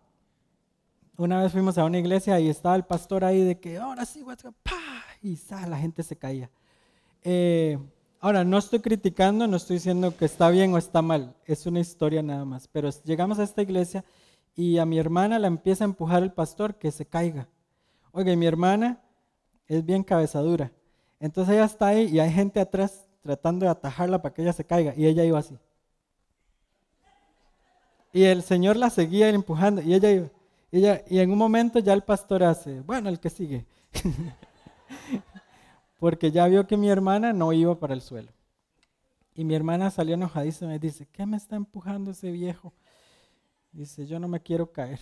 Una 1.17 1.41
vez 1.41 1.53
fuimos 1.53 1.79
a 1.79 1.85
una 1.85 1.99
iglesia 1.99 2.39
y 2.41 2.49
estaba 2.49 2.75
el 2.77 2.85
pastor 2.85 3.25
ahí 3.25 3.43
de 3.43 3.59
que 3.59 3.79
ahora 3.79 4.05
sí, 4.05 4.25
y 5.23 5.39
la 5.69 5.79
gente 5.79 6.03
se 6.03 6.17
caía. 6.17 6.51
Eh, 7.23 7.79
ahora, 8.21 8.45
no 8.45 8.59
estoy 8.59 8.81
criticando, 8.81 9.47
no 9.47 9.57
estoy 9.57 9.77
diciendo 9.77 10.17
que 10.17 10.25
está 10.25 10.51
bien 10.51 10.73
o 10.75 10.79
está 10.79 11.03
mal, 11.03 11.35
es 11.47 11.67
una 11.67 11.81
historia 11.81 12.23
nada 12.23 12.45
más. 12.45 12.69
Pero 12.69 12.91
llegamos 13.05 13.39
a 13.39 13.45
esta 13.45 13.63
iglesia 13.63 14.05
y 14.55 14.79
a 14.79 14.85
mi 14.85 14.99
hermana 14.99 15.39
la 15.39 15.47
empieza 15.47 15.85
a 15.85 15.87
empujar 15.87 16.23
el 16.23 16.33
pastor 16.33 16.77
que 16.77 16.91
se 16.91 17.07
caiga. 17.07 17.49
Y 18.15 18.37
mi 18.37 18.47
hermana 18.47 19.01
es 19.69 19.85
bien 19.85 20.03
cabezadura. 20.03 20.73
Entonces 21.21 21.55
ella 21.55 21.65
está 21.65 21.89
ahí 21.89 22.09
y 22.09 22.19
hay 22.19 22.33
gente 22.33 22.59
atrás 22.59 23.07
tratando 23.23 23.67
de 23.67 23.71
atajarla 23.71 24.21
para 24.21 24.35
que 24.35 24.43
ella 24.43 24.53
se 24.53 24.65
caiga 24.65 24.95
y 24.97 25.07
ella 25.07 25.25
iba 25.25 25.39
así. 25.39 25.57
Y 28.13 28.25
el 28.25 28.43
Señor 28.43 28.77
la 28.77 28.91
seguía 28.91 29.29
empujando 29.29 29.83
y 29.83 29.95
ella 29.95 30.11
iba. 30.11 30.31
Y 30.71 31.19
en 31.19 31.31
un 31.31 31.39
momento 31.39 31.79
ya 31.79 31.95
el 31.95 32.03
pastor 32.03 32.43
hace, 32.43 32.81
bueno, 32.81 33.09
el 33.09 33.21
que 33.21 33.31
sigue. 33.31 33.67
Porque 35.99 36.31
ya 36.31 36.47
vio 36.47 36.67
que 36.67 36.77
mi 36.77 36.89
hermana 36.89 37.33
no 37.33 37.53
iba 37.53 37.79
para 37.79 37.95
el 37.95 38.03
suelo. 38.03 38.33
Y 39.35 39.45
mi 39.45 39.55
hermana 39.55 39.91
salió 39.91 40.15
enojadísima 40.15 40.75
y 40.75 40.79
dice, 40.79 41.09
¿qué 41.11 41.25
me 41.25 41.37
está 41.37 41.57
empujando 41.57 42.11
ese 42.11 42.31
viejo? 42.31 42.73
Dice, 43.73 44.07
yo 44.07 44.19
no 44.19 44.29
me 44.29 44.41
quiero 44.41 44.73
caer. 44.73 45.01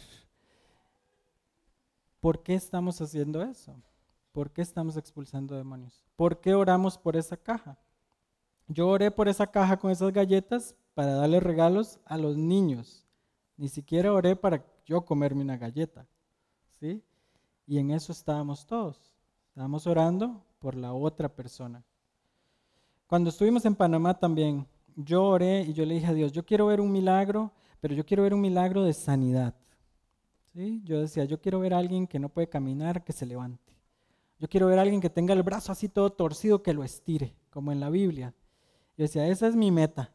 ¿Por 2.20 2.42
qué 2.42 2.54
estamos 2.54 3.00
haciendo 3.00 3.42
eso? 3.42 3.74
¿Por 4.32 4.50
qué 4.50 4.62
estamos 4.62 4.96
expulsando 4.96 5.56
demonios? 5.56 6.04
¿Por 6.16 6.40
qué 6.40 6.54
oramos 6.54 6.98
por 6.98 7.16
esa 7.16 7.36
caja? 7.36 7.78
Yo 8.68 8.88
oré 8.88 9.10
por 9.10 9.28
esa 9.28 9.46
caja 9.46 9.78
con 9.78 9.90
esas 9.90 10.12
galletas 10.12 10.74
para 10.96 11.12
darle 11.12 11.38
regalos 11.38 12.00
a 12.04 12.18
los 12.18 12.36
niños. 12.36 13.06
Ni 13.56 13.68
siquiera 13.68 14.12
oré 14.12 14.34
para 14.34 14.64
yo 14.84 15.04
comerme 15.04 15.42
una 15.42 15.56
galleta. 15.56 16.08
¿Sí? 16.80 17.04
Y 17.68 17.78
en 17.78 17.92
eso 17.92 18.10
estábamos 18.10 18.66
todos. 18.66 19.12
Estábamos 19.50 19.86
orando 19.86 20.42
por 20.58 20.74
la 20.74 20.92
otra 20.92 21.28
persona. 21.28 21.84
Cuando 23.06 23.30
estuvimos 23.30 23.64
en 23.64 23.76
Panamá 23.76 24.18
también, 24.18 24.66
yo 24.96 25.22
oré 25.22 25.60
y 25.60 25.72
yo 25.72 25.86
le 25.86 25.94
dije 25.94 26.06
a 26.08 26.14
Dios, 26.14 26.32
yo 26.32 26.44
quiero 26.44 26.66
ver 26.66 26.80
un 26.80 26.90
milagro 26.90 27.52
pero 27.80 27.94
yo 27.94 28.04
quiero 28.04 28.24
ver 28.24 28.34
un 28.34 28.40
milagro 28.40 28.82
de 28.84 28.92
sanidad. 28.92 29.54
¿sí? 30.52 30.80
Yo 30.84 31.00
decía, 31.00 31.24
yo 31.24 31.40
quiero 31.40 31.60
ver 31.60 31.74
a 31.74 31.78
alguien 31.78 32.06
que 32.06 32.18
no 32.18 32.28
puede 32.28 32.48
caminar, 32.48 33.04
que 33.04 33.12
se 33.12 33.26
levante. 33.26 33.72
Yo 34.40 34.48
quiero 34.48 34.66
ver 34.66 34.78
a 34.78 34.82
alguien 34.82 35.00
que 35.00 35.08
tenga 35.08 35.32
el 35.32 35.42
brazo 35.42 35.70
así 35.70 35.88
todo 35.88 36.10
torcido, 36.10 36.64
que 36.64 36.74
lo 36.74 36.82
estire, 36.82 37.36
como 37.48 37.70
en 37.70 37.78
la 37.78 37.88
Biblia. 37.88 38.34
Yo 38.96 39.02
decía, 39.02 39.28
esa 39.28 39.46
es 39.46 39.56
mi 39.56 39.70
meta. 39.70 40.12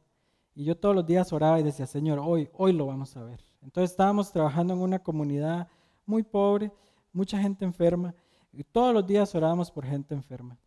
Y 0.54 0.64
yo 0.66 0.78
todos 0.78 0.96
los 0.96 1.06
días 1.06 1.32
oraba 1.32 1.60
y 1.60 1.64
decía, 1.64 1.86
Señor, 1.86 2.20
hoy, 2.20 2.50
hoy 2.54 2.74
lo 2.74 2.86
vamos 2.86 3.16
a 3.16 3.24
ver. 3.24 3.44
Entonces 3.62 3.92
estábamos 3.92 4.32
trabajando 4.32 4.74
en 4.74 4.82
una 4.82 5.00
comunidad 5.00 5.68
muy 6.06 6.24
pobre, 6.24 6.72
mucha 7.14 7.40
gente 7.40 7.64
enferma, 7.64 8.14
y 8.52 8.64
todos 8.64 8.94
los 8.94 9.06
días 9.06 9.34
orábamos 9.34 9.72
por 9.72 9.86
gente 9.86 10.14
enferma. 10.14 10.58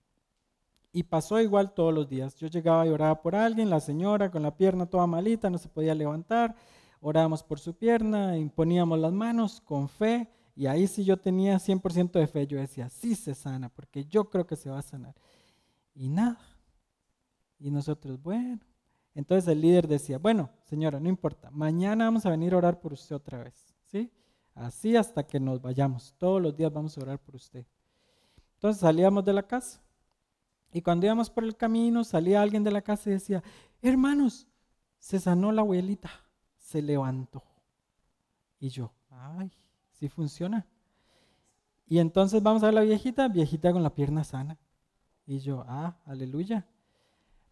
Y 0.93 1.03
pasó 1.03 1.41
igual 1.41 1.74
todos 1.74 1.93
los 1.93 2.09
días. 2.09 2.37
Yo 2.37 2.47
llegaba 2.47 2.87
y 2.87 2.91
oraba 2.91 3.20
por 3.20 3.35
alguien, 3.35 3.68
la 3.68 3.80
señora 3.80 4.30
con 4.30 4.43
la 4.43 4.57
pierna 4.57 4.87
toda 4.87 5.07
malita, 5.07 5.51
no 5.51 5.59
se 5.59 5.68
podía 5.68 5.95
levantar, 5.95 6.55
orábamos 7.01 7.43
por 7.43 7.59
su 7.59 7.74
pierna, 7.74 8.39
imponíamos 8.39 8.99
las 8.99 9.12
manos 9.12 9.61
con 9.61 9.89
fe 9.89 10.30
y 10.57 10.66
ahí 10.66 10.87
sí 10.87 11.05
yo 11.05 11.16
tenía 11.16 11.59
100% 11.59 12.12
de 12.12 12.26
fe. 12.26 12.47
Yo 12.47 12.59
decía, 12.59 12.89
sí 12.89 13.14
se 13.14 13.35
sana, 13.35 13.68
porque 13.68 14.05
yo 14.05 14.30
creo 14.30 14.47
que 14.47 14.57
se 14.57 14.70
va 14.70 14.78
a 14.78 14.82
sanar. 14.82 15.14
Y 15.95 16.09
nada. 16.09 16.39
Y 17.59 17.70
nosotros, 17.70 18.22
bueno. 18.22 18.61
Entonces 19.15 19.49
el 19.49 19.61
líder 19.61 19.87
decía, 19.87 20.19
bueno, 20.19 20.51
señora, 20.65 20.99
no 20.99 21.09
importa, 21.09 21.51
mañana 21.51 22.05
vamos 22.05 22.27
a 22.27 22.31
venir 22.31 22.53
a 22.55 22.59
orar 22.59 22.81
por 22.81 22.93
usted 22.93 23.15
otra 23.15 23.45
vez. 23.45 23.75
¿sí? 23.85 24.11
Así 24.55 24.97
hasta 24.97 25.25
que 25.25 25.39
nos 25.39 25.61
vayamos. 25.61 26.15
Todos 26.19 26.43
los 26.43 26.57
días 26.57 26.73
vamos 26.73 26.99
a 26.99 27.03
orar 27.03 27.19
por 27.21 27.37
usted. 27.37 27.65
Entonces 28.55 28.81
salíamos 28.81 29.25
de 29.25 29.33
la 29.33 29.47
casa. 29.47 29.81
Y 30.73 30.83
cuando 30.83 31.07
íbamos 31.07 31.31
por 31.31 31.45
el 31.45 31.57
camino, 31.57 32.03
salía 32.03 32.43
alguien 32.43 32.65
de 32.65 32.73
la 32.73 32.83
casa 32.83 33.09
y 33.09 33.12
decía, 33.12 33.43
hermanos, 33.81 34.49
se 34.99 35.21
sanó 35.21 35.53
la 35.53 35.62
abuelita, 35.62 36.11
se 36.57 36.83
levantó. 36.83 37.45
Y 38.59 38.71
yo, 38.71 38.93
ay, 39.11 39.53
sí 39.93 40.09
funciona. 40.09 40.67
Y 41.87 41.99
entonces 41.99 42.43
vamos 42.43 42.62
a 42.62 42.67
ver 42.67 42.75
la 42.75 42.81
viejita, 42.81 43.29
viejita 43.29 43.73
con 43.73 43.83
la 43.83 43.95
pierna 43.95 44.25
sana. 44.25 44.59
Y 45.27 45.39
yo, 45.39 45.65
ah, 45.69 45.97
aleluya. 46.07 46.67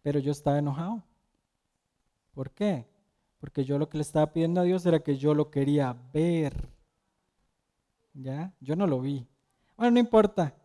Pero 0.01 0.19
yo 0.19 0.31
estaba 0.31 0.57
enojado. 0.57 1.03
¿Por 2.33 2.51
qué? 2.51 2.87
Porque 3.39 3.63
yo 3.63 3.77
lo 3.77 3.89
que 3.89 3.97
le 3.97 4.03
estaba 4.03 4.31
pidiendo 4.33 4.61
a 4.61 4.63
Dios 4.63 4.85
era 4.85 4.99
que 4.99 5.17
yo 5.17 5.33
lo 5.33 5.49
quería 5.51 5.95
ver. 6.13 6.69
¿Ya? 8.13 8.53
Yo 8.59 8.75
no 8.75 8.87
lo 8.87 9.01
vi. 9.01 9.27
Bueno, 9.77 9.91
no 9.91 9.99
importa. 9.99 10.55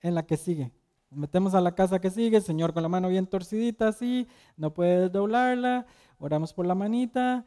En 0.00 0.14
la 0.14 0.24
que 0.24 0.36
sigue. 0.36 0.72
Metemos 1.10 1.54
a 1.54 1.60
la 1.60 1.74
casa 1.74 2.00
que 2.00 2.10
sigue, 2.10 2.40
Señor 2.40 2.72
con 2.72 2.84
la 2.84 2.88
mano 2.88 3.08
bien 3.08 3.26
torcidita 3.26 3.88
así, 3.88 4.28
no 4.56 4.72
puede 4.72 5.08
doblarla, 5.08 5.84
oramos 6.18 6.54
por 6.54 6.66
la 6.66 6.76
manita, 6.76 7.44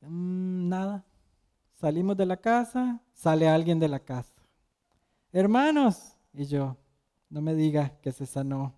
mm, 0.00 0.68
nada. 0.68 1.04
Salimos 1.74 2.16
de 2.16 2.26
la 2.26 2.38
casa, 2.38 3.00
sale 3.12 3.48
alguien 3.48 3.78
de 3.78 3.88
la 3.88 4.00
casa. 4.00 4.34
Hermanos, 5.32 6.16
y 6.32 6.46
yo, 6.46 6.76
no 7.30 7.40
me 7.42 7.54
diga 7.54 7.98
que 8.00 8.10
se 8.10 8.26
sanó. 8.26 8.74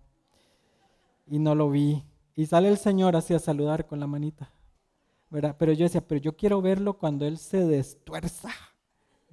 Y 1.25 1.39
no 1.39 1.55
lo 1.55 1.69
vi. 1.69 2.03
Y 2.39 2.45
sale 2.45 2.69
el 2.69 2.77
Señor 2.77 3.17
así 3.17 3.33
a 3.33 3.39
saludar 3.39 3.85
con 3.85 3.99
la 3.99 4.07
manita. 4.07 4.49
¿verdad? 5.29 5.57
Pero 5.59 5.73
yo 5.73 5.83
decía, 5.83 5.99
pero 5.99 6.21
yo 6.21 6.37
quiero 6.37 6.61
verlo 6.61 6.93
cuando 6.93 7.25
Él 7.25 7.37
se 7.37 7.65
destuerza. 7.65 8.49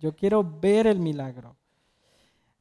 Yo 0.00 0.16
quiero 0.16 0.42
ver 0.42 0.88
el 0.88 0.98
milagro. 0.98 1.54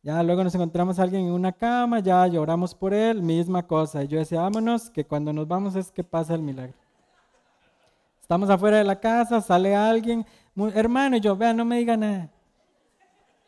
Ya 0.04 0.22
luego 0.22 0.44
nos 0.44 0.54
encontramos 0.54 1.00
a 1.00 1.02
alguien 1.02 1.26
en 1.26 1.32
una 1.32 1.52
cama, 1.52 2.00
ya 2.00 2.28
lloramos 2.28 2.76
por 2.76 2.94
él, 2.94 3.24
misma 3.24 3.66
cosa. 3.66 4.04
Y 4.04 4.08
yo 4.08 4.20
decía, 4.20 4.40
vámonos, 4.40 4.92
que 4.92 5.04
cuando 5.04 5.34
nos 5.34 5.48
vamos 5.48 5.76
es 5.76 5.92
que 5.92 6.04
pasa 6.04 6.36
el 6.36 6.44
milagro. 6.44 6.78
Estamos 8.22 8.48
afuera 8.52 8.78
de 8.78 8.84
la 8.84 9.00
casa, 9.00 9.42
sale 9.42 9.76
alguien, 9.76 10.24
hermano, 10.76 11.18
y 11.18 11.22
yo, 11.22 11.36
vea, 11.36 11.56
no 11.56 11.66
me 11.66 11.80
diga 11.80 11.98
nada. 11.98 12.30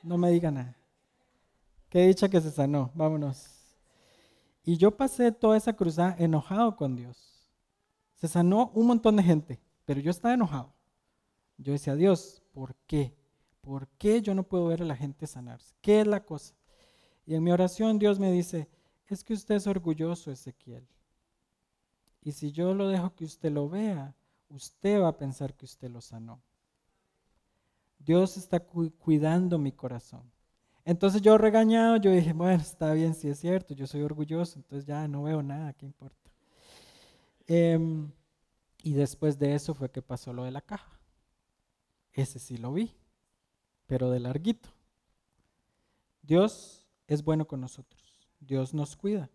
No 0.01 0.17
me 0.17 0.31
diga 0.31 0.49
nada. 0.49 0.75
Qué 1.89 2.07
dicha 2.07 2.27
que 2.27 2.41
se 2.41 2.49
sanó, 2.49 2.89
vámonos. 2.95 3.56
Y 4.67 4.75
yo 4.75 4.97
pasé 4.97 5.31
toda 5.31 5.55
esa 5.55 5.71
cruzada 5.71 6.17
enojado 6.19 6.75
con 6.75 6.97
Dios. 6.97 7.49
Se 8.15 8.27
sanó 8.27 8.69
un 8.75 8.87
montón 8.87 9.15
de 9.15 9.23
gente, 9.23 9.61
pero 9.85 10.01
yo 10.01 10.11
estaba 10.11 10.33
enojado. 10.33 10.73
Yo 11.57 11.71
decía, 11.71 11.95
Dios, 11.95 12.43
¿por 12.51 12.75
qué? 12.85 13.15
¿Por 13.61 13.87
qué 13.97 14.21
yo 14.21 14.35
no 14.35 14.43
puedo 14.43 14.67
ver 14.67 14.81
a 14.81 14.85
la 14.85 14.97
gente 14.97 15.25
sanarse? 15.25 15.73
¿Qué 15.79 16.01
es 16.01 16.07
la 16.07 16.25
cosa? 16.25 16.53
Y 17.25 17.35
en 17.35 17.45
mi 17.45 17.51
oración 17.51 17.97
Dios 17.97 18.19
me 18.19 18.29
dice, 18.29 18.67
es 19.05 19.23
que 19.23 19.33
usted 19.33 19.55
es 19.55 19.67
orgulloso, 19.67 20.31
Ezequiel. 20.31 20.85
Y 22.21 22.33
si 22.33 22.51
yo 22.51 22.73
lo 22.73 22.89
dejo 22.89 23.15
que 23.15 23.23
usted 23.23 23.53
lo 23.53 23.69
vea, 23.69 24.17
usted 24.49 25.01
va 25.01 25.07
a 25.07 25.17
pensar 25.17 25.55
que 25.55 25.63
usted 25.63 25.89
lo 25.89 26.01
sanó. 26.01 26.41
Dios 27.99 28.35
está 28.35 28.59
cuidando 28.59 29.59
mi 29.59 29.71
corazón. 29.71 30.29
Entonces 30.87 31.21
yo 31.21 31.37
regañado, 31.37 31.97
yo 31.97 32.11
dije, 32.11 32.33
bueno, 32.33 32.61
está 32.61 32.93
bien, 32.93 33.13
si 33.13 33.27
es 33.27 33.39
cierto, 33.39 33.75
yo 33.75 33.85
soy 33.85 34.01
orgulloso, 34.01 34.57
entonces 34.57 34.87
ya 34.87 35.07
no 35.07 35.23
veo 35.23 35.43
nada, 35.43 35.73
¿qué 35.73 35.85
importa? 35.85 36.31
Em, 37.45 38.09
y 38.81 38.93
después 38.93 39.37
de 39.37 39.53
eso 39.53 39.73
fue 39.73 39.91
que 39.91 40.01
pasó 40.01 40.33
lo 40.33 40.45
de 40.45 40.51
la 40.51 40.61
caja. 40.61 40.99
Ese 42.13 42.39
sí 42.39 42.57
lo 42.57 42.73
vi 42.73 42.95
pero 43.87 44.11
de 44.11 44.19
larguito. 44.19 44.69
Dios 46.21 46.85
es 47.07 47.23
bueno 47.23 47.47
con 47.47 47.61
nosotros, 47.61 48.29
Dios 48.39 48.73
nos 48.73 48.95
cuida. 48.95 49.29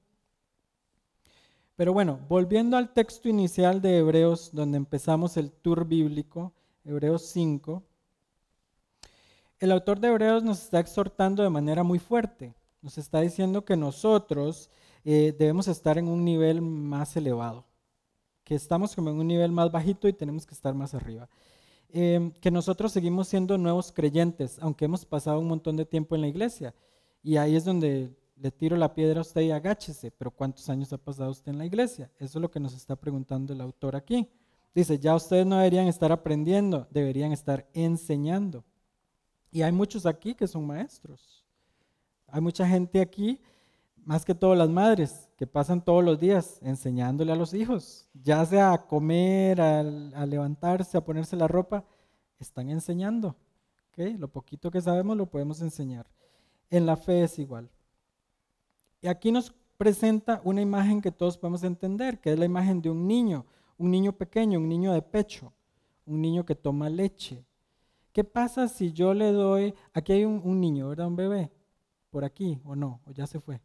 Pero 1.74 1.94
bueno, 1.94 2.20
volviendo 2.28 2.76
al 2.76 2.92
texto 2.92 3.30
inicial 3.30 3.80
de 3.80 3.98
Hebreos, 3.98 4.50
donde 4.52 4.76
empezamos 4.76 5.38
el 5.38 5.50
tour 5.50 5.86
bíblico, 5.86 6.52
Hebreos 6.84 7.22
5, 7.30 7.82
el 9.62 9.70
autor 9.70 10.00
de 10.00 10.08
Hebreos 10.08 10.42
nos 10.42 10.60
está 10.60 10.80
exhortando 10.80 11.40
de 11.40 11.48
manera 11.48 11.84
muy 11.84 12.00
fuerte. 12.00 12.52
Nos 12.80 12.98
está 12.98 13.20
diciendo 13.20 13.64
que 13.64 13.76
nosotros 13.76 14.68
eh, 15.04 15.36
debemos 15.38 15.68
estar 15.68 15.98
en 15.98 16.08
un 16.08 16.24
nivel 16.24 16.60
más 16.60 17.16
elevado, 17.16 17.64
que 18.42 18.56
estamos 18.56 18.96
como 18.96 19.10
en 19.10 19.20
un 19.20 19.28
nivel 19.28 19.52
más 19.52 19.70
bajito 19.70 20.08
y 20.08 20.12
tenemos 20.12 20.46
que 20.46 20.54
estar 20.54 20.74
más 20.74 20.94
arriba. 20.94 21.28
Em, 21.90 22.32
que 22.32 22.50
nosotros 22.50 22.90
seguimos 22.90 23.28
siendo 23.28 23.56
nuevos 23.56 23.92
creyentes, 23.92 24.58
aunque 24.60 24.86
hemos 24.86 25.04
pasado 25.04 25.38
un 25.38 25.46
montón 25.46 25.76
de 25.76 25.86
tiempo 25.86 26.16
en 26.16 26.22
la 26.22 26.28
iglesia. 26.28 26.74
Y 27.22 27.36
ahí 27.36 27.54
es 27.54 27.64
donde 27.64 28.16
le 28.34 28.50
tiro 28.50 28.76
la 28.76 28.92
piedra 28.92 29.20
a 29.20 29.22
usted 29.22 29.42
y 29.42 29.52
agáchese, 29.52 30.10
pero 30.10 30.32
¿cuántos 30.32 30.68
años 30.70 30.92
ha 30.92 30.98
pasado 30.98 31.30
usted 31.30 31.52
en 31.52 31.58
la 31.58 31.66
iglesia? 31.66 32.10
Eso 32.16 32.38
es 32.38 32.42
lo 32.42 32.50
que 32.50 32.58
nos 32.58 32.74
está 32.74 32.96
preguntando 32.96 33.52
el 33.52 33.60
autor 33.60 33.94
aquí. 33.94 34.28
Dice, 34.74 34.98
ya 34.98 35.14
ustedes 35.14 35.46
no 35.46 35.58
deberían 35.58 35.86
estar 35.86 36.10
aprendiendo, 36.10 36.88
deberían 36.90 37.30
estar 37.30 37.68
enseñando. 37.74 38.64
Y 39.52 39.60
hay 39.60 39.70
muchos 39.70 40.06
aquí 40.06 40.34
que 40.34 40.48
son 40.48 40.66
maestros. 40.66 41.44
Hay 42.26 42.40
mucha 42.40 42.66
gente 42.66 43.02
aquí, 43.02 43.38
más 44.04 44.24
que 44.24 44.34
todas 44.34 44.56
las 44.56 44.70
madres, 44.70 45.28
que 45.36 45.46
pasan 45.46 45.84
todos 45.84 46.02
los 46.02 46.18
días 46.18 46.58
enseñándole 46.62 47.32
a 47.32 47.36
los 47.36 47.52
hijos, 47.52 48.08
ya 48.14 48.44
sea 48.46 48.72
a 48.72 48.86
comer, 48.86 49.60
a, 49.60 49.82
levantarse, 50.26 50.96
a 50.96 51.04
ponerse 51.04 51.36
la 51.36 51.46
ropa, 51.46 51.84
están 52.38 52.70
enseñando. 52.70 53.36
¿okay? 53.90 54.16
Lo 54.16 54.28
poquito 54.28 54.70
que 54.70 54.80
sabemos 54.80 55.18
lo 55.18 55.26
podemos 55.26 55.60
enseñar. 55.60 56.06
En 56.70 56.86
la 56.86 56.96
fe 56.96 57.24
es 57.24 57.38
igual. 57.38 57.70
Y 59.02 59.08
aquí 59.08 59.30
nos 59.30 59.52
presenta 59.76 60.40
una 60.44 60.62
imagen 60.62 61.02
que 61.02 61.12
todos 61.12 61.36
podemos 61.36 61.62
entender, 61.62 62.18
que 62.20 62.32
es 62.32 62.38
la 62.38 62.46
imagen 62.46 62.80
de 62.80 62.88
un 62.88 63.06
niño, 63.06 63.44
un 63.76 63.90
niño 63.90 64.12
pequeño, 64.12 64.58
un 64.58 64.68
niño 64.68 64.92
de 64.94 65.02
pecho, 65.02 65.52
un 66.06 66.22
niño 66.22 66.46
que 66.46 66.54
toma 66.54 66.88
leche. 66.88 67.44
¿Qué 68.12 68.24
pasa 68.24 68.68
si 68.68 68.92
yo 68.92 69.14
le 69.14 69.32
doy, 69.32 69.74
aquí 69.94 70.12
hay 70.12 70.24
un, 70.24 70.60
niño, 70.60 70.88
¿verdad? 70.88 71.06
Un 71.06 71.16
bebé, 71.16 71.50
por 72.10 72.24
aquí, 72.24 72.60
o 72.64 72.76
no, 72.76 73.00
o 73.06 73.12
ya 73.12 73.26
se 73.26 73.40
fue. 73.40 73.60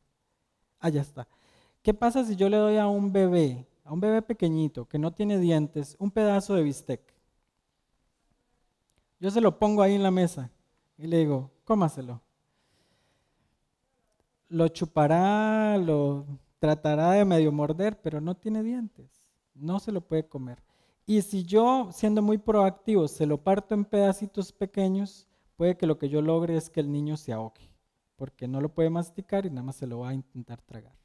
Ah, 0.80 0.90
ya 0.90 1.02
está. 1.02 1.28
¿Qué 1.82 1.94
pasa 1.94 2.24
si 2.24 2.36
yo 2.36 2.48
le 2.50 2.58
doy 2.58 2.78
a 2.78 2.88
un 2.88 3.12
bebé, 3.12 3.68
a 3.84 3.92
un 3.92 4.00
bebé 4.00 4.22
pequeñito 4.22 4.88
que 4.88 5.00
no 5.00 5.12
tiene 5.12 5.38
dientes, 5.38 5.98
un 6.00 6.12
pedazo 6.12 6.54
de 6.54 6.64
bistec? 6.64 7.02
Yo 9.20 9.32
se 9.32 9.42
lo 9.42 9.60
pongo 9.60 9.82
ahí 9.82 9.96
en 9.96 10.04
la 10.04 10.12
mesa 10.12 10.50
y 10.98 11.08
le 11.08 11.18
digo, 11.18 11.52
cómaselo. 11.66 12.22
Lo 14.50 14.70
chupará, 14.70 15.78
lo 15.78 16.26
tratará 16.60 17.12
de 17.12 17.26
medio 17.26 17.52
morder, 17.52 18.00
pero 18.02 18.22
no 18.22 18.36
tiene 18.36 18.64
dientes. 18.64 19.10
No 19.54 19.80
se 19.80 19.92
lo 19.92 20.02
puede 20.02 20.26
comer. 20.28 20.64
Y 21.10 21.22
si 21.22 21.46
yo, 21.46 21.90
siendo 21.94 22.22
muy 22.22 22.38
proactivo, 22.38 23.08
se 23.08 23.26
lo 23.26 23.42
parto 23.42 23.74
en 23.74 23.86
pedacitos 23.86 24.52
pequeños, 24.52 25.26
puede 25.56 25.78
que 25.78 25.88
lo 25.88 25.98
que 25.98 26.10
yo 26.10 26.22
logre 26.22 26.58
es 26.58 26.70
que 26.70 26.82
el 26.82 26.92
niño 26.92 27.16
se 27.16 27.32
ahogue, 27.32 27.72
porque 28.18 28.46
no 28.46 28.60
lo 28.60 28.74
puede 28.74 28.90
masticar 28.90 29.46
y 29.46 29.50
nada 29.50 29.64
más 29.64 29.78
se 29.78 29.88
lo 29.88 30.00
va 30.00 30.10
a 30.10 30.14
intentar 30.14 30.62
tragar. 30.62 30.98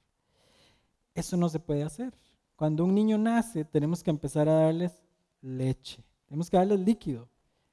Eso 1.14 1.36
no 1.36 1.48
se 1.48 1.60
puede 1.60 1.84
hacer. 1.84 2.18
Cuando 2.56 2.84
un 2.84 2.96
niño 2.96 3.16
nace, 3.16 3.64
tenemos 3.64 4.02
que 4.02 4.10
empezar 4.10 4.48
a 4.48 4.54
darles 4.64 5.04
leche, 5.40 6.04
tenemos 6.26 6.50
que 6.50 6.56
darles 6.56 6.80
líquido. 6.80 7.28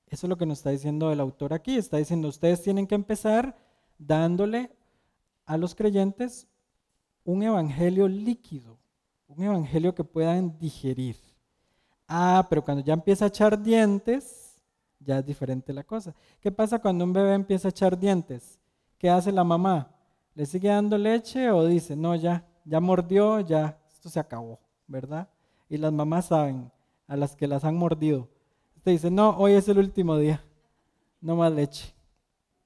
Eso 0.06 0.28
es 0.28 0.30
lo 0.30 0.38
que 0.38 0.46
nos 0.46 0.60
está 0.60 0.70
diciendo 0.70 1.12
el 1.12 1.20
autor 1.20 1.54
aquí. 1.54 1.78
Está 1.78 1.98
diciendo, 1.98 2.28
ustedes 2.28 2.62
tienen 2.62 2.86
que 2.86 2.96
empezar 2.96 3.58
dándole 3.98 4.72
a 5.46 5.58
los 5.58 5.74
creyentes 5.74 6.48
un 7.24 7.42
evangelio 7.42 8.08
líquido, 8.08 8.80
un 9.28 9.44
evangelio 9.44 9.96
que 9.96 10.04
puedan 10.04 10.60
digerir. 10.60 11.16
Ah, 12.12 12.48
pero 12.50 12.64
cuando 12.64 12.84
ya 12.84 12.94
empieza 12.94 13.26
a 13.26 13.28
echar 13.28 13.62
dientes, 13.62 14.60
ya 15.00 15.20
es 15.20 15.26
diferente 15.28 15.72
la 15.72 15.84
cosa. 15.84 16.16
¿Qué 16.42 16.52
pasa 16.52 16.80
cuando 16.80 17.06
un 17.06 17.14
bebé 17.14 17.36
empieza 17.36 17.68
a 17.68 17.70
echar 17.70 17.98
dientes? 17.98 18.58
¿Qué 18.98 19.12
hace 19.12 19.32
la 19.32 19.44
mamá? 19.44 19.92
¿Le 20.34 20.48
sigue 20.48 20.70
dando 20.70 20.98
leche 20.98 21.52
o 21.52 21.68
dice, 21.68 21.96
no, 21.96 22.16
ya, 22.16 22.48
ya 22.66 22.80
mordió, 22.80 23.42
ya, 23.42 23.80
esto 23.94 24.10
se 24.10 24.20
acabó, 24.20 24.60
¿verdad? 24.88 25.30
Y 25.70 25.78
las 25.78 25.94
mamás 25.94 26.26
saben, 26.26 26.72
a 27.08 27.16
las 27.16 27.36
que 27.36 27.48
las 27.48 27.64
han 27.64 27.76
mordido. 27.76 28.28
Usted 28.76 28.92
dice, 28.94 29.12
no, 29.12 29.38
hoy 29.38 29.54
es 29.54 29.70
el 29.70 29.78
último 29.78 30.18
día, 30.18 30.44
no 31.22 31.36
más 31.36 31.52
leche. 31.54 31.94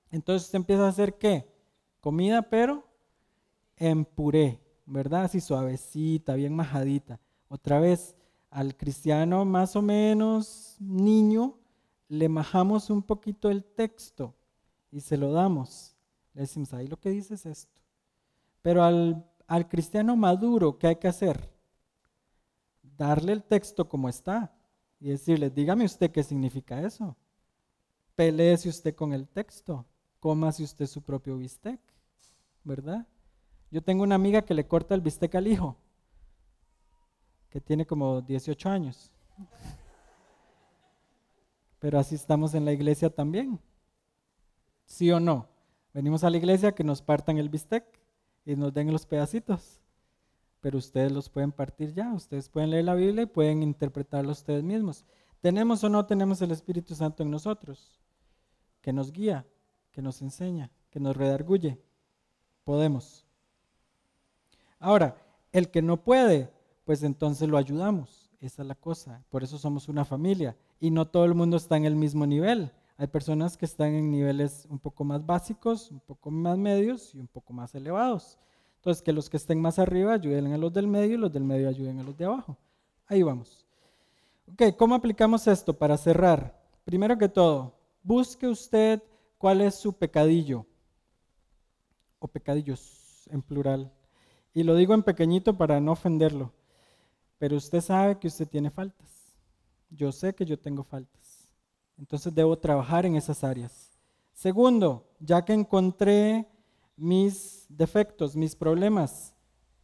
Entonces 0.09 0.45
usted 0.45 0.57
empieza 0.57 0.85
a 0.85 0.89
hacer 0.89 1.15
qué? 1.15 1.51
Comida, 1.99 2.43
pero 2.43 2.85
en 3.75 4.05
puré, 4.05 4.61
¿verdad? 4.85 5.25
Así 5.25 5.41
suavecita, 5.41 6.33
bien 6.35 6.55
majadita. 6.55 7.19
Otra 7.49 7.81
vez, 7.81 8.15
al 8.53 8.75
cristiano 8.77 9.45
más 9.45 9.75
o 9.75 9.81
menos 9.81 10.77
niño, 10.79 11.57
le 12.07 12.29
majamos 12.29 12.89
un 12.89 13.01
poquito 13.01 13.49
el 13.49 13.63
texto 13.63 14.35
y 14.91 15.01
se 15.01 15.17
lo 15.17 15.31
damos. 15.31 15.95
Le 16.33 16.41
decimos, 16.41 16.73
ahí 16.73 16.87
lo 16.87 16.99
que 16.99 17.09
dice 17.09 17.33
es 17.33 17.45
esto. 17.45 17.81
Pero 18.61 18.83
al 18.83 19.25
al 19.47 19.67
cristiano 19.67 20.15
maduro, 20.15 20.77
¿qué 20.77 20.87
hay 20.87 20.95
que 20.95 21.07
hacer? 21.07 21.49
Darle 22.81 23.33
el 23.33 23.43
texto 23.43 23.87
como 23.87 24.09
está 24.09 24.51
y 24.99 25.09
decirle, 25.09 25.49
dígame 25.49 25.85
usted 25.85 26.11
qué 26.11 26.23
significa 26.23 26.81
eso. 26.81 27.15
Peleese 28.15 28.69
usted 28.69 28.95
con 28.95 29.13
el 29.13 29.27
texto, 29.27 29.85
cómase 30.19 30.63
usted 30.63 30.85
su 30.85 31.01
propio 31.01 31.37
bistec, 31.37 31.79
¿verdad? 32.63 33.07
Yo 33.71 33.81
tengo 33.81 34.03
una 34.03 34.15
amiga 34.15 34.43
que 34.43 34.53
le 34.53 34.67
corta 34.67 34.95
el 34.95 35.01
bistec 35.01 35.35
al 35.35 35.47
hijo, 35.47 35.77
que 37.53 37.61
tiene 37.61 37.85
como 37.85 38.19
18 38.19 38.67
años. 38.67 39.11
Pero 41.77 41.99
así 41.99 42.15
estamos 42.15 42.55
en 42.55 42.65
la 42.65 42.71
iglesia 42.71 43.11
también. 43.11 43.59
¿Sí 44.85 45.11
o 45.11 45.19
no? 45.19 45.47
Venimos 45.93 46.23
a 46.23 46.31
la 46.31 46.37
iglesia 46.37 46.73
que 46.73 46.83
nos 46.83 47.03
partan 47.03 47.37
el 47.37 47.49
bistec 47.49 47.85
y 48.43 48.55
nos 48.55 48.73
den 48.73 48.91
los 48.91 49.05
pedacitos. 49.05 49.79
Pero 50.61 50.79
ustedes 50.79 51.11
los 51.11 51.29
pueden 51.29 51.51
partir 51.51 51.93
ya, 51.93 52.11
ustedes 52.13 52.49
pueden 52.49 52.71
leer 52.71 52.85
la 52.85 52.95
Biblia 52.95 53.21
y 53.21 53.27
pueden 53.27 53.61
interpretarlo 53.61 54.31
ustedes 54.31 54.63
mismos. 54.63 55.05
¿Tenemos 55.39 55.83
o 55.83 55.89
no 55.89 56.07
tenemos 56.07 56.41
el 56.41 56.49
Espíritu 56.49 56.95
Santo 56.95 57.21
en 57.21 57.29
nosotros? 57.29 57.99
Que 58.81 58.91
nos 58.91 59.11
guía, 59.11 59.45
que 59.91 60.01
nos 60.01 60.23
enseña, 60.23 60.71
que 60.89 60.99
nos 60.99 61.15
redarguye. 61.15 61.79
Podemos. 62.63 63.27
Ahora, 64.79 65.15
el 65.51 65.69
que 65.69 65.83
no 65.83 66.03
puede, 66.03 66.52
pues 66.85 67.03
entonces 67.03 67.47
lo 67.49 67.57
ayudamos. 67.57 68.31
Esa 68.39 68.61
es 68.61 68.67
la 68.67 68.75
cosa. 68.75 69.23
Por 69.29 69.43
eso 69.43 69.57
somos 69.57 69.87
una 69.87 70.05
familia. 70.05 70.57
Y 70.79 70.91
no 70.91 71.07
todo 71.07 71.25
el 71.25 71.33
mundo 71.33 71.57
está 71.57 71.77
en 71.77 71.85
el 71.85 71.95
mismo 71.95 72.25
nivel. 72.25 72.71
Hay 72.97 73.07
personas 73.07 73.57
que 73.57 73.65
están 73.65 73.93
en 73.93 74.11
niveles 74.11 74.67
un 74.69 74.79
poco 74.79 75.03
más 75.03 75.25
básicos, 75.25 75.89
un 75.91 75.99
poco 75.99 76.29
más 76.29 76.57
medios 76.57 77.15
y 77.15 77.19
un 77.19 77.27
poco 77.27 77.53
más 77.53 77.73
elevados. 77.73 78.37
Entonces, 78.77 79.01
que 79.01 79.13
los 79.13 79.29
que 79.29 79.37
estén 79.37 79.61
más 79.61 79.79
arriba 79.79 80.13
ayuden 80.13 80.51
a 80.51 80.57
los 80.57 80.73
del 80.73 80.87
medio 80.87 81.15
y 81.15 81.17
los 81.17 81.31
del 81.31 81.43
medio 81.43 81.69
ayuden 81.69 81.99
a 81.99 82.03
los 82.03 82.17
de 82.17 82.25
abajo. 82.25 82.57
Ahí 83.07 83.23
vamos. 83.23 83.65
Ok, 84.51 84.75
¿cómo 84.77 84.93
aplicamos 84.93 85.47
esto 85.47 85.73
para 85.77 85.97
cerrar? 85.97 86.61
Primero 86.83 87.17
que 87.17 87.29
todo, 87.29 87.79
busque 88.03 88.47
usted 88.47 89.01
cuál 89.37 89.61
es 89.61 89.75
su 89.75 89.93
pecadillo 89.93 90.65
o 92.19 92.27
pecadillos 92.27 93.25
en 93.29 93.41
plural. 93.41 93.91
Y 94.53 94.63
lo 94.63 94.75
digo 94.75 94.93
en 94.93 95.03
pequeñito 95.03 95.57
para 95.57 95.79
no 95.79 95.93
ofenderlo, 95.93 96.51
pero 97.43 97.57
usted 97.57 97.81
sabe 97.81 98.17
que 98.17 98.29
usted 98.29 98.47
tiene 98.47 98.71
faltas. 98.71 99.35
Yo 99.89 100.13
sé 100.13 100.33
que 100.33 100.45
yo 100.45 100.57
tengo 100.57 100.81
faltas. 100.81 101.49
Entonces 101.97 102.33
debo 102.33 102.57
trabajar 102.57 103.05
en 103.05 103.17
esas 103.17 103.43
áreas. 103.43 103.91
Segundo, 104.31 105.09
ya 105.19 105.43
que 105.43 105.51
encontré 105.51 106.47
mis 106.95 107.65
defectos, 107.67 108.37
mis 108.37 108.55
problemas, 108.55 109.35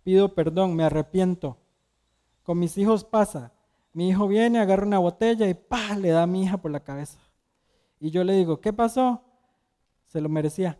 pido 0.03 0.33
perdón, 0.33 0.73
me 0.73 0.85
arrepiento. 0.85 1.57
Con 2.43 2.59
mis 2.59 2.77
hijos 2.77 3.03
pasa. 3.03 3.51
Mi 3.91 4.07
hijo 4.07 4.29
viene, 4.29 4.59
agarra 4.59 4.87
una 4.87 4.99
botella 4.99 5.45
y 5.49 5.53
¡pa! 5.53 5.97
le 5.97 6.11
da 6.11 6.23
a 6.23 6.27
mi 6.27 6.43
hija 6.43 6.61
por 6.61 6.71
la 6.71 6.79
cabeza. 6.79 7.19
Y 7.99 8.09
yo 8.09 8.23
le 8.23 8.35
digo, 8.35 8.61
¿qué 8.61 8.71
pasó? 8.71 9.21
Se 10.05 10.21
lo 10.21 10.29
merecía. 10.29 10.79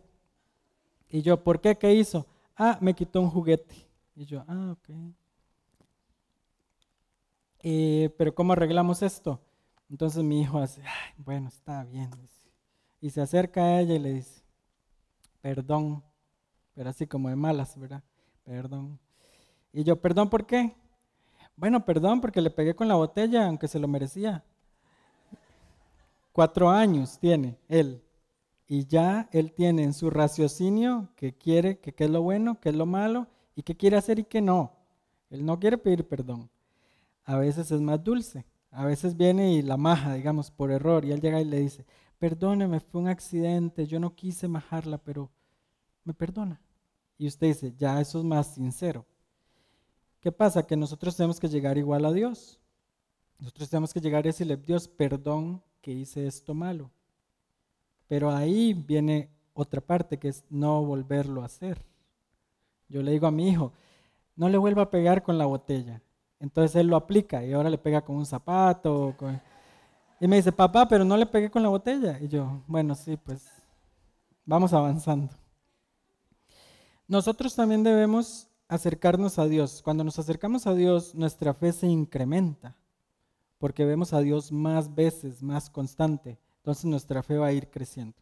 Y 1.10 1.20
yo, 1.20 1.44
¿por 1.44 1.60
qué? 1.60 1.76
¿Qué 1.76 1.92
hizo? 1.92 2.26
Ah, 2.56 2.78
me 2.80 2.94
quitó 2.94 3.20
un 3.20 3.28
juguete. 3.28 3.74
Y 4.16 4.24
yo, 4.24 4.42
ah, 4.48 4.72
ok. 4.78 5.19
Eh, 7.62 8.14
pero 8.16 8.34
¿cómo 8.34 8.52
arreglamos 8.52 9.02
esto? 9.02 9.40
Entonces 9.90 10.22
mi 10.22 10.40
hijo 10.40 10.58
hace, 10.58 10.82
bueno, 11.18 11.48
está 11.48 11.84
bien. 11.84 12.10
Y 13.00 13.10
se 13.10 13.20
acerca 13.20 13.62
a 13.62 13.80
ella 13.80 13.94
y 13.94 13.98
le 13.98 14.12
dice, 14.14 14.42
perdón, 15.40 16.02
pero 16.74 16.90
así 16.90 17.06
como 17.06 17.28
de 17.28 17.36
malas, 17.36 17.78
¿verdad? 17.78 18.02
Perdón. 18.44 18.98
Y 19.72 19.84
yo, 19.84 20.00
perdón, 20.00 20.30
¿por 20.30 20.46
qué? 20.46 20.74
Bueno, 21.56 21.84
perdón, 21.84 22.20
porque 22.20 22.40
le 22.40 22.50
pegué 22.50 22.74
con 22.74 22.88
la 22.88 22.94
botella, 22.94 23.46
aunque 23.46 23.68
se 23.68 23.78
lo 23.78 23.88
merecía. 23.88 24.44
Cuatro 26.32 26.70
años 26.70 27.18
tiene 27.18 27.58
él. 27.68 28.02
Y 28.66 28.86
ya 28.86 29.28
él 29.32 29.52
tiene 29.52 29.82
en 29.82 29.92
su 29.92 30.10
raciocinio 30.10 31.08
que 31.16 31.34
quiere, 31.34 31.78
que 31.78 31.92
qué 31.92 32.04
es 32.04 32.10
lo 32.10 32.22
bueno, 32.22 32.60
qué 32.60 32.68
es 32.68 32.76
lo 32.76 32.86
malo, 32.86 33.26
y 33.56 33.62
qué 33.62 33.76
quiere 33.76 33.96
hacer 33.96 34.20
y 34.20 34.24
qué 34.24 34.40
no. 34.40 34.72
Él 35.28 35.44
no 35.44 35.58
quiere 35.58 35.76
pedir 35.76 36.06
perdón. 36.06 36.48
A 37.30 37.38
veces 37.38 37.70
es 37.70 37.80
más 37.80 38.02
dulce. 38.02 38.44
A 38.72 38.84
veces 38.84 39.16
viene 39.16 39.52
y 39.52 39.62
la 39.62 39.76
maja, 39.76 40.14
digamos, 40.14 40.50
por 40.50 40.72
error, 40.72 41.04
y 41.04 41.12
él 41.12 41.20
llega 41.20 41.40
y 41.40 41.44
le 41.44 41.60
dice, 41.60 41.86
perdóneme, 42.18 42.80
fue 42.80 43.00
un 43.00 43.06
accidente, 43.06 43.86
yo 43.86 44.00
no 44.00 44.16
quise 44.16 44.48
majarla, 44.48 44.98
pero 44.98 45.30
me 46.02 46.12
perdona. 46.12 46.60
Y 47.18 47.28
usted 47.28 47.46
dice, 47.46 47.72
ya 47.76 48.00
eso 48.00 48.18
es 48.18 48.24
más 48.24 48.54
sincero. 48.54 49.06
¿Qué 50.18 50.32
pasa? 50.32 50.66
Que 50.66 50.76
nosotros 50.76 51.14
tenemos 51.14 51.38
que 51.38 51.48
llegar 51.48 51.78
igual 51.78 52.04
a 52.04 52.12
Dios. 52.12 52.58
Nosotros 53.38 53.70
tenemos 53.70 53.94
que 53.94 54.00
llegar 54.00 54.24
y 54.24 54.30
decirle, 54.30 54.56
Dios, 54.56 54.88
perdón 54.88 55.62
que 55.82 55.92
hice 55.92 56.26
esto 56.26 56.52
malo. 56.52 56.90
Pero 58.08 58.32
ahí 58.32 58.74
viene 58.74 59.30
otra 59.54 59.80
parte 59.80 60.18
que 60.18 60.30
es 60.30 60.44
no 60.50 60.84
volverlo 60.84 61.42
a 61.42 61.46
hacer. 61.46 61.86
Yo 62.88 63.04
le 63.04 63.12
digo 63.12 63.28
a 63.28 63.30
mi 63.30 63.50
hijo, 63.50 63.72
no 64.34 64.48
le 64.48 64.58
vuelva 64.58 64.82
a 64.82 64.90
pegar 64.90 65.22
con 65.22 65.38
la 65.38 65.46
botella. 65.46 66.02
Entonces 66.40 66.74
él 66.74 66.86
lo 66.86 66.96
aplica 66.96 67.44
y 67.44 67.52
ahora 67.52 67.68
le 67.68 67.78
pega 67.78 68.00
con 68.00 68.16
un 68.16 68.26
zapato. 68.26 69.14
Y 70.18 70.26
me 70.26 70.36
dice, 70.36 70.50
papá, 70.50 70.88
pero 70.88 71.04
no 71.04 71.16
le 71.16 71.26
pegué 71.26 71.50
con 71.50 71.62
la 71.62 71.68
botella. 71.68 72.18
Y 72.20 72.28
yo, 72.28 72.62
bueno, 72.66 72.94
sí, 72.94 73.16
pues 73.16 73.46
vamos 74.44 74.72
avanzando. 74.72 75.28
Nosotros 77.06 77.54
también 77.54 77.82
debemos 77.82 78.48
acercarnos 78.68 79.38
a 79.38 79.46
Dios. 79.46 79.82
Cuando 79.82 80.02
nos 80.02 80.18
acercamos 80.18 80.66
a 80.66 80.74
Dios, 80.74 81.14
nuestra 81.14 81.52
fe 81.52 81.72
se 81.72 81.86
incrementa, 81.86 82.76
porque 83.58 83.84
vemos 83.84 84.12
a 84.12 84.20
Dios 84.20 84.50
más 84.50 84.94
veces, 84.94 85.42
más 85.42 85.68
constante. 85.68 86.38
Entonces 86.58 86.84
nuestra 86.86 87.22
fe 87.22 87.36
va 87.36 87.48
a 87.48 87.52
ir 87.52 87.68
creciendo. 87.68 88.16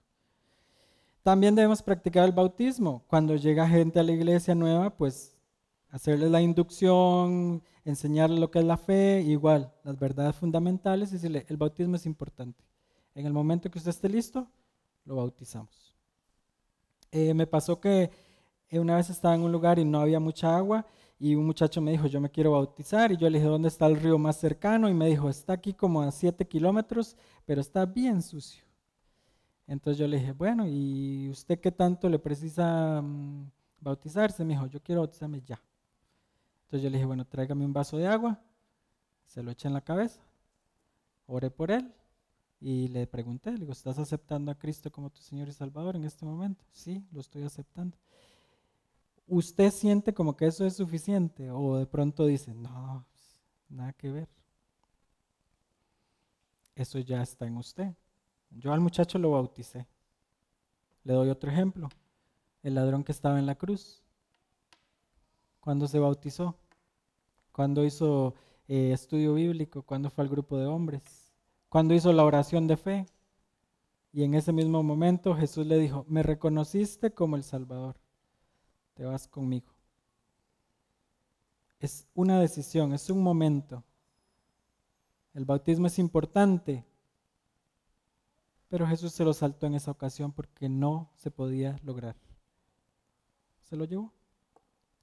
También 1.22 1.54
debemos 1.54 1.82
practicar 1.82 2.24
el 2.24 2.32
bautismo. 2.32 3.04
Cuando 3.06 3.36
llega 3.36 3.68
gente 3.68 4.00
a 4.00 4.02
la 4.02 4.12
iglesia 4.12 4.54
nueva, 4.54 4.90
pues 4.90 5.37
hacerle 5.90 6.28
la 6.28 6.40
inducción, 6.40 7.62
enseñarle 7.84 8.38
lo 8.38 8.50
que 8.50 8.58
es 8.58 8.64
la 8.64 8.76
fe, 8.76 9.22
igual, 9.22 9.72
las 9.84 9.98
verdades 9.98 10.36
fundamentales, 10.36 11.10
y 11.10 11.14
decirle, 11.14 11.46
el 11.48 11.56
bautismo 11.56 11.96
es 11.96 12.06
importante. 12.06 12.64
En 13.14 13.26
el 13.26 13.32
momento 13.32 13.70
que 13.70 13.78
usted 13.78 13.90
esté 13.90 14.08
listo, 14.08 14.48
lo 15.04 15.16
bautizamos. 15.16 15.96
Eh, 17.10 17.32
me 17.34 17.46
pasó 17.46 17.80
que 17.80 18.10
eh, 18.68 18.78
una 18.78 18.96
vez 18.96 19.08
estaba 19.10 19.34
en 19.34 19.42
un 19.42 19.50
lugar 19.50 19.78
y 19.78 19.84
no 19.84 20.00
había 20.00 20.20
mucha 20.20 20.56
agua 20.56 20.86
y 21.18 21.34
un 21.34 21.46
muchacho 21.46 21.80
me 21.80 21.90
dijo, 21.90 22.06
yo 22.06 22.20
me 22.20 22.30
quiero 22.30 22.52
bautizar 22.52 23.10
y 23.10 23.16
yo 23.16 23.28
le 23.28 23.38
dije, 23.38 23.48
¿dónde 23.48 23.68
está 23.68 23.86
el 23.86 23.96
río 23.96 24.18
más 24.18 24.36
cercano? 24.36 24.88
Y 24.88 24.94
me 24.94 25.06
dijo, 25.06 25.28
está 25.28 25.54
aquí 25.54 25.72
como 25.72 26.02
a 26.02 26.12
7 26.12 26.46
kilómetros, 26.46 27.16
pero 27.44 27.60
está 27.60 27.86
bien 27.86 28.22
sucio. 28.22 28.62
Entonces 29.66 29.98
yo 29.98 30.06
le 30.06 30.18
dije, 30.18 30.32
bueno, 30.32 30.66
¿y 30.66 31.28
usted 31.28 31.60
qué 31.60 31.72
tanto 31.72 32.08
le 32.08 32.18
precisa 32.18 33.02
mm, 33.02 33.50
bautizarse? 33.80 34.44
Me 34.44 34.54
dijo, 34.54 34.66
yo 34.66 34.80
quiero 34.80 35.00
bautizarme 35.00 35.42
ya. 35.42 35.60
Entonces 36.68 36.82
yo 36.82 36.90
le 36.90 36.98
dije, 36.98 37.06
bueno, 37.06 37.24
tráigame 37.24 37.64
un 37.64 37.72
vaso 37.72 37.96
de 37.96 38.06
agua, 38.06 38.38
se 39.24 39.42
lo 39.42 39.50
eché 39.50 39.68
en 39.68 39.72
la 39.72 39.80
cabeza, 39.80 40.20
oré 41.26 41.50
por 41.50 41.70
él 41.70 41.94
y 42.60 42.88
le 42.88 43.06
pregunté, 43.06 43.52
le 43.52 43.60
digo, 43.60 43.72
¿estás 43.72 43.98
aceptando 43.98 44.52
a 44.52 44.54
Cristo 44.54 44.92
como 44.92 45.08
tu 45.08 45.22
Señor 45.22 45.48
y 45.48 45.52
Salvador 45.52 45.96
en 45.96 46.04
este 46.04 46.26
momento? 46.26 46.66
Sí, 46.70 47.02
lo 47.10 47.22
estoy 47.22 47.42
aceptando. 47.44 47.96
¿Usted 49.26 49.70
siente 49.70 50.12
como 50.12 50.36
que 50.36 50.44
eso 50.44 50.66
es 50.66 50.76
suficiente 50.76 51.50
o 51.50 51.78
de 51.78 51.86
pronto 51.86 52.26
dice, 52.26 52.52
no, 52.52 53.06
nada 53.70 53.94
que 53.94 54.10
ver? 54.10 54.28
Eso 56.74 56.98
ya 56.98 57.22
está 57.22 57.46
en 57.46 57.56
usted. 57.56 57.94
Yo 58.50 58.74
al 58.74 58.80
muchacho 58.80 59.18
lo 59.18 59.30
bauticé. 59.30 59.86
Le 61.02 61.14
doy 61.14 61.30
otro 61.30 61.50
ejemplo. 61.50 61.88
El 62.62 62.74
ladrón 62.74 63.04
que 63.04 63.12
estaba 63.12 63.38
en 63.38 63.46
la 63.46 63.54
cruz. 63.54 64.04
¿Cuándo 65.60 65.86
se 65.88 65.98
bautizó? 65.98 66.56
¿Cuándo 67.52 67.84
hizo 67.84 68.34
eh, 68.68 68.92
estudio 68.92 69.34
bíblico? 69.34 69.82
¿Cuándo 69.82 70.10
fue 70.10 70.24
al 70.24 70.30
grupo 70.30 70.56
de 70.58 70.66
hombres? 70.66 71.32
¿Cuándo 71.68 71.94
hizo 71.94 72.12
la 72.12 72.24
oración 72.24 72.66
de 72.66 72.76
fe? 72.76 73.06
Y 74.12 74.22
en 74.24 74.34
ese 74.34 74.52
mismo 74.52 74.82
momento 74.82 75.34
Jesús 75.34 75.66
le 75.66 75.78
dijo, 75.78 76.04
me 76.08 76.22
reconociste 76.22 77.12
como 77.12 77.36
el 77.36 77.42
Salvador 77.42 77.96
te 78.98 79.04
vas 79.04 79.28
conmigo. 79.28 79.72
Es 81.78 82.08
una 82.14 82.40
decisión, 82.40 82.92
es 82.92 83.08
un 83.10 83.22
momento. 83.22 83.84
El 85.34 85.44
bautismo 85.44 85.86
es 85.86 86.00
importante, 86.00 86.84
pero 88.66 88.88
Jesús 88.88 89.12
se 89.12 89.22
lo 89.22 89.32
saltó 89.32 89.66
en 89.66 89.74
esa 89.74 89.92
ocasión 89.92 90.32
porque 90.32 90.68
no 90.68 91.12
se 91.14 91.30
podía 91.30 91.78
lograr. 91.84 92.16
Se 93.60 93.76
lo 93.76 93.84
llevó. 93.84 94.12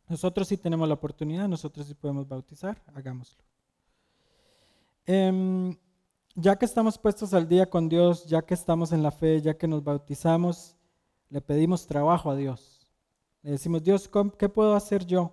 Nosotros 0.08 0.48
sí 0.48 0.58
tenemos 0.58 0.88
la 0.88 0.94
oportunidad, 0.94 1.48
nosotros 1.48 1.88
sí 1.88 1.94
podemos 1.96 2.28
bautizar, 2.28 2.82
hagámoslo. 2.94 3.44
Em, 5.06 5.76
ya 6.36 6.56
que 6.58 6.66
estamos 6.66 6.98
puestos 6.98 7.34
al 7.34 7.48
día 7.48 7.70
con 7.70 7.90
Dios, 7.90 8.26
ya 8.26 8.44
que 8.44 8.54
estamos 8.54 8.92
en 8.92 9.02
la 9.02 9.12
fe, 9.12 9.42
ya 9.42 9.58
que 9.58 9.68
nos 9.68 9.84
bautizamos, 9.84 10.76
le 11.30 11.42
pedimos 11.42 11.88
trabajo 11.88 12.30
a 12.30 12.36
Dios. 12.36 12.88
Le 13.42 13.52
decimos, 13.52 13.84
Dios, 13.84 14.10
¿qué 14.38 14.50
puedo 14.50 14.76
hacer 14.76 15.06
yo? 15.06 15.32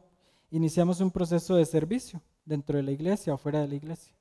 Iniciamos 0.50 1.00
un 1.00 1.10
proceso 1.10 1.56
de 1.56 1.64
servicio 1.64 2.22
dentro 2.44 2.76
de 2.76 2.82
la 2.82 2.92
iglesia 2.92 3.34
o 3.34 3.38
fuera 3.38 3.60
de 3.60 3.68
la 3.68 3.74
iglesia, 3.74 4.14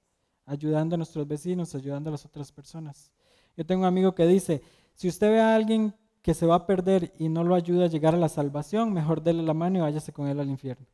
ayudando 0.45 0.95
a 0.95 0.97
nuestros 0.97 1.27
vecinos, 1.27 1.75
ayudando 1.75 2.09
a 2.09 2.11
las 2.11 2.25
otras 2.25 2.51
personas. 2.51 3.11
Yo 3.57 3.65
tengo 3.65 3.81
un 3.81 3.87
amigo 3.87 4.15
que 4.15 4.25
dice, 4.25 4.61
si 4.95 5.07
usted 5.07 5.29
ve 5.29 5.41
a 5.41 5.55
alguien 5.55 5.93
que 6.21 6.33
se 6.33 6.45
va 6.45 6.55
a 6.55 6.65
perder 6.65 7.13
y 7.17 7.29
no 7.29 7.43
lo 7.43 7.55
ayuda 7.55 7.85
a 7.85 7.89
llegar 7.89 8.13
a 8.13 8.17
la 8.17 8.29
salvación, 8.29 8.93
mejor 8.93 9.23
dele 9.23 9.41
la 9.41 9.53
mano 9.53 9.79
y 9.79 9.81
váyase 9.81 10.13
con 10.13 10.27
él 10.27 10.39
al 10.39 10.49
infierno. 10.49 10.85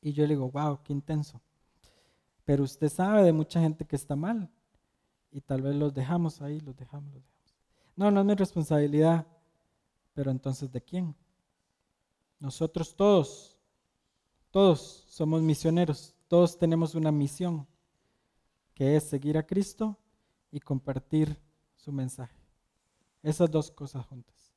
Y 0.00 0.12
yo 0.12 0.24
le 0.24 0.34
digo, 0.34 0.50
wow, 0.50 0.80
qué 0.82 0.92
intenso. 0.92 1.40
Pero 2.44 2.64
usted 2.64 2.88
sabe 2.88 3.22
de 3.22 3.32
mucha 3.32 3.60
gente 3.60 3.84
que 3.84 3.96
está 3.96 4.16
mal 4.16 4.50
y 5.30 5.40
tal 5.40 5.62
vez 5.62 5.74
los 5.74 5.94
dejamos 5.94 6.40
ahí, 6.42 6.60
los 6.60 6.76
dejamos, 6.76 7.12
los 7.12 7.22
dejamos. 7.22 7.54
No, 7.96 8.10
no 8.10 8.20
es 8.20 8.26
mi 8.26 8.34
responsabilidad, 8.34 9.26
pero 10.14 10.30
entonces 10.30 10.70
¿de 10.70 10.80
quién? 10.80 11.14
Nosotros 12.38 12.94
todos, 12.96 13.58
todos 14.50 15.04
somos 15.08 15.42
misioneros, 15.42 16.14
todos 16.28 16.58
tenemos 16.58 16.94
una 16.94 17.12
misión, 17.12 17.66
que 18.74 18.96
es 18.96 19.04
seguir 19.04 19.38
a 19.38 19.46
Cristo 19.46 19.96
y 20.50 20.58
compartir 20.58 21.38
su 21.76 21.92
mensaje. 21.92 22.41
Esas 23.22 23.50
dos 23.50 23.70
cosas 23.70 24.04
juntas. 24.06 24.52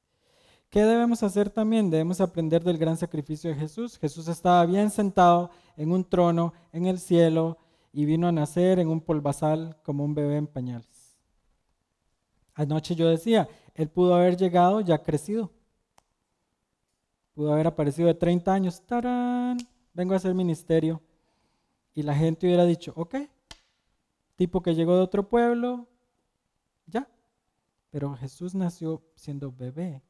¿Qué 0.70 0.84
debemos 0.84 1.24
hacer 1.24 1.50
también? 1.50 1.90
Debemos 1.90 2.20
aprender 2.20 2.64
del 2.64 2.78
gran 2.78 2.98
sacrificio 2.98 3.50
de 3.50 3.56
Jesús. 3.56 3.98
Jesús 3.98 4.28
estaba 4.28 4.66
bien 4.66 4.90
sentado 4.90 5.52
en 5.78 5.92
un 5.92 6.04
trono 6.04 6.54
en 6.74 6.88
el 6.88 7.00
cielo 7.00 7.58
y 7.94 8.06
vino 8.06 8.28
a 8.28 8.32
nacer 8.32 8.80
en 8.80 8.90
un 8.90 9.00
polvazal 9.00 9.78
como 9.84 10.04
un 10.04 10.14
bebé 10.14 10.38
en 10.38 10.48
pañales. 10.48 11.18
Anoche 12.54 12.96
yo 12.96 13.08
decía, 13.08 13.48
él 13.74 13.90
pudo 13.90 14.16
haber 14.16 14.36
llegado 14.38 14.82
ya 14.82 15.02
crecido. 15.02 15.52
Pudo 17.34 17.54
haber 17.54 17.68
aparecido 17.68 18.08
de 18.08 18.14
30 18.14 18.54
años, 18.54 18.82
¡tarán! 18.86 19.58
Vengo 19.94 20.14
a 20.14 20.18
hacer 20.18 20.34
ministerio. 20.34 21.02
Y 21.94 22.04
la 22.04 22.16
gente 22.16 22.48
hubiera 22.48 22.66
dicho, 22.66 22.92
ok, 22.96 23.16
tipo 24.36 24.62
que 24.62 24.76
llegó 24.76 24.96
de 24.96 25.02
otro 25.02 25.30
pueblo, 25.30 25.88
ya. 26.86 27.08
Pero 27.96 28.14
Jesús 28.18 28.54
nació 28.54 29.02
siendo 29.16 29.54
bebé. 29.54 30.04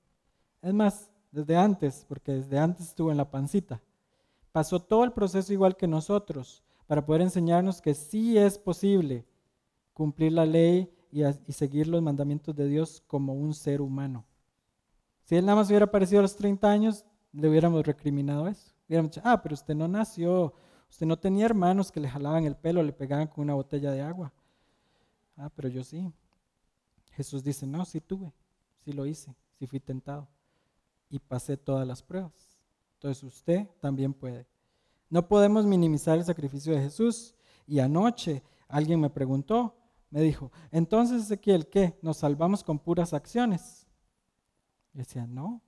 Es 0.63 0.73
más, 0.73 1.11
desde 1.31 1.55
antes, 1.55 2.03
porque 2.09 2.31
desde 2.31 2.57
antes 2.57 2.87
estuvo 2.87 3.11
en 3.11 3.17
la 3.17 3.29
pancita. 3.29 3.79
Pasó 4.51 4.81
todo 4.81 5.03
el 5.03 5.13
proceso 5.13 5.53
igual 5.53 5.77
que 5.77 5.85
nosotros 5.85 6.63
para 6.87 7.05
poder 7.05 7.21
enseñarnos 7.21 7.83
que 7.83 7.93
sí 7.93 8.39
es 8.39 8.57
posible 8.57 9.27
cumplir 9.93 10.31
la 10.31 10.47
ley 10.47 10.91
y, 11.11 11.21
seguir 11.53 11.87
los 11.87 12.01
mandamientos 12.01 12.55
de 12.55 12.67
Dios 12.67 13.03
como 13.05 13.35
un 13.35 13.53
ser 13.53 13.81
humano. 13.81 14.25
Si 15.21 15.35
él 15.35 15.45
nada 15.45 15.57
más 15.57 15.67
hubiera 15.67 15.85
aparecido 15.85 16.21
a 16.21 16.23
los 16.23 16.35
30 16.35 16.67
años, 16.67 17.05
le 17.33 17.47
hubiéramos 17.49 17.85
recriminado 17.85 18.47
eso. 18.47 18.73
Hubiéramos 18.87 19.11
dicho, 19.11 19.21
ah, 19.23 19.43
pero 19.43 19.53
usted 19.53 19.75
no 19.75 19.87
nació, 19.87 20.55
usted 20.89 21.05
no 21.05 21.19
tenía 21.19 21.45
hermanos 21.45 21.91
que 21.91 21.99
le 21.99 22.09
jalaban 22.09 22.45
el 22.45 22.55
pelo, 22.55 22.81
le 22.81 22.93
pegaban 22.93 23.27
con 23.27 23.43
una 23.43 23.53
botella 23.53 23.91
de 23.91 24.01
agua. 24.01 24.33
Ah, 25.37 25.51
pero 25.55 25.69
yo 25.69 25.83
sí. 25.83 26.11
Jesús 27.15 27.43
dice, 27.43 27.65
no, 27.65 27.85
sí 27.85 28.01
tuve, 28.01 28.33
sí 28.83 28.93
lo 28.93 29.05
hice, 29.05 29.35
sí 29.57 29.67
fui 29.67 29.79
tentado 29.79 30.27
y 31.09 31.19
pasé 31.19 31.57
todas 31.57 31.87
las 31.87 32.03
pruebas. 32.03 32.59
Entonces 32.95 33.23
usted 33.23 33.67
también 33.79 34.13
puede. 34.13 34.47
No 35.09 35.27
podemos 35.27 35.65
minimizar 35.65 36.17
el 36.17 36.25
sacrificio 36.25 36.73
de 36.73 36.81
Jesús. 36.81 37.35
Y 37.67 37.79
anoche 37.79 38.43
alguien 38.67 38.99
me 38.99 39.09
preguntó, 39.09 39.75
me 40.09 40.21
dijo, 40.21 40.51
entonces 40.71 41.23
Ezequiel, 41.23 41.67
¿qué? 41.67 41.97
¿Nos 42.01 42.17
salvamos 42.17 42.63
con 42.63 42.79
puras 42.79 43.13
acciones? 43.13 43.87
Y 44.93 44.99
decía, 44.99 45.25
no, 45.25 45.61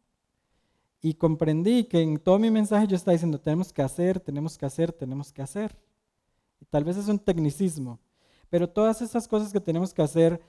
y 1.02 1.14
comprendí 1.14 1.86
que 1.86 2.02
en 2.02 2.18
todo 2.18 2.40
mi 2.40 2.50
mensaje 2.50 2.88
yo 2.88 2.96
estaba 2.96 3.14
diciendo, 3.14 3.40
tenemos 3.40 3.72
que 3.72 3.82
hacer, 3.82 4.20
tenemos 4.20 4.58
que 4.58 4.66
hacer, 4.66 4.92
tenemos 4.92 5.32
que 5.32 5.42
hacer. 5.42 5.78
Y 6.60 6.66
tal 6.66 6.84
vez 6.84 6.98
es 6.98 7.08
un 7.08 7.20
tecnicismo, 7.20 8.00
pero 8.50 8.70
todas 8.70 9.02
esas 9.02 9.28
cosas 9.28 9.54
que 9.54 9.60
tenemos 9.60 9.94
que 9.94 10.02
hacer 10.02 10.42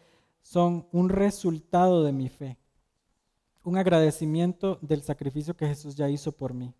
son 0.48 0.88
un 0.92 1.10
resultado 1.10 2.02
de 2.02 2.10
mi 2.10 2.30
fe, 2.30 2.56
un 3.64 3.76
agradecimiento 3.76 4.78
del 4.80 5.02
sacrificio 5.02 5.54
que 5.54 5.66
Jesús 5.66 5.94
ya 5.94 6.08
hizo 6.08 6.32
por 6.32 6.54
mí. 6.54 6.74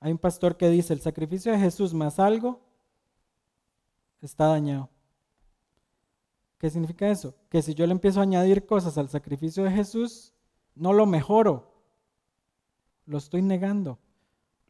Hay 0.00 0.12
un 0.12 0.16
pastor 0.16 0.56
que 0.56 0.70
dice, 0.70 0.94
el 0.94 1.02
sacrificio 1.02 1.52
de 1.52 1.58
Jesús 1.58 1.92
más 1.92 2.18
algo 2.18 2.58
está 4.22 4.46
dañado. 4.46 4.88
¿Qué 6.56 6.70
significa 6.70 7.10
eso? 7.10 7.34
Que 7.50 7.60
si 7.60 7.74
yo 7.74 7.86
le 7.86 7.92
empiezo 7.92 8.20
a 8.20 8.22
añadir 8.22 8.64
cosas 8.64 8.96
al 8.96 9.10
sacrificio 9.10 9.62
de 9.64 9.72
Jesús, 9.72 10.32
no 10.74 10.94
lo 10.94 11.04
mejoro, 11.04 11.84
lo 13.04 13.18
estoy 13.18 13.42
negando, 13.42 13.98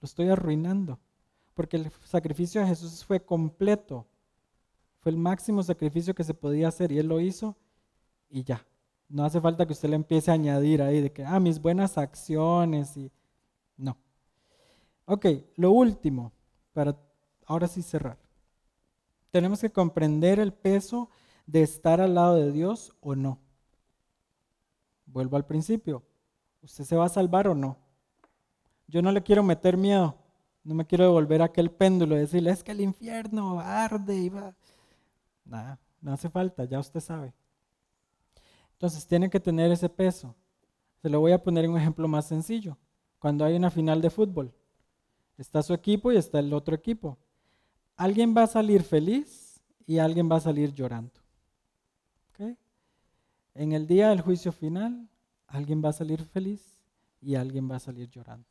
lo 0.01 0.07
estoy 0.07 0.31
arruinando, 0.31 0.99
porque 1.55 1.77
el 1.77 1.93
sacrificio 2.03 2.61
de 2.61 2.67
Jesús 2.67 3.05
fue 3.05 3.25
completo, 3.25 4.05
fue 4.99 5.13
el 5.13 5.17
máximo 5.17 5.63
sacrificio 5.63 6.13
que 6.13 6.25
se 6.25 6.35
podía 6.35 6.67
hacer 6.67 6.91
y 6.91 6.99
Él 6.99 7.07
lo 7.07 7.21
hizo 7.21 7.57
y 8.31 8.45
ya. 8.45 8.64
No 9.09 9.24
hace 9.24 9.41
falta 9.41 9.66
que 9.66 9.72
usted 9.72 9.89
le 9.89 9.97
empiece 9.97 10.31
a 10.31 10.35
añadir 10.35 10.83
ahí 10.83 11.01
de 11.01 11.12
que, 11.12 11.24
ah, 11.24 11.41
mis 11.41 11.61
buenas 11.61 11.99
acciones 11.99 12.97
y... 12.97 13.11
No. 13.76 13.99
Ok, 15.05 15.26
lo 15.57 15.72
último, 15.72 16.33
para 16.72 16.97
ahora 17.45 17.66
sí 17.66 17.83
cerrar. 17.83 18.18
Tenemos 19.33 19.61
que 19.61 19.70
comprender 19.70 20.39
el 20.39 20.53
peso 20.53 21.11
de 21.47 21.62
estar 21.62 22.01
al 22.01 22.14
lado 22.14 22.37
de 22.37 22.53
Dios 22.53 22.95
o 23.01 23.16
no. 23.16 23.41
Vuelvo 25.07 25.37
al 25.37 25.47
principio. 25.47 26.05
¿Usted 26.62 26.85
se 26.85 26.97
va 26.97 27.07
a 27.07 27.09
salvar 27.09 27.49
o 27.49 27.55
no? 27.55 27.78
Yo 28.87 29.03
no 29.03 29.11
le 29.11 29.22
quiero 29.22 29.43
meter 29.43 29.76
miedo. 29.76 30.16
No 30.62 30.74
me 30.74 30.87
quiero 30.87 31.05
devolver 31.05 31.43
a 31.43 31.47
aquel 31.47 31.70
péndulo 31.70 32.16
y 32.16 32.20
decirle, 32.20 32.51
es 32.51 32.62
que 32.62 32.72
el 32.72 32.81
infierno 32.81 33.59
arde 33.61 34.16
y 34.16 34.28
va. 34.28 34.55
Nada, 35.45 35.81
no 36.01 36.12
hace 36.12 36.28
falta, 36.28 36.64
ya 36.64 36.78
usted 36.78 37.01
sabe. 37.01 37.33
Entonces 38.81 39.07
tiene 39.07 39.28
que 39.28 39.39
tener 39.39 39.70
ese 39.70 39.91
peso. 39.91 40.35
Se 41.03 41.11
lo 41.11 41.20
voy 41.20 41.33
a 41.33 41.43
poner 41.43 41.66
en 41.66 41.72
un 41.72 41.76
ejemplo 41.76 42.09
más 42.09 42.26
sencillo. 42.26 42.78
Cuando 43.18 43.45
hay 43.45 43.55
una 43.55 43.70
final 43.70 44.01
de 44.01 44.09
fútbol, 44.09 44.55
está 45.37 45.62
su 45.62 45.74
equipo 45.74 46.11
y 46.11 46.16
está 46.16 46.39
el 46.39 46.55
otro 46.55 46.74
equipo. 46.74 47.18
Alguien 47.95 48.35
va 48.35 48.45
a 48.45 48.47
salir 48.47 48.83
feliz 48.83 49.61
y 49.85 49.99
alguien 49.99 50.31
va 50.33 50.37
a 50.37 50.41
salir 50.41 50.72
llorando. 50.72 51.12
En 53.53 53.72
el 53.72 53.87
día 53.87 54.09
del 54.09 54.22
juicio 54.22 54.51
final, 54.51 55.11
alguien 55.47 55.83
va 55.85 55.91
a 55.91 55.93
salir 55.93 56.24
feliz 56.24 56.78
y 57.20 57.35
alguien 57.35 57.70
va 57.70 57.76
a 57.76 57.81
salir 57.81 58.09
llorando. 58.09 58.49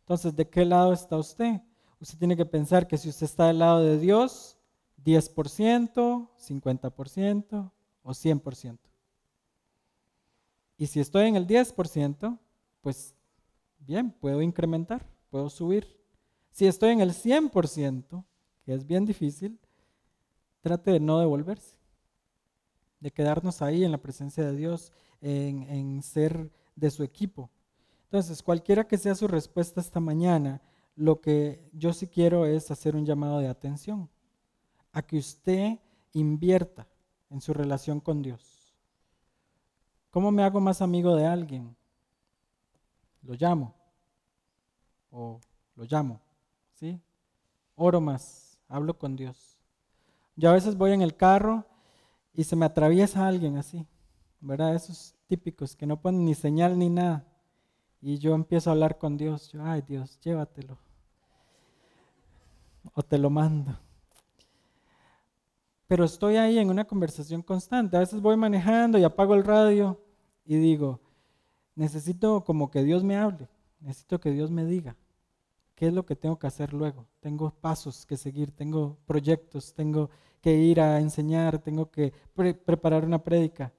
Entonces, 0.00 0.34
¿de 0.34 0.48
qué 0.48 0.64
lado 0.64 0.92
está 0.92 1.16
usted? 1.16 1.60
Usted 2.00 2.18
tiene 2.18 2.36
que 2.36 2.46
pensar 2.46 2.88
que 2.88 2.98
si 2.98 3.08
usted 3.08 3.26
está 3.26 3.46
del 3.46 3.60
lado 3.60 3.84
de 3.84 3.96
Dios, 3.96 4.58
10%, 5.04 6.28
50% 6.36 7.72
o 8.02 8.10
100%. 8.10 8.89
Y 10.80 10.86
si 10.86 10.98
estoy 10.98 11.26
en 11.26 11.36
el 11.36 11.46
10%, 11.46 12.38
pues 12.80 13.14
bien, 13.80 14.12
puedo 14.12 14.40
incrementar, 14.40 15.06
puedo 15.28 15.50
subir. 15.50 16.00
Si 16.52 16.66
estoy 16.66 16.92
en 16.92 17.02
el 17.02 17.12
100%, 17.12 18.24
que 18.64 18.72
es 18.72 18.86
bien 18.86 19.04
difícil, 19.04 19.60
trate 20.62 20.92
de 20.92 21.00
no 21.00 21.18
devolverse, 21.18 21.76
de 22.98 23.10
quedarnos 23.10 23.60
ahí 23.60 23.84
en 23.84 23.92
la 23.92 24.00
presencia 24.00 24.42
de 24.42 24.56
Dios, 24.56 24.90
en, 25.20 25.64
en 25.64 26.02
ser 26.02 26.50
de 26.76 26.90
su 26.90 27.02
equipo. 27.02 27.50
Entonces, 28.04 28.42
cualquiera 28.42 28.88
que 28.88 28.96
sea 28.96 29.14
su 29.14 29.28
respuesta 29.28 29.82
esta 29.82 30.00
mañana, 30.00 30.62
lo 30.96 31.20
que 31.20 31.62
yo 31.74 31.92
sí 31.92 32.06
quiero 32.06 32.46
es 32.46 32.70
hacer 32.70 32.96
un 32.96 33.04
llamado 33.04 33.40
de 33.40 33.48
atención 33.48 34.08
a 34.92 35.02
que 35.02 35.18
usted 35.18 35.78
invierta 36.14 36.88
en 37.28 37.42
su 37.42 37.52
relación 37.52 38.00
con 38.00 38.22
Dios. 38.22 38.59
¿Cómo 40.10 40.30
me 40.30 40.42
hago 40.42 40.60
más 40.60 40.82
amigo 40.82 41.14
de 41.14 41.26
alguien? 41.26 41.76
Lo 43.22 43.34
llamo 43.34 43.74
o 45.10 45.40
lo 45.76 45.84
llamo, 45.84 46.20
¿sí? 46.74 47.00
Oro 47.76 48.00
más, 48.00 48.58
hablo 48.68 48.98
con 48.98 49.16
Dios. 49.16 49.56
Yo 50.36 50.50
a 50.50 50.54
veces 50.54 50.76
voy 50.76 50.92
en 50.92 51.02
el 51.02 51.16
carro 51.16 51.64
y 52.34 52.44
se 52.44 52.56
me 52.56 52.66
atraviesa 52.66 53.26
alguien 53.26 53.56
así, 53.56 53.86
¿verdad? 54.40 54.74
Esos 54.74 55.14
típicos 55.26 55.76
que 55.76 55.86
no 55.86 56.00
ponen 56.00 56.24
ni 56.24 56.34
señal 56.34 56.78
ni 56.78 56.88
nada. 56.88 57.24
Y 58.00 58.18
yo 58.18 58.34
empiezo 58.34 58.70
a 58.70 58.72
hablar 58.72 58.98
con 58.98 59.16
Dios. 59.16 59.52
Yo, 59.52 59.62
ay 59.62 59.82
Dios, 59.82 60.18
llévatelo. 60.20 60.78
O 62.94 63.02
te 63.02 63.18
lo 63.18 63.28
mando. 63.28 63.78
Pero 65.90 66.04
estoy 66.04 66.36
ahí 66.36 66.56
en 66.56 66.70
una 66.70 66.84
conversación 66.84 67.42
constante. 67.42 67.96
A 67.96 67.98
veces 67.98 68.20
voy 68.20 68.36
manejando 68.36 68.96
y 68.96 69.02
apago 69.02 69.34
el 69.34 69.42
radio 69.42 70.00
y 70.44 70.54
digo, 70.56 71.00
necesito 71.74 72.44
como 72.44 72.70
que 72.70 72.84
Dios 72.84 73.02
me 73.02 73.16
hable. 73.16 73.48
Necesito 73.80 74.20
que 74.20 74.30
Dios 74.30 74.52
me 74.52 74.64
diga 74.64 74.96
qué 75.74 75.88
es 75.88 75.92
lo 75.92 76.06
que 76.06 76.14
tengo 76.14 76.38
que 76.38 76.46
hacer 76.46 76.72
luego. 76.74 77.08
Tengo 77.18 77.50
pasos 77.50 78.06
que 78.06 78.16
seguir, 78.16 78.52
tengo 78.52 78.98
proyectos, 79.04 79.74
tengo 79.74 80.10
que 80.40 80.54
ir 80.54 80.80
a 80.80 81.00
enseñar, 81.00 81.58
tengo 81.58 81.90
que 81.90 82.12
preparar 82.36 83.04
una 83.04 83.24
prédica. 83.24 83.72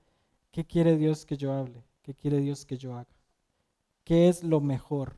¿Qué 0.51 0.65
quiere 0.65 0.97
Dios 0.97 1.25
que 1.25 1.37
yo 1.37 1.53
hable? 1.53 1.81
¿Qué 2.01 2.13
quiere 2.13 2.41
Dios 2.41 2.65
que 2.65 2.77
yo 2.77 2.93
haga? 2.93 3.15
¿Qué 4.03 4.27
es 4.27 4.43
lo 4.43 4.59
mejor? 4.59 5.15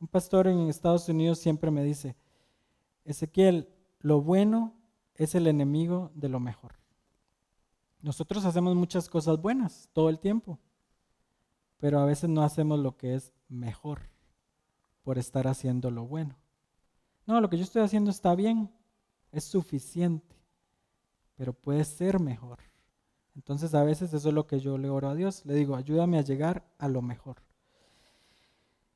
Un 0.00 0.08
pastor 0.08 0.46
en 0.46 0.60
Estados 0.60 1.10
Unidos 1.10 1.40
siempre 1.40 1.70
me 1.70 1.84
dice, 1.84 2.16
Ezequiel, 3.04 3.68
lo 4.00 4.22
bueno 4.22 4.79
es 5.20 5.34
el 5.34 5.46
enemigo 5.46 6.10
de 6.14 6.30
lo 6.30 6.40
mejor. 6.40 6.72
nosotros 8.00 8.46
hacemos 8.46 8.74
muchas 8.74 9.10
cosas 9.10 9.38
buenas 9.38 9.90
todo 9.92 10.08
el 10.08 10.18
tiempo, 10.18 10.58
pero 11.76 12.00
a 12.00 12.06
veces 12.06 12.30
no 12.30 12.42
hacemos 12.42 12.78
lo 12.78 12.96
que 12.96 13.14
es 13.14 13.30
mejor 13.48 14.00
por 15.02 15.18
estar 15.18 15.46
haciendo 15.46 15.90
lo 15.90 16.06
bueno. 16.06 16.36
No, 17.26 17.38
lo 17.42 17.50
que 17.50 17.58
yo 17.58 17.64
estoy 17.64 17.82
haciendo 17.82 18.10
está 18.10 18.34
bien, 18.34 18.70
es 19.30 19.44
suficiente, 19.44 20.36
pero 21.36 21.52
puede 21.52 21.84
ser 21.84 22.18
mejor. 22.18 22.60
Entonces 23.34 23.74
a 23.74 23.84
veces 23.84 24.14
eso 24.14 24.28
es 24.28 24.34
lo 24.34 24.46
que 24.46 24.58
yo 24.58 24.78
le 24.78 24.88
oro 24.88 25.10
a 25.10 25.14
Dios. 25.14 25.44
Le 25.44 25.52
digo, 25.52 25.76
ayúdame 25.76 26.18
a 26.18 26.22
llegar 26.22 26.64
a 26.78 26.88
lo 26.88 27.02
mejor. 27.02 27.42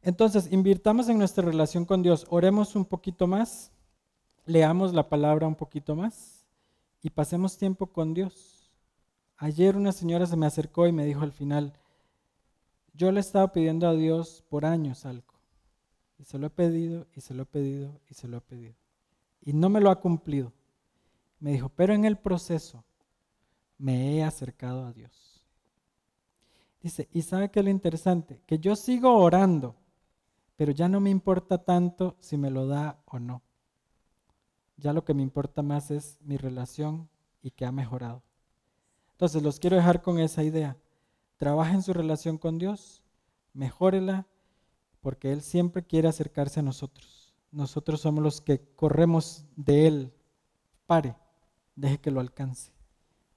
Entonces, 0.01 0.51
invirtamos 0.53 1.09
en 1.09 1.19
nuestra 1.19 1.45
relación 1.45 1.85
con 1.85 2.03
Dios, 2.03 2.27
oremos 2.29 2.77
un 2.77 2.85
poquito 2.85 3.27
más, 3.27 3.73
leamos 4.45 4.93
la 4.93 5.09
palabra 5.09 5.47
un 5.47 5.55
poquito 5.55 5.95
más 5.97 6.47
y 7.03 7.11
pasemos 7.11 7.57
tiempo 7.57 7.87
con 7.87 8.15
Dios. 8.15 8.71
Ayer 9.37 9.77
una 9.77 9.93
señora 9.93 10.27
se 10.27 10.37
me 10.37 10.47
acercó 10.47 10.87
y 10.87 10.93
me 10.93 11.05
dijo 11.05 11.23
al 11.23 11.33
final, 11.33 11.79
yo 12.93 13.11
le 13.13 13.21
estaba 13.21 13.53
pidiendo 13.53 13.89
a 13.89 13.95
Dios 13.95 14.45
por 14.49 14.65
años 14.65 15.05
algo. 15.05 15.35
Y 16.19 16.25
se 16.25 16.39
lo 16.39 16.47
he 16.47 16.51
pedido, 16.51 17.09
y 17.15 17.21
se 17.21 17.35
lo 17.35 17.43
he 17.43 17.47
pedido, 17.47 18.01
y 18.09 18.15
se 18.15 18.29
lo 18.29 18.37
he 18.37 18.41
pedido. 18.41 18.75
Y 19.41 19.53
no 19.53 19.69
me 19.69 19.81
lo 19.81 19.91
ha 19.91 20.01
cumplido. 20.01 20.53
Me 21.41 21.53
dijo, 21.53 21.69
pero 21.71 21.93
en 21.93 22.05
el 22.05 22.17
proceso 22.17 22.85
me 23.79 24.17
he 24.17 24.23
acercado 24.23 24.87
a 24.87 24.93
Dios. 24.93 25.45
Dice, 26.81 27.09
y 27.13 27.23
sabe 27.23 27.51
que 27.51 27.63
lo 27.63 27.71
interesante, 27.71 28.41
que 28.47 28.59
yo 28.59 28.77
sigo 28.77 29.17
orando 29.17 29.75
pero 30.57 30.73
ya 30.73 30.89
no 30.89 31.01
me 31.01 31.11
importa 31.11 31.59
tanto 31.59 32.17
si 32.21 32.37
me 32.37 32.51
lo 32.51 32.67
da 32.67 33.03
o 33.07 33.19
no. 33.19 33.43
Ya 34.77 34.93
lo 34.93 35.05
que 35.05 35.15
me 35.15 35.23
importa 35.23 35.63
más 35.63 35.91
es 35.91 36.19
mi 36.23 36.37
relación 36.37 37.09
y 37.43 37.51
que 37.51 37.65
ha 37.65 37.73
mejorado. 37.73 38.23
Entonces 39.13 39.43
los 39.43 39.61
quiero 39.61 39.77
dejar 39.77 40.03
con 40.03 40.19
esa 40.19 40.43
idea. 40.43 40.77
Trabaja 41.37 41.75
en 41.75 41.83
su 41.83 41.93
relación 41.93 42.39
con 42.39 42.59
Dios, 42.59 43.03
mejórela, 43.53 44.27
porque 45.01 45.33
Él 45.33 45.43
siempre 45.43 45.85
quiere 45.85 46.09
acercarse 46.09 46.61
a 46.61 46.65
nosotros. 46.65 47.35
Nosotros 47.53 48.01
somos 48.01 48.25
los 48.25 48.41
que 48.41 48.61
corremos 48.75 49.45
de 49.55 49.87
Él. 49.87 50.15
Pare, 50.87 51.17
deje 51.77 51.99
que 51.99 52.11
lo 52.11 52.21
alcance. 52.21 52.73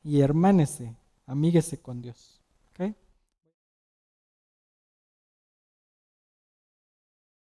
Y 0.04 0.22
hermánese, 0.22 0.96
amíguese 1.26 1.80
con 1.82 2.02
Dios. 2.02 2.37